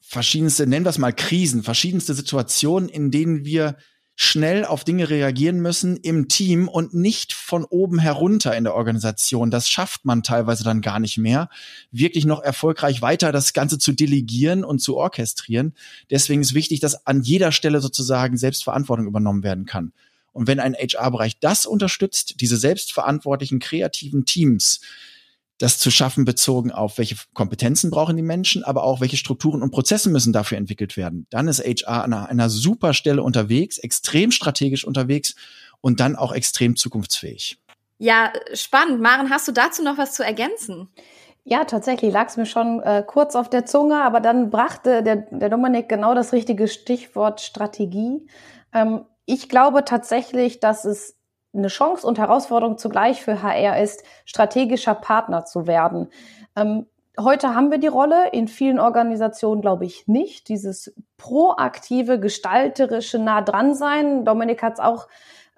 verschiedenste, 0.00 0.66
nennen 0.66 0.84
wir 0.84 0.90
es 0.90 0.98
mal 0.98 1.12
Krisen, 1.12 1.62
verschiedenste 1.62 2.14
Situationen, 2.14 2.88
in 2.88 3.10
denen 3.10 3.44
wir 3.44 3.76
schnell 4.18 4.64
auf 4.64 4.82
Dinge 4.82 5.10
reagieren 5.10 5.60
müssen 5.60 5.98
im 5.98 6.26
Team 6.26 6.68
und 6.68 6.94
nicht 6.94 7.34
von 7.34 7.64
oben 7.64 7.98
herunter 7.98 8.56
in 8.56 8.64
der 8.64 8.74
Organisation. 8.74 9.50
Das 9.50 9.68
schafft 9.68 10.06
man 10.06 10.22
teilweise 10.22 10.64
dann 10.64 10.80
gar 10.80 10.98
nicht 10.98 11.18
mehr, 11.18 11.50
wirklich 11.92 12.24
noch 12.24 12.42
erfolgreich 12.42 13.02
weiter 13.02 13.30
das 13.30 13.52
Ganze 13.52 13.78
zu 13.78 13.92
delegieren 13.92 14.64
und 14.64 14.78
zu 14.78 14.96
orchestrieren. 14.96 15.74
Deswegen 16.10 16.40
ist 16.40 16.54
wichtig, 16.54 16.80
dass 16.80 17.06
an 17.06 17.20
jeder 17.20 17.52
Stelle 17.52 17.82
sozusagen 17.82 18.38
Selbstverantwortung 18.38 19.06
übernommen 19.06 19.42
werden 19.42 19.66
kann. 19.66 19.92
Und 20.32 20.46
wenn 20.46 20.60
ein 20.60 20.74
HR-Bereich 20.74 21.38
das 21.38 21.66
unterstützt, 21.66 22.40
diese 22.40 22.56
selbstverantwortlichen, 22.56 23.58
kreativen 23.58 24.24
Teams, 24.24 24.80
das 25.58 25.78
zu 25.78 25.90
schaffen 25.90 26.24
bezogen 26.24 26.70
auf 26.70 26.98
welche 26.98 27.16
Kompetenzen 27.32 27.90
brauchen 27.90 28.16
die 28.16 28.22
Menschen, 28.22 28.62
aber 28.62 28.84
auch 28.84 29.00
welche 29.00 29.16
Strukturen 29.16 29.62
und 29.62 29.70
Prozesse 29.70 30.10
müssen 30.10 30.32
dafür 30.32 30.58
entwickelt 30.58 30.96
werden. 30.96 31.26
Dann 31.30 31.48
ist 31.48 31.60
HR 31.60 32.04
an 32.04 32.12
einer, 32.12 32.28
einer 32.28 32.50
super 32.50 32.92
Stelle 32.92 33.22
unterwegs, 33.22 33.78
extrem 33.78 34.30
strategisch 34.30 34.84
unterwegs 34.84 35.34
und 35.80 36.00
dann 36.00 36.16
auch 36.16 36.32
extrem 36.32 36.76
zukunftsfähig. 36.76 37.58
Ja, 37.98 38.32
spannend. 38.52 39.00
Maren, 39.00 39.30
hast 39.30 39.48
du 39.48 39.52
dazu 39.52 39.82
noch 39.82 39.96
was 39.96 40.14
zu 40.14 40.22
ergänzen? 40.22 40.88
Ja, 41.44 41.64
tatsächlich 41.64 42.12
lag 42.12 42.26
es 42.28 42.36
mir 42.36 42.44
schon 42.44 42.82
äh, 42.82 43.04
kurz 43.06 43.36
auf 43.36 43.48
der 43.48 43.64
Zunge, 43.64 44.02
aber 44.02 44.20
dann 44.20 44.50
brachte 44.50 45.02
der, 45.02 45.16
der 45.30 45.48
Dominik 45.48 45.88
genau 45.88 46.14
das 46.14 46.32
richtige 46.32 46.68
Stichwort 46.68 47.40
Strategie. 47.40 48.26
Ähm, 48.74 49.04
ich 49.26 49.48
glaube 49.48 49.84
tatsächlich, 49.84 50.60
dass 50.60 50.84
es 50.84 51.15
eine 51.56 51.68
Chance 51.68 52.06
und 52.06 52.18
Herausforderung 52.18 52.78
zugleich 52.78 53.22
für 53.22 53.42
HR 53.42 53.80
ist, 53.80 54.04
strategischer 54.24 54.94
Partner 54.94 55.44
zu 55.44 55.66
werden. 55.66 56.08
Ähm, 56.54 56.86
heute 57.18 57.54
haben 57.54 57.70
wir 57.70 57.78
die 57.78 57.86
Rolle, 57.86 58.30
in 58.32 58.48
vielen 58.48 58.78
Organisationen 58.78 59.60
glaube 59.60 59.84
ich 59.84 60.06
nicht. 60.06 60.48
Dieses 60.48 60.94
proaktive, 61.16 62.20
gestalterische 62.20 63.18
nah 63.18 63.42
dran 63.42 63.74
sein. 63.74 64.24
Dominik 64.24 64.62
hat 64.62 64.74
es 64.74 64.80
auch 64.80 65.08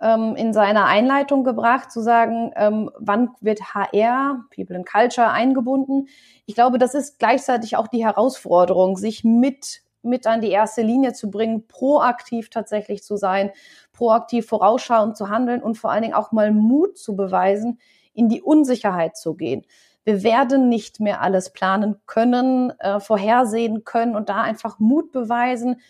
ähm, 0.00 0.36
in 0.36 0.52
seiner 0.52 0.86
Einleitung 0.86 1.44
gebracht, 1.44 1.90
zu 1.90 2.00
sagen, 2.00 2.52
ähm, 2.56 2.90
wann 2.98 3.30
wird 3.40 3.74
HR, 3.74 4.44
People 4.54 4.76
and 4.76 4.88
Culture, 4.88 5.30
eingebunden. 5.30 6.08
Ich 6.46 6.54
glaube, 6.54 6.78
das 6.78 6.94
ist 6.94 7.18
gleichzeitig 7.18 7.76
auch 7.76 7.88
die 7.88 8.04
Herausforderung, 8.04 8.96
sich 8.96 9.24
mit 9.24 9.82
mit 10.08 10.26
an 10.26 10.40
die 10.40 10.50
erste 10.50 10.82
Linie 10.82 11.12
zu 11.12 11.30
bringen, 11.30 11.68
proaktiv 11.68 12.50
tatsächlich 12.50 13.02
zu 13.04 13.16
sein, 13.16 13.50
proaktiv 13.92 14.46
vorausschauend 14.46 15.16
zu 15.16 15.28
handeln 15.28 15.62
und 15.62 15.76
vor 15.76 15.90
allen 15.90 16.02
Dingen 16.02 16.14
auch 16.14 16.32
mal 16.32 16.50
Mut 16.52 16.98
zu 16.98 17.14
beweisen, 17.14 17.78
in 18.14 18.28
die 18.28 18.42
Unsicherheit 18.42 19.16
zu 19.16 19.34
gehen. 19.34 19.64
Wir 20.04 20.22
werden 20.22 20.68
nicht 20.68 21.00
mehr 21.00 21.20
alles 21.20 21.52
planen 21.52 21.96
können, 22.06 22.70
äh, 22.80 22.98
vorhersehen 22.98 23.84
können 23.84 24.16
und 24.16 24.28
da 24.28 24.40
einfach 24.40 24.78
Mut 24.78 25.12
beweisen, 25.12 25.80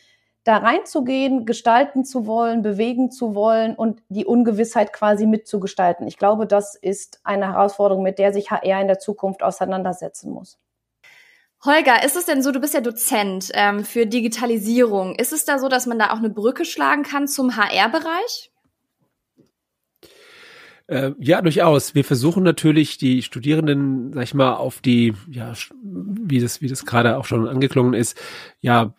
da 0.44 0.56
reinzugehen, 0.56 1.44
gestalten 1.46 2.04
zu 2.04 2.26
wollen, 2.26 2.62
bewegen 2.62 3.10
zu 3.10 3.34
wollen 3.34 3.74
und 3.74 4.02
die 4.08 4.24
Ungewissheit 4.24 4.92
quasi 4.92 5.26
mitzugestalten. 5.26 6.06
Ich 6.06 6.16
glaube, 6.16 6.46
das 6.46 6.74
ist 6.74 7.20
eine 7.22 7.52
Herausforderung, 7.52 8.02
mit 8.02 8.18
der 8.18 8.32
sich 8.32 8.50
HR 8.50 8.80
in 8.80 8.88
der 8.88 8.98
Zukunft 8.98 9.42
auseinandersetzen 9.42 10.32
muss. 10.32 10.58
Holger, 11.64 12.04
ist 12.04 12.16
es 12.16 12.24
denn 12.26 12.42
so, 12.42 12.52
du 12.52 12.60
bist 12.60 12.74
ja 12.74 12.80
Dozent 12.80 13.50
ähm, 13.54 13.84
für 13.84 14.06
Digitalisierung. 14.06 15.16
Ist 15.16 15.32
es 15.32 15.44
da 15.44 15.58
so, 15.58 15.68
dass 15.68 15.86
man 15.86 15.98
da 15.98 16.10
auch 16.10 16.18
eine 16.18 16.30
Brücke 16.30 16.64
schlagen 16.64 17.02
kann 17.02 17.26
zum 17.26 17.56
HR-Bereich? 17.56 18.52
Äh, 20.86 21.12
ja, 21.18 21.42
durchaus. 21.42 21.94
Wir 21.94 22.04
versuchen 22.04 22.44
natürlich 22.44 22.96
die 22.96 23.22
Studierenden, 23.22 24.12
sag 24.12 24.22
ich 24.22 24.34
mal, 24.34 24.54
auf 24.54 24.80
die, 24.80 25.14
ja, 25.28 25.52
wie 25.82 26.40
das, 26.40 26.62
wie 26.62 26.68
das 26.68 26.86
gerade 26.86 27.18
auch 27.18 27.26
schon 27.26 27.46
angeklungen 27.46 27.92
ist, 27.92 28.18
ja, 28.60 28.94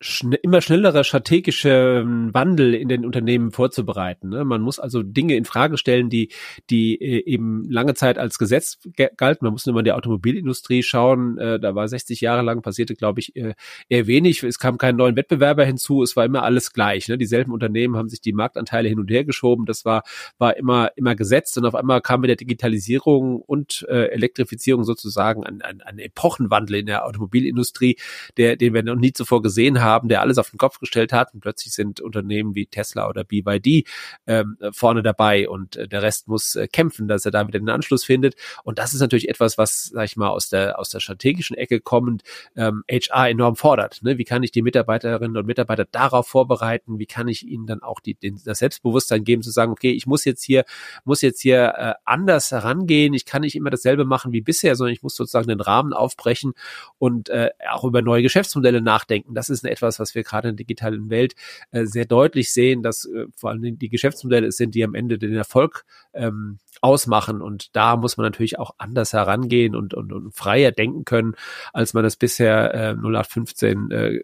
schn 0.00 0.32
immer 0.32 0.60
schnellerer 0.60 1.02
strategische 1.02 2.02
ähm, 2.04 2.32
Wandel 2.32 2.74
in 2.74 2.88
den 2.88 3.04
Unternehmen 3.04 3.50
vorzubereiten. 3.50 4.28
Ne? 4.28 4.44
Man 4.44 4.60
muss 4.60 4.78
also 4.78 5.02
Dinge 5.02 5.34
in 5.34 5.44
Frage 5.44 5.76
stellen, 5.76 6.08
die, 6.08 6.30
die 6.70 6.94
äh, 7.00 7.24
eben 7.24 7.68
lange 7.68 7.94
Zeit 7.94 8.16
als 8.16 8.38
Gesetz 8.38 8.78
galten. 9.16 9.44
Man 9.44 9.52
muss 9.52 9.66
nur 9.66 9.74
mal 9.74 9.80
in 9.80 9.86
die 9.86 9.92
Automobilindustrie 9.92 10.84
schauen. 10.84 11.36
Äh, 11.38 11.58
da 11.58 11.74
war 11.74 11.88
60 11.88 12.20
Jahre 12.20 12.42
lang 12.42 12.62
passierte, 12.62 12.94
glaube 12.94 13.20
ich, 13.20 13.34
äh, 13.34 13.54
eher 13.88 14.06
wenig. 14.06 14.44
Es 14.44 14.60
kam 14.60 14.78
kein 14.78 14.94
neuen 14.94 15.16
Wettbewerber 15.16 15.64
hinzu. 15.64 16.02
Es 16.02 16.14
war 16.14 16.24
immer 16.24 16.44
alles 16.44 16.72
gleich. 16.72 17.08
Ne? 17.08 17.18
Dieselben 17.18 17.52
Unternehmen 17.52 17.96
haben 17.96 18.08
sich 18.08 18.20
die 18.20 18.32
Marktanteile 18.32 18.88
hin 18.88 19.00
und 19.00 19.10
her 19.10 19.24
geschoben. 19.24 19.66
Das 19.66 19.84
war, 19.84 20.04
war 20.38 20.56
immer, 20.56 20.92
immer 20.94 21.16
gesetzt. 21.16 21.58
Und 21.58 21.66
auf 21.66 21.74
einmal 21.74 22.02
kam 22.02 22.20
mit 22.20 22.28
der 22.28 22.36
Digitalisierung 22.36 23.42
und 23.42 23.84
äh, 23.88 24.10
Elektrifizierung 24.10 24.84
sozusagen 24.84 25.44
ein, 25.44 25.60
ein, 25.60 25.80
ein 25.80 25.98
Epochenwandel 25.98 26.76
in 26.76 26.86
der 26.86 27.04
Automobilindustrie, 27.04 27.96
der, 28.36 28.54
den 28.54 28.74
wir 28.74 28.84
noch 28.84 28.94
nie 28.94 29.12
zuvor 29.12 29.42
gesehen 29.42 29.80
haben 29.80 29.87
haben, 29.88 30.08
der 30.08 30.20
alles 30.20 30.38
auf 30.38 30.50
den 30.50 30.58
Kopf 30.58 30.78
gestellt 30.78 31.12
hat 31.12 31.34
und 31.34 31.40
plötzlich 31.40 31.72
sind 31.72 32.00
Unternehmen 32.00 32.54
wie 32.54 32.66
Tesla 32.66 33.08
oder 33.08 33.24
BYD 33.24 33.88
ähm, 34.26 34.56
vorne 34.72 35.02
dabei 35.02 35.48
und 35.48 35.76
äh, 35.76 35.88
der 35.88 36.02
Rest 36.02 36.28
muss 36.28 36.54
äh, 36.54 36.68
kämpfen, 36.68 37.08
dass 37.08 37.24
er 37.24 37.30
da 37.30 37.46
wieder 37.48 37.58
den 37.58 37.70
Anschluss 37.70 38.04
findet 38.04 38.34
und 38.64 38.78
das 38.78 38.94
ist 38.94 39.00
natürlich 39.00 39.28
etwas, 39.28 39.58
was, 39.58 39.84
sag 39.84 40.04
ich 40.04 40.16
mal, 40.16 40.28
aus 40.28 40.48
der, 40.48 40.78
aus 40.78 40.90
der 40.90 41.00
strategischen 41.00 41.56
Ecke 41.56 41.80
kommend 41.80 42.22
ähm, 42.56 42.84
HR 42.90 43.30
enorm 43.30 43.56
fordert. 43.56 44.02
Ne? 44.02 44.18
Wie 44.18 44.24
kann 44.24 44.42
ich 44.42 44.52
die 44.52 44.62
Mitarbeiterinnen 44.62 45.36
und 45.36 45.46
Mitarbeiter 45.46 45.84
darauf 45.84 46.28
vorbereiten? 46.28 46.98
Wie 46.98 47.06
kann 47.06 47.28
ich 47.28 47.46
ihnen 47.46 47.66
dann 47.66 47.82
auch 47.82 48.00
die, 48.00 48.14
den, 48.14 48.40
das 48.44 48.58
Selbstbewusstsein 48.58 49.24
geben, 49.24 49.42
zu 49.42 49.50
sagen, 49.50 49.72
okay, 49.72 49.92
ich 49.92 50.06
muss 50.06 50.24
jetzt 50.24 50.42
hier, 50.42 50.64
muss 51.04 51.22
jetzt 51.22 51.40
hier 51.40 51.74
äh, 51.76 51.94
anders 52.04 52.50
herangehen, 52.50 53.14
ich 53.14 53.24
kann 53.24 53.42
nicht 53.42 53.56
immer 53.56 53.70
dasselbe 53.70 54.04
machen 54.04 54.32
wie 54.32 54.40
bisher, 54.40 54.76
sondern 54.76 54.92
ich 54.92 55.02
muss 55.02 55.16
sozusagen 55.16 55.48
den 55.48 55.60
Rahmen 55.60 55.92
aufbrechen 55.92 56.52
und 56.98 57.28
äh, 57.28 57.50
auch 57.70 57.84
über 57.84 58.02
neue 58.02 58.22
Geschäftsmodelle 58.22 58.80
nachdenken. 58.80 59.34
Das 59.34 59.48
ist 59.48 59.64
eine 59.64 59.72
etwas, 59.78 59.98
was 59.98 60.14
wir 60.14 60.22
gerade 60.22 60.48
in 60.48 60.56
der 60.56 60.64
digitalen 60.64 61.10
Welt 61.10 61.34
äh, 61.70 61.84
sehr 61.84 62.04
deutlich 62.04 62.52
sehen, 62.52 62.82
dass 62.82 63.04
äh, 63.04 63.26
vor 63.34 63.50
allem 63.50 63.78
die 63.78 63.88
Geschäftsmodelle 63.88 64.52
sind, 64.52 64.74
die 64.74 64.84
am 64.84 64.94
Ende 64.94 65.18
den 65.18 65.34
Erfolg 65.34 65.84
ähm, 66.14 66.58
ausmachen. 66.80 67.40
Und 67.42 67.74
da 67.74 67.96
muss 67.96 68.16
man 68.16 68.24
natürlich 68.24 68.58
auch 68.58 68.72
anders 68.78 69.12
herangehen 69.12 69.74
und, 69.74 69.94
und, 69.94 70.12
und 70.12 70.34
freier 70.34 70.72
denken 70.72 71.04
können, 71.04 71.34
als 71.72 71.94
man 71.94 72.04
das 72.04 72.16
bisher 72.16 72.74
äh, 72.74 72.90
0815 72.90 73.90
äh, 73.90 74.20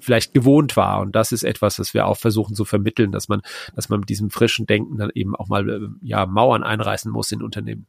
vielleicht 0.00 0.34
gewohnt 0.34 0.76
war. 0.76 1.00
Und 1.00 1.16
das 1.16 1.32
ist 1.32 1.42
etwas, 1.42 1.78
was 1.78 1.94
wir 1.94 2.06
auch 2.06 2.16
versuchen 2.16 2.54
zu 2.54 2.64
vermitteln, 2.64 3.12
dass 3.12 3.28
man, 3.28 3.42
dass 3.74 3.88
man 3.88 4.00
mit 4.00 4.08
diesem 4.08 4.30
frischen 4.30 4.66
Denken 4.66 4.98
dann 4.98 5.10
eben 5.14 5.34
auch 5.34 5.48
mal 5.48 5.68
äh, 5.68 5.88
ja 6.02 6.26
Mauern 6.26 6.62
einreißen 6.62 7.10
muss 7.10 7.32
in 7.32 7.42
Unternehmen. 7.42 7.86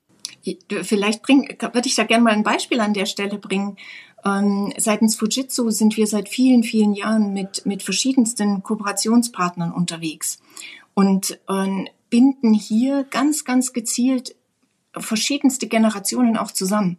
Vielleicht 0.84 1.24
bring, 1.24 1.58
würde 1.60 1.88
ich 1.88 1.96
da 1.96 2.04
gerne 2.04 2.24
mal 2.24 2.34
ein 2.34 2.44
Beispiel 2.44 2.80
an 2.80 2.94
der 2.94 3.06
Stelle 3.06 3.38
bringen. 3.38 3.78
Ähm, 4.26 4.74
seitens 4.78 5.16
Fujitsu 5.16 5.70
sind 5.70 5.98
wir 5.98 6.08
seit 6.08 6.30
vielen, 6.30 6.64
vielen 6.64 6.94
Jahren 6.94 7.34
mit, 7.34 7.66
mit 7.66 7.84
verschiedensten 7.84 8.64
Kooperationspartnern 8.64 9.72
unterwegs 9.72 10.40
und 10.94 11.40
äh, 11.48 11.86
binden 12.10 12.54
hier 12.54 13.06
ganz, 13.10 13.46
ganz 13.46 13.74
gezielt 13.74 14.36
verschiedenste 14.96 15.68
Generationen 15.68 16.38
auch 16.38 16.52
zusammen. 16.52 16.98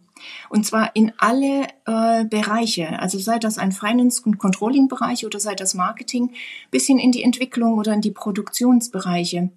Und 0.49 0.65
zwar 0.65 0.95
in 0.95 1.13
alle 1.17 1.67
äh, 1.85 2.25
Bereiche, 2.25 2.99
also 2.99 3.19
sei 3.19 3.39
das 3.39 3.57
ein 3.57 3.71
Finance- 3.71 4.21
und 4.25 4.37
Controlling-Bereich 4.37 5.25
oder 5.25 5.39
sei 5.39 5.55
das 5.55 5.73
Marketing, 5.73 6.31
bis 6.71 6.85
hin 6.85 6.99
in 6.99 7.11
die 7.11 7.23
Entwicklung 7.23 7.77
oder 7.77 7.93
in 7.93 8.01
die 8.01 8.11
Produktionsbereiche 8.11 9.49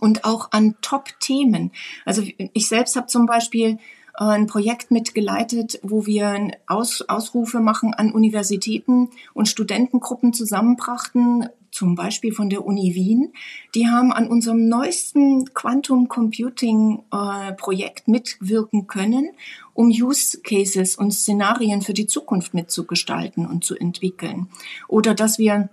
und 0.00 0.24
auch 0.24 0.52
an 0.52 0.76
Top-Themen. 0.80 1.72
Also 2.04 2.22
ich 2.52 2.68
selbst 2.68 2.96
habe 2.96 3.06
zum 3.06 3.26
Beispiel 3.26 3.78
äh, 4.18 4.24
ein 4.24 4.46
Projekt 4.46 4.90
mitgeleitet, 4.90 5.78
wo 5.82 6.06
wir 6.06 6.50
Aus, 6.66 7.02
Ausrufe 7.02 7.60
machen 7.60 7.94
an 7.94 8.12
Universitäten 8.12 9.10
und 9.34 9.48
Studentengruppen 9.48 10.32
zusammenbrachten, 10.32 11.48
zum 11.70 11.94
Beispiel 11.94 12.32
von 12.32 12.48
der 12.48 12.64
Uni 12.64 12.94
Wien. 12.94 13.32
Die 13.74 13.86
haben 13.86 14.10
an 14.10 14.28
unserem 14.28 14.66
neuesten 14.66 15.52
Quantum 15.52 16.08
Computing 16.08 17.02
äh, 17.12 17.52
Projekt 17.52 18.08
mitwirken 18.08 18.86
können, 18.86 19.30
um 19.74 19.88
Use 19.88 20.40
Cases 20.40 20.96
und 20.96 21.12
Szenarien 21.12 21.82
für 21.82 21.92
die 21.92 22.06
Zukunft 22.06 22.54
mitzugestalten 22.54 23.46
und 23.46 23.62
zu 23.62 23.76
entwickeln. 23.76 24.48
Oder 24.88 25.14
dass 25.14 25.38
wir 25.38 25.68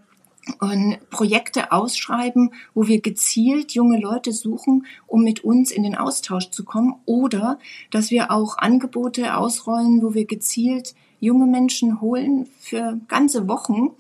und 0.60 0.98
Projekte 1.10 1.72
ausschreiben, 1.72 2.52
wo 2.74 2.88
wir 2.88 3.02
gezielt 3.02 3.74
junge 3.74 4.00
Leute 4.00 4.32
suchen, 4.32 4.86
um 5.08 5.24
mit 5.24 5.44
uns 5.44 5.72
in 5.72 5.84
den 5.84 5.96
Austausch 5.96 6.50
zu 6.50 6.64
kommen 6.66 6.96
oder 7.06 7.60
dass 7.92 8.12
wir 8.12 8.32
auch 8.32 8.58
Angebote 8.58 9.38
ausrollen, 9.38 10.02
wo 10.02 10.14
wir 10.14 10.26
gezielt 10.26 10.96
junge 11.20 11.46
Menschen 11.46 12.02
holen 12.02 12.48
für 12.60 13.00
ganze 13.08 13.48
Wochen 13.48 13.92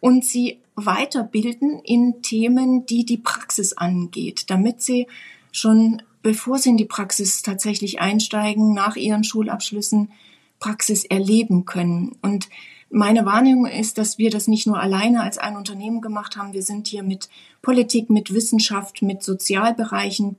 und 0.00 0.24
sie 0.24 0.58
weiterbilden 0.74 1.80
in 1.84 2.22
Themen, 2.22 2.86
die 2.86 3.04
die 3.04 3.18
Praxis 3.18 3.74
angeht, 3.74 4.48
damit 4.48 4.80
sie 4.80 5.06
schon 5.50 6.02
bevor 6.22 6.58
sie 6.58 6.70
in 6.70 6.76
die 6.76 6.84
Praxis 6.84 7.42
tatsächlich 7.42 8.00
einsteigen, 8.00 8.72
nach 8.72 8.96
ihren 8.96 9.24
Schulabschlüssen 9.24 10.12
Praxis 10.60 11.04
erleben 11.04 11.64
können. 11.64 12.16
Und 12.22 12.48
meine 12.92 13.24
Wahrnehmung 13.24 13.66
ist, 13.66 13.98
dass 13.98 14.18
wir 14.18 14.30
das 14.30 14.48
nicht 14.48 14.66
nur 14.66 14.78
alleine 14.78 15.22
als 15.22 15.38
ein 15.38 15.56
Unternehmen 15.56 16.00
gemacht 16.00 16.36
haben. 16.36 16.52
Wir 16.52 16.62
sind 16.62 16.86
hier 16.86 17.02
mit 17.02 17.28
Politik, 17.62 18.10
mit 18.10 18.34
Wissenschaft, 18.34 19.02
mit 19.02 19.22
Sozialbereichen, 19.22 20.36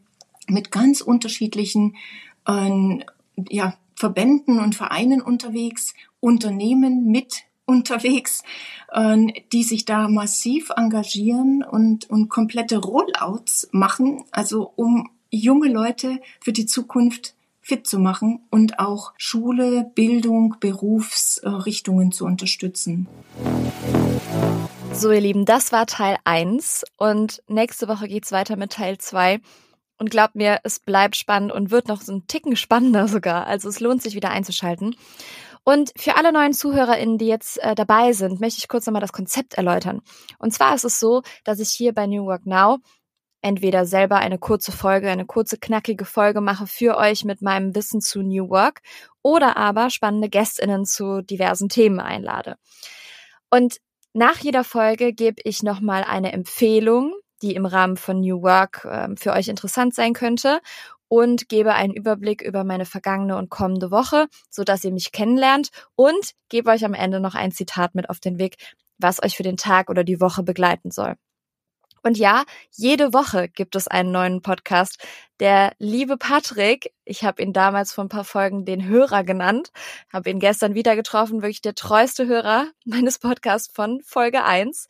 mit 0.48 0.72
ganz 0.72 1.02
unterschiedlichen 1.02 1.96
äh, 2.48 3.00
ja, 3.50 3.76
Verbänden 3.96 4.60
und 4.60 4.76
Vereinen 4.76 5.22
unterwegs, 5.22 5.94
Unternehmen 6.20 7.06
mit 7.06 7.44
unterwegs, 7.66 8.44
äh, 8.92 9.28
die 9.52 9.64
sich 9.64 9.86
da 9.86 10.08
massiv 10.08 10.70
engagieren 10.76 11.64
und, 11.64 12.10
und 12.10 12.30
komplette 12.30 12.78
Rollouts 12.78 13.70
machen, 13.72 14.24
also 14.32 14.72
um 14.76 15.10
junge 15.32 15.70
Leute 15.70 16.20
für 16.40 16.54
die 16.54 16.68
Zukunft 16.68 17.34
fit 17.64 17.88
zu 17.88 17.98
machen 17.98 18.46
und 18.52 18.78
auch 18.78 19.14
Schule, 19.18 19.90
Bildung, 19.96 20.58
Berufsrichtungen 20.60 22.12
zu 22.12 22.26
unterstützen. 22.26 23.08
So, 24.94 25.12
ihr 25.12 25.22
Lieben, 25.22 25.46
das 25.46 25.72
war 25.72 25.88
Teil 25.88 26.18
1 26.26 26.84
und 26.98 27.42
nächste 27.48 27.88
Woche 27.88 28.08
geht's 28.08 28.32
weiter 28.32 28.58
mit 28.58 28.74
Teil 28.74 28.98
2. 29.00 29.40
Und 29.98 30.12
glaubt 30.12 30.36
mir, 30.36 30.60
es 30.64 30.80
bleibt 30.80 31.16
spannend 31.16 31.52
und 31.52 31.72
wird 31.72 31.88
noch 31.88 32.02
so 32.02 32.12
ein 32.12 32.28
Ticken 32.28 32.56
spannender 32.56 33.08
sogar. 33.08 33.48
Also 33.48 33.70
es 33.70 33.80
lohnt 33.80 34.02
sich 34.02 34.16
wieder 34.16 34.32
einzuschalten. 34.32 34.96
Und 35.64 35.92
für 35.96 36.18
alle 36.18 36.34
neuen 36.34 36.54
ZuhörerInnen, 36.54 37.18
die 37.18 37.28
jetzt 37.28 37.58
äh, 37.64 37.74
dabei 37.74 38.12
sind, 38.12 38.42
möchte 38.42 38.60
ich 38.60 38.68
kurz 38.68 38.86
nochmal 38.86 39.02
das 39.02 39.14
Konzept 39.14 39.54
erläutern. 39.54 40.02
Und 40.40 40.54
zwar 40.54 40.76
ist 40.76 40.84
es 40.84 41.00
so, 41.00 41.22
dass 41.46 41.60
ich 41.60 41.70
hier 41.70 41.94
bei 41.94 42.06
New 42.06 42.26
Work 42.26 42.46
Now 42.46 42.80
entweder 43.44 43.86
selber 43.86 44.18
eine 44.18 44.40
kurze 44.40 44.72
Folge, 44.72 45.10
eine 45.10 45.26
kurze 45.26 45.58
knackige 45.58 46.06
Folge 46.06 46.42
mache 46.42 46.66
für 46.66 46.98
euch 46.98 47.26
mit 47.26 47.42
meinem 47.42 47.76
Wissen 47.76 48.02
zu 48.02 48.24
New 48.24 48.50
Work 48.50 48.82
oder 49.22 49.58
aber 49.58 49.90
spannende 49.90 50.30
Gästinnen 50.30 50.86
zu 50.86 51.22
diversen 51.22 51.70
Themen 51.70 52.00
einlade. 52.00 52.56
Und 53.52 53.78
nach 54.14 54.40
jeder 54.40 54.64
Folge 54.64 55.14
gebe 55.14 55.42
ich 55.44 55.62
nochmal 55.62 56.04
eine 56.04 56.32
Empfehlung, 56.32 57.14
die 57.42 57.56
im 57.56 57.66
Rahmen 57.66 57.98
von 57.98 58.22
New 58.22 58.42
Work 58.42 58.86
äh, 58.86 59.10
für 59.18 59.34
euch 59.34 59.50
interessant 59.50 59.94
sein 59.94 60.14
könnte. 60.14 60.60
und 61.10 61.48
gebe 61.48 61.76
einen 61.76 61.94
Überblick 61.94 62.42
über 62.42 62.64
meine 62.64 62.86
vergangene 62.86 63.38
und 63.38 63.52
kommende 63.52 63.92
Woche, 63.92 64.28
so 64.50 64.64
dass 64.64 64.84
ihr 64.84 64.92
mich 64.92 65.12
kennenlernt 65.12 65.70
und 65.96 66.32
gebe 66.50 66.72
euch 66.72 66.84
am 66.86 66.96
Ende 66.96 67.20
noch 67.20 67.36
ein 67.36 67.52
Zitat 67.52 67.94
mit 67.94 68.10
auf 68.10 68.20
den 68.20 68.40
Weg, 68.40 68.56
was 68.98 69.22
euch 69.22 69.38
für 69.38 69.44
den 69.44 69.58
Tag 69.58 69.92
oder 69.92 70.04
die 70.04 70.20
Woche 70.20 70.42
begleiten 70.42 70.90
soll. 70.90 71.16
Und 72.04 72.18
ja, 72.18 72.44
jede 72.72 73.14
Woche 73.14 73.48
gibt 73.48 73.76
es 73.76 73.88
einen 73.88 74.12
neuen 74.12 74.42
Podcast. 74.42 75.04
Der 75.40 75.74
liebe 75.80 76.18
Patrick, 76.18 76.94
ich 77.06 77.24
habe 77.24 77.42
ihn 77.42 77.54
damals 77.54 77.94
vor 77.94 78.04
ein 78.04 78.10
paar 78.10 78.26
Folgen 78.26 78.66
den 78.66 78.86
Hörer 78.86 79.24
genannt, 79.24 79.72
habe 80.12 80.30
ihn 80.30 80.40
gestern 80.40 80.76
wieder 80.76 80.96
getroffen, 80.96 81.42
wirklich 81.42 81.62
der 81.62 81.76
treueste 81.76 82.28
Hörer 82.28 82.68
meines 82.86 83.20
Podcasts 83.20 83.74
von 83.74 84.02
Folge 84.02 84.44
1 84.44 84.88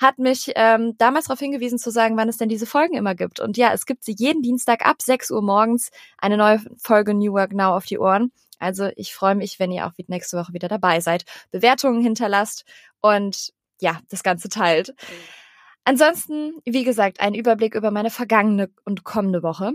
hat 0.00 0.18
mich 0.18 0.50
ähm, 0.56 0.96
damals 0.96 1.26
darauf 1.26 1.40
hingewiesen 1.40 1.78
zu 1.78 1.90
sagen, 1.90 2.16
wann 2.16 2.30
es 2.30 2.38
denn 2.38 2.48
diese 2.48 2.64
Folgen 2.64 2.96
immer 2.96 3.14
gibt. 3.14 3.38
Und 3.38 3.58
ja, 3.58 3.74
es 3.74 3.84
gibt 3.84 4.02
sie 4.02 4.14
jeden 4.16 4.40
Dienstag 4.40 4.86
ab 4.86 5.02
6 5.02 5.30
Uhr 5.30 5.42
morgens 5.42 5.90
eine 6.16 6.38
neue 6.38 6.62
Folge 6.78 7.12
New 7.12 7.34
Work 7.34 7.52
Now 7.52 7.76
auf 7.76 7.84
die 7.84 7.98
Ohren. 7.98 8.32
Also 8.58 8.88
ich 8.96 9.14
freue 9.14 9.34
mich, 9.34 9.58
wenn 9.58 9.70
ihr 9.70 9.86
auch 9.86 9.92
nächste 10.06 10.38
Woche 10.38 10.54
wieder 10.54 10.68
dabei 10.68 11.00
seid, 11.00 11.24
Bewertungen 11.50 12.00
hinterlasst 12.00 12.64
und 13.02 13.52
ja, 13.78 14.00
das 14.08 14.22
Ganze 14.22 14.48
teilt. 14.48 14.88
Mhm. 14.88 15.14
Ansonsten, 15.84 16.60
wie 16.64 16.84
gesagt, 16.84 17.20
ein 17.20 17.34
Überblick 17.34 17.74
über 17.74 17.90
meine 17.90 18.10
vergangene 18.10 18.70
und 18.84 19.04
kommende 19.04 19.42
Woche. 19.42 19.72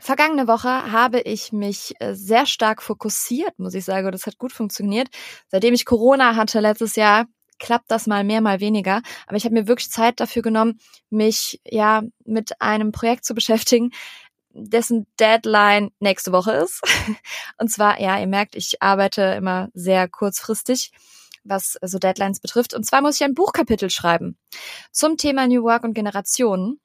Vergangene 0.00 0.48
Woche 0.48 0.90
habe 0.90 1.20
ich 1.20 1.52
mich 1.52 1.94
äh, 2.00 2.14
sehr 2.14 2.46
stark 2.46 2.82
fokussiert, 2.82 3.58
muss 3.58 3.74
ich 3.74 3.84
sagen, 3.84 4.06
und 4.06 4.12
das 4.12 4.26
hat 4.26 4.38
gut 4.38 4.52
funktioniert. 4.52 5.08
Seitdem 5.48 5.72
ich 5.72 5.84
Corona 5.84 6.34
hatte 6.34 6.58
letztes 6.60 6.96
Jahr, 6.96 7.26
klappt 7.60 7.90
das 7.90 8.06
mal 8.08 8.24
mehr, 8.24 8.40
mal 8.40 8.58
weniger. 8.58 9.02
Aber 9.26 9.36
ich 9.36 9.44
habe 9.44 9.54
mir 9.54 9.68
wirklich 9.68 9.90
Zeit 9.90 10.18
dafür 10.18 10.42
genommen, 10.42 10.80
mich 11.10 11.60
ja 11.64 12.02
mit 12.24 12.60
einem 12.60 12.90
Projekt 12.90 13.24
zu 13.24 13.34
beschäftigen, 13.34 13.90
dessen 14.50 15.06
Deadline 15.20 15.90
nächste 16.00 16.32
Woche 16.32 16.52
ist. 16.52 16.80
Und 17.58 17.70
zwar, 17.70 18.00
ja, 18.00 18.18
ihr 18.18 18.26
merkt, 18.26 18.56
ich 18.56 18.82
arbeite 18.82 19.22
immer 19.22 19.68
sehr 19.74 20.08
kurzfristig 20.08 20.90
was 21.44 21.78
so 21.82 21.98
Deadlines 21.98 22.40
betrifft. 22.40 22.74
Und 22.74 22.84
zwar 22.84 23.02
muss 23.02 23.16
ich 23.16 23.24
ein 23.24 23.34
Buchkapitel 23.34 23.90
schreiben 23.90 24.38
zum 24.90 25.16
Thema 25.16 25.46
New 25.46 25.62
Work 25.62 25.84
und 25.84 25.94
Generationen. 25.94 26.80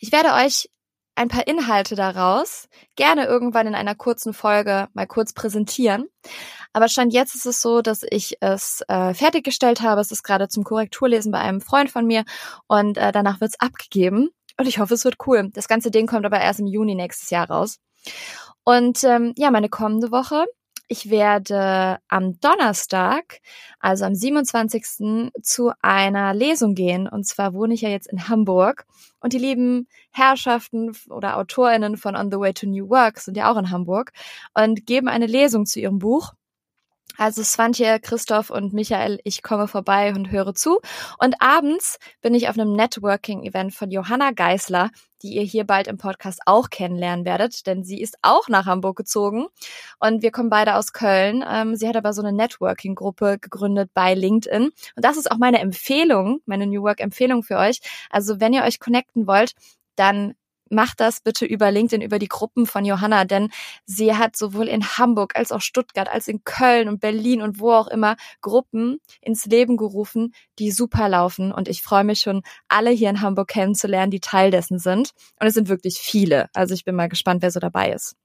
Ich 0.00 0.12
werde 0.12 0.32
euch 0.32 0.68
ein 1.14 1.28
paar 1.28 1.46
Inhalte 1.46 1.94
daraus 1.94 2.68
gerne 2.96 3.26
irgendwann 3.26 3.66
in 3.66 3.74
einer 3.74 3.94
kurzen 3.94 4.32
Folge 4.32 4.88
mal 4.94 5.06
kurz 5.06 5.32
präsentieren. 5.32 6.06
Aber 6.72 6.88
stand 6.88 7.12
jetzt 7.12 7.34
ist 7.34 7.44
es 7.44 7.60
so, 7.60 7.82
dass 7.82 8.02
ich 8.08 8.38
es 8.40 8.82
äh, 8.88 9.12
fertiggestellt 9.12 9.82
habe. 9.82 10.00
Es 10.00 10.10
ist 10.10 10.22
gerade 10.22 10.48
zum 10.48 10.64
Korrekturlesen 10.64 11.30
bei 11.30 11.38
einem 11.38 11.60
Freund 11.60 11.90
von 11.90 12.06
mir 12.06 12.24
und 12.66 12.96
äh, 12.96 13.12
danach 13.12 13.40
wird 13.40 13.50
es 13.52 13.60
abgegeben. 13.60 14.30
Und 14.58 14.66
ich 14.66 14.78
hoffe, 14.78 14.94
es 14.94 15.04
wird 15.04 15.16
cool. 15.26 15.50
Das 15.52 15.68
ganze 15.68 15.90
Ding 15.90 16.06
kommt 16.06 16.24
aber 16.24 16.40
erst 16.40 16.60
im 16.60 16.66
Juni 16.66 16.94
nächstes 16.94 17.30
Jahr 17.30 17.50
raus. 17.50 17.78
Und 18.64 19.04
ähm, 19.04 19.32
ja, 19.36 19.50
meine 19.50 19.68
kommende 19.68 20.10
Woche 20.10 20.46
ich 20.88 21.10
werde 21.10 21.98
am 22.08 22.38
Donnerstag, 22.40 23.40
also 23.80 24.04
am 24.04 24.14
27. 24.14 25.30
zu 25.42 25.72
einer 25.80 26.34
Lesung 26.34 26.74
gehen. 26.74 27.08
Und 27.08 27.26
zwar 27.26 27.54
wohne 27.54 27.74
ich 27.74 27.80
ja 27.80 27.88
jetzt 27.88 28.10
in 28.10 28.28
Hamburg. 28.28 28.86
Und 29.20 29.32
die 29.32 29.38
lieben 29.38 29.88
Herrschaften 30.10 30.92
oder 31.08 31.38
AutorInnen 31.38 31.96
von 31.96 32.16
On 32.16 32.30
the 32.30 32.38
Way 32.38 32.54
to 32.54 32.66
New 32.66 32.88
Work 32.90 33.20
sind 33.20 33.36
ja 33.36 33.50
auch 33.50 33.56
in 33.56 33.70
Hamburg 33.70 34.12
und 34.54 34.84
geben 34.86 35.08
eine 35.08 35.26
Lesung 35.26 35.66
zu 35.66 35.80
ihrem 35.80 35.98
Buch. 35.98 36.32
Also 37.18 37.42
Svantje, 37.42 38.00
Christoph 38.00 38.50
und 38.50 38.72
Michael, 38.72 39.20
ich 39.24 39.42
komme 39.42 39.68
vorbei 39.68 40.14
und 40.14 40.30
höre 40.30 40.54
zu. 40.54 40.80
Und 41.18 41.36
abends 41.40 41.98
bin 42.22 42.34
ich 42.34 42.48
auf 42.48 42.58
einem 42.58 42.72
Networking-Event 42.72 43.74
von 43.74 43.90
Johanna 43.90 44.30
Geisler, 44.30 44.90
die 45.22 45.34
ihr 45.34 45.42
hier 45.42 45.64
bald 45.64 45.86
im 45.88 45.98
Podcast 45.98 46.40
auch 46.46 46.70
kennenlernen 46.70 47.24
werdet, 47.24 47.66
denn 47.66 47.84
sie 47.84 48.00
ist 48.00 48.16
auch 48.22 48.48
nach 48.48 48.66
Hamburg 48.66 48.96
gezogen 48.96 49.46
und 50.00 50.22
wir 50.22 50.32
kommen 50.32 50.50
beide 50.50 50.74
aus 50.74 50.92
Köln. 50.92 51.44
Ähm, 51.48 51.76
sie 51.76 51.86
hat 51.86 51.96
aber 51.96 52.12
so 52.12 52.22
eine 52.22 52.32
Networking-Gruppe 52.32 53.38
gegründet 53.38 53.90
bei 53.94 54.14
LinkedIn 54.14 54.64
und 54.64 54.72
das 54.96 55.16
ist 55.16 55.30
auch 55.30 55.38
meine 55.38 55.60
Empfehlung, 55.60 56.40
meine 56.46 56.66
New 56.66 56.82
Work-Empfehlung 56.82 57.42
für 57.42 57.58
euch. 57.58 57.80
Also 58.10 58.40
wenn 58.40 58.52
ihr 58.52 58.64
euch 58.64 58.80
connecten 58.80 59.26
wollt, 59.26 59.52
dann 59.96 60.34
macht 60.72 61.00
das 61.00 61.20
bitte 61.20 61.44
über 61.44 61.70
LinkedIn, 61.70 62.04
über 62.04 62.18
die 62.18 62.28
Gruppen 62.28 62.66
von 62.66 62.84
Johanna, 62.84 63.24
denn 63.24 63.50
sie 63.84 64.14
hat 64.16 64.36
sowohl 64.36 64.68
in 64.68 64.84
Hamburg 64.98 65.36
als 65.36 65.52
auch 65.52 65.60
Stuttgart, 65.60 66.08
als 66.08 66.28
in 66.28 66.42
Köln 66.44 66.88
und 66.88 67.00
Berlin 67.00 67.42
und 67.42 67.60
wo 67.60 67.72
auch 67.72 67.88
immer 67.88 68.16
Gruppen 68.40 68.98
ins 69.20 69.44
Leben 69.46 69.76
gerufen, 69.76 70.34
die 70.58 70.70
super 70.70 71.08
laufen. 71.08 71.52
Und 71.52 71.68
ich 71.68 71.82
freue 71.82 72.04
mich 72.04 72.20
schon, 72.20 72.42
alle 72.68 72.90
hier 72.90 73.10
in 73.10 73.20
Hamburg 73.20 73.48
kennenzulernen, 73.48 74.10
die 74.10 74.20
Teil 74.20 74.50
dessen 74.50 74.78
sind. 74.78 75.10
Und 75.38 75.46
es 75.46 75.54
sind 75.54 75.68
wirklich 75.68 75.98
viele. 75.98 76.48
Also 76.54 76.74
ich 76.74 76.84
bin 76.84 76.94
mal 76.94 77.08
gespannt, 77.08 77.42
wer 77.42 77.50
so 77.50 77.60
dabei 77.60 77.92
ist. 77.92 78.16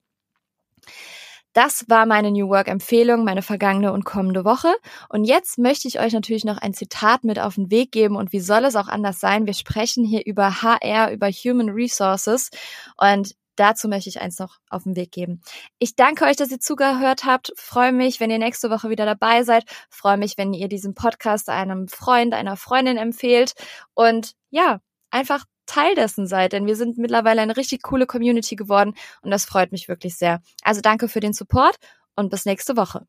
Das 1.58 1.90
war 1.90 2.06
meine 2.06 2.30
New 2.30 2.50
Work 2.50 2.68
Empfehlung, 2.68 3.24
meine 3.24 3.42
vergangene 3.42 3.92
und 3.92 4.06
kommende 4.06 4.46
Woche. 4.46 4.72
Und 5.10 5.24
jetzt 5.24 5.58
möchte 5.58 5.88
ich 5.88 6.00
euch 6.00 6.14
natürlich 6.14 6.46
noch 6.46 6.60
ein 6.60 6.76
Zitat 6.76 7.24
mit 7.24 7.40
auf 7.40 7.56
den 7.56 7.72
Weg 7.72 7.92
geben. 7.92 8.16
Und 8.16 8.32
wie 8.32 8.42
soll 8.42 8.64
es 8.64 8.76
auch 8.76 8.88
anders 8.88 9.20
sein? 9.20 9.48
Wir 9.48 9.56
sprechen 9.56 10.06
hier 10.06 10.24
über 10.28 10.62
HR, 10.62 11.12
über 11.12 11.32
Human 11.32 11.70
Resources. 11.70 12.52
Und 12.96 13.34
dazu 13.56 13.88
möchte 13.88 14.08
ich 14.08 14.22
eins 14.22 14.38
noch 14.38 14.60
auf 14.70 14.84
den 14.84 14.96
Weg 14.96 15.12
geben. 15.12 15.42
Ich 15.80 15.96
danke 15.96 16.26
euch, 16.26 16.36
dass 16.36 16.52
ihr 16.52 16.60
zugehört 16.60 17.26
habt. 17.26 17.52
Freue 17.56 17.92
mich, 17.92 18.20
wenn 18.20 18.30
ihr 18.30 18.38
nächste 18.38 18.70
Woche 18.70 18.92
wieder 18.92 19.08
dabei 19.08 19.42
seid. 19.42 19.64
Freue 19.90 20.18
mich, 20.18 20.38
wenn 20.38 20.54
ihr 20.54 20.68
diesen 20.68 20.94
Podcast 20.94 21.50
einem 21.50 21.88
Freund, 21.88 22.36
einer 22.36 22.56
Freundin 22.56 22.98
empfehlt. 22.98 23.56
Und 23.96 24.34
ja, 24.52 24.80
einfach 25.10 25.44
Teil 25.68 25.94
dessen 25.94 26.26
seid, 26.26 26.54
denn 26.54 26.66
wir 26.66 26.76
sind 26.76 26.98
mittlerweile 26.98 27.42
eine 27.42 27.56
richtig 27.56 27.84
coole 27.84 28.08
Community 28.08 28.56
geworden 28.56 28.96
und 29.22 29.30
das 29.30 29.46
freut 29.46 29.72
mich 29.72 29.88
wirklich 29.88 30.16
sehr. 30.16 30.42
Also 30.64 30.82
danke 30.82 31.08
für 31.08 31.20
den 31.20 31.34
Support 31.34 31.76
und 32.16 32.32
bis 32.32 32.46
nächste 32.46 32.76
Woche. 32.76 33.06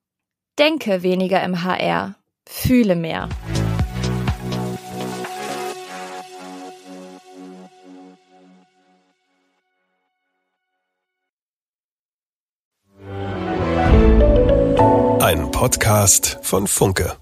Denke 0.59 1.03
weniger 1.03 1.43
im 1.43 1.63
HR, 1.63 2.17
fühle 2.47 2.97
mehr. 2.97 3.29
Ein 15.21 15.51
Podcast 15.51 16.39
von 16.43 16.67
Funke. 16.67 17.19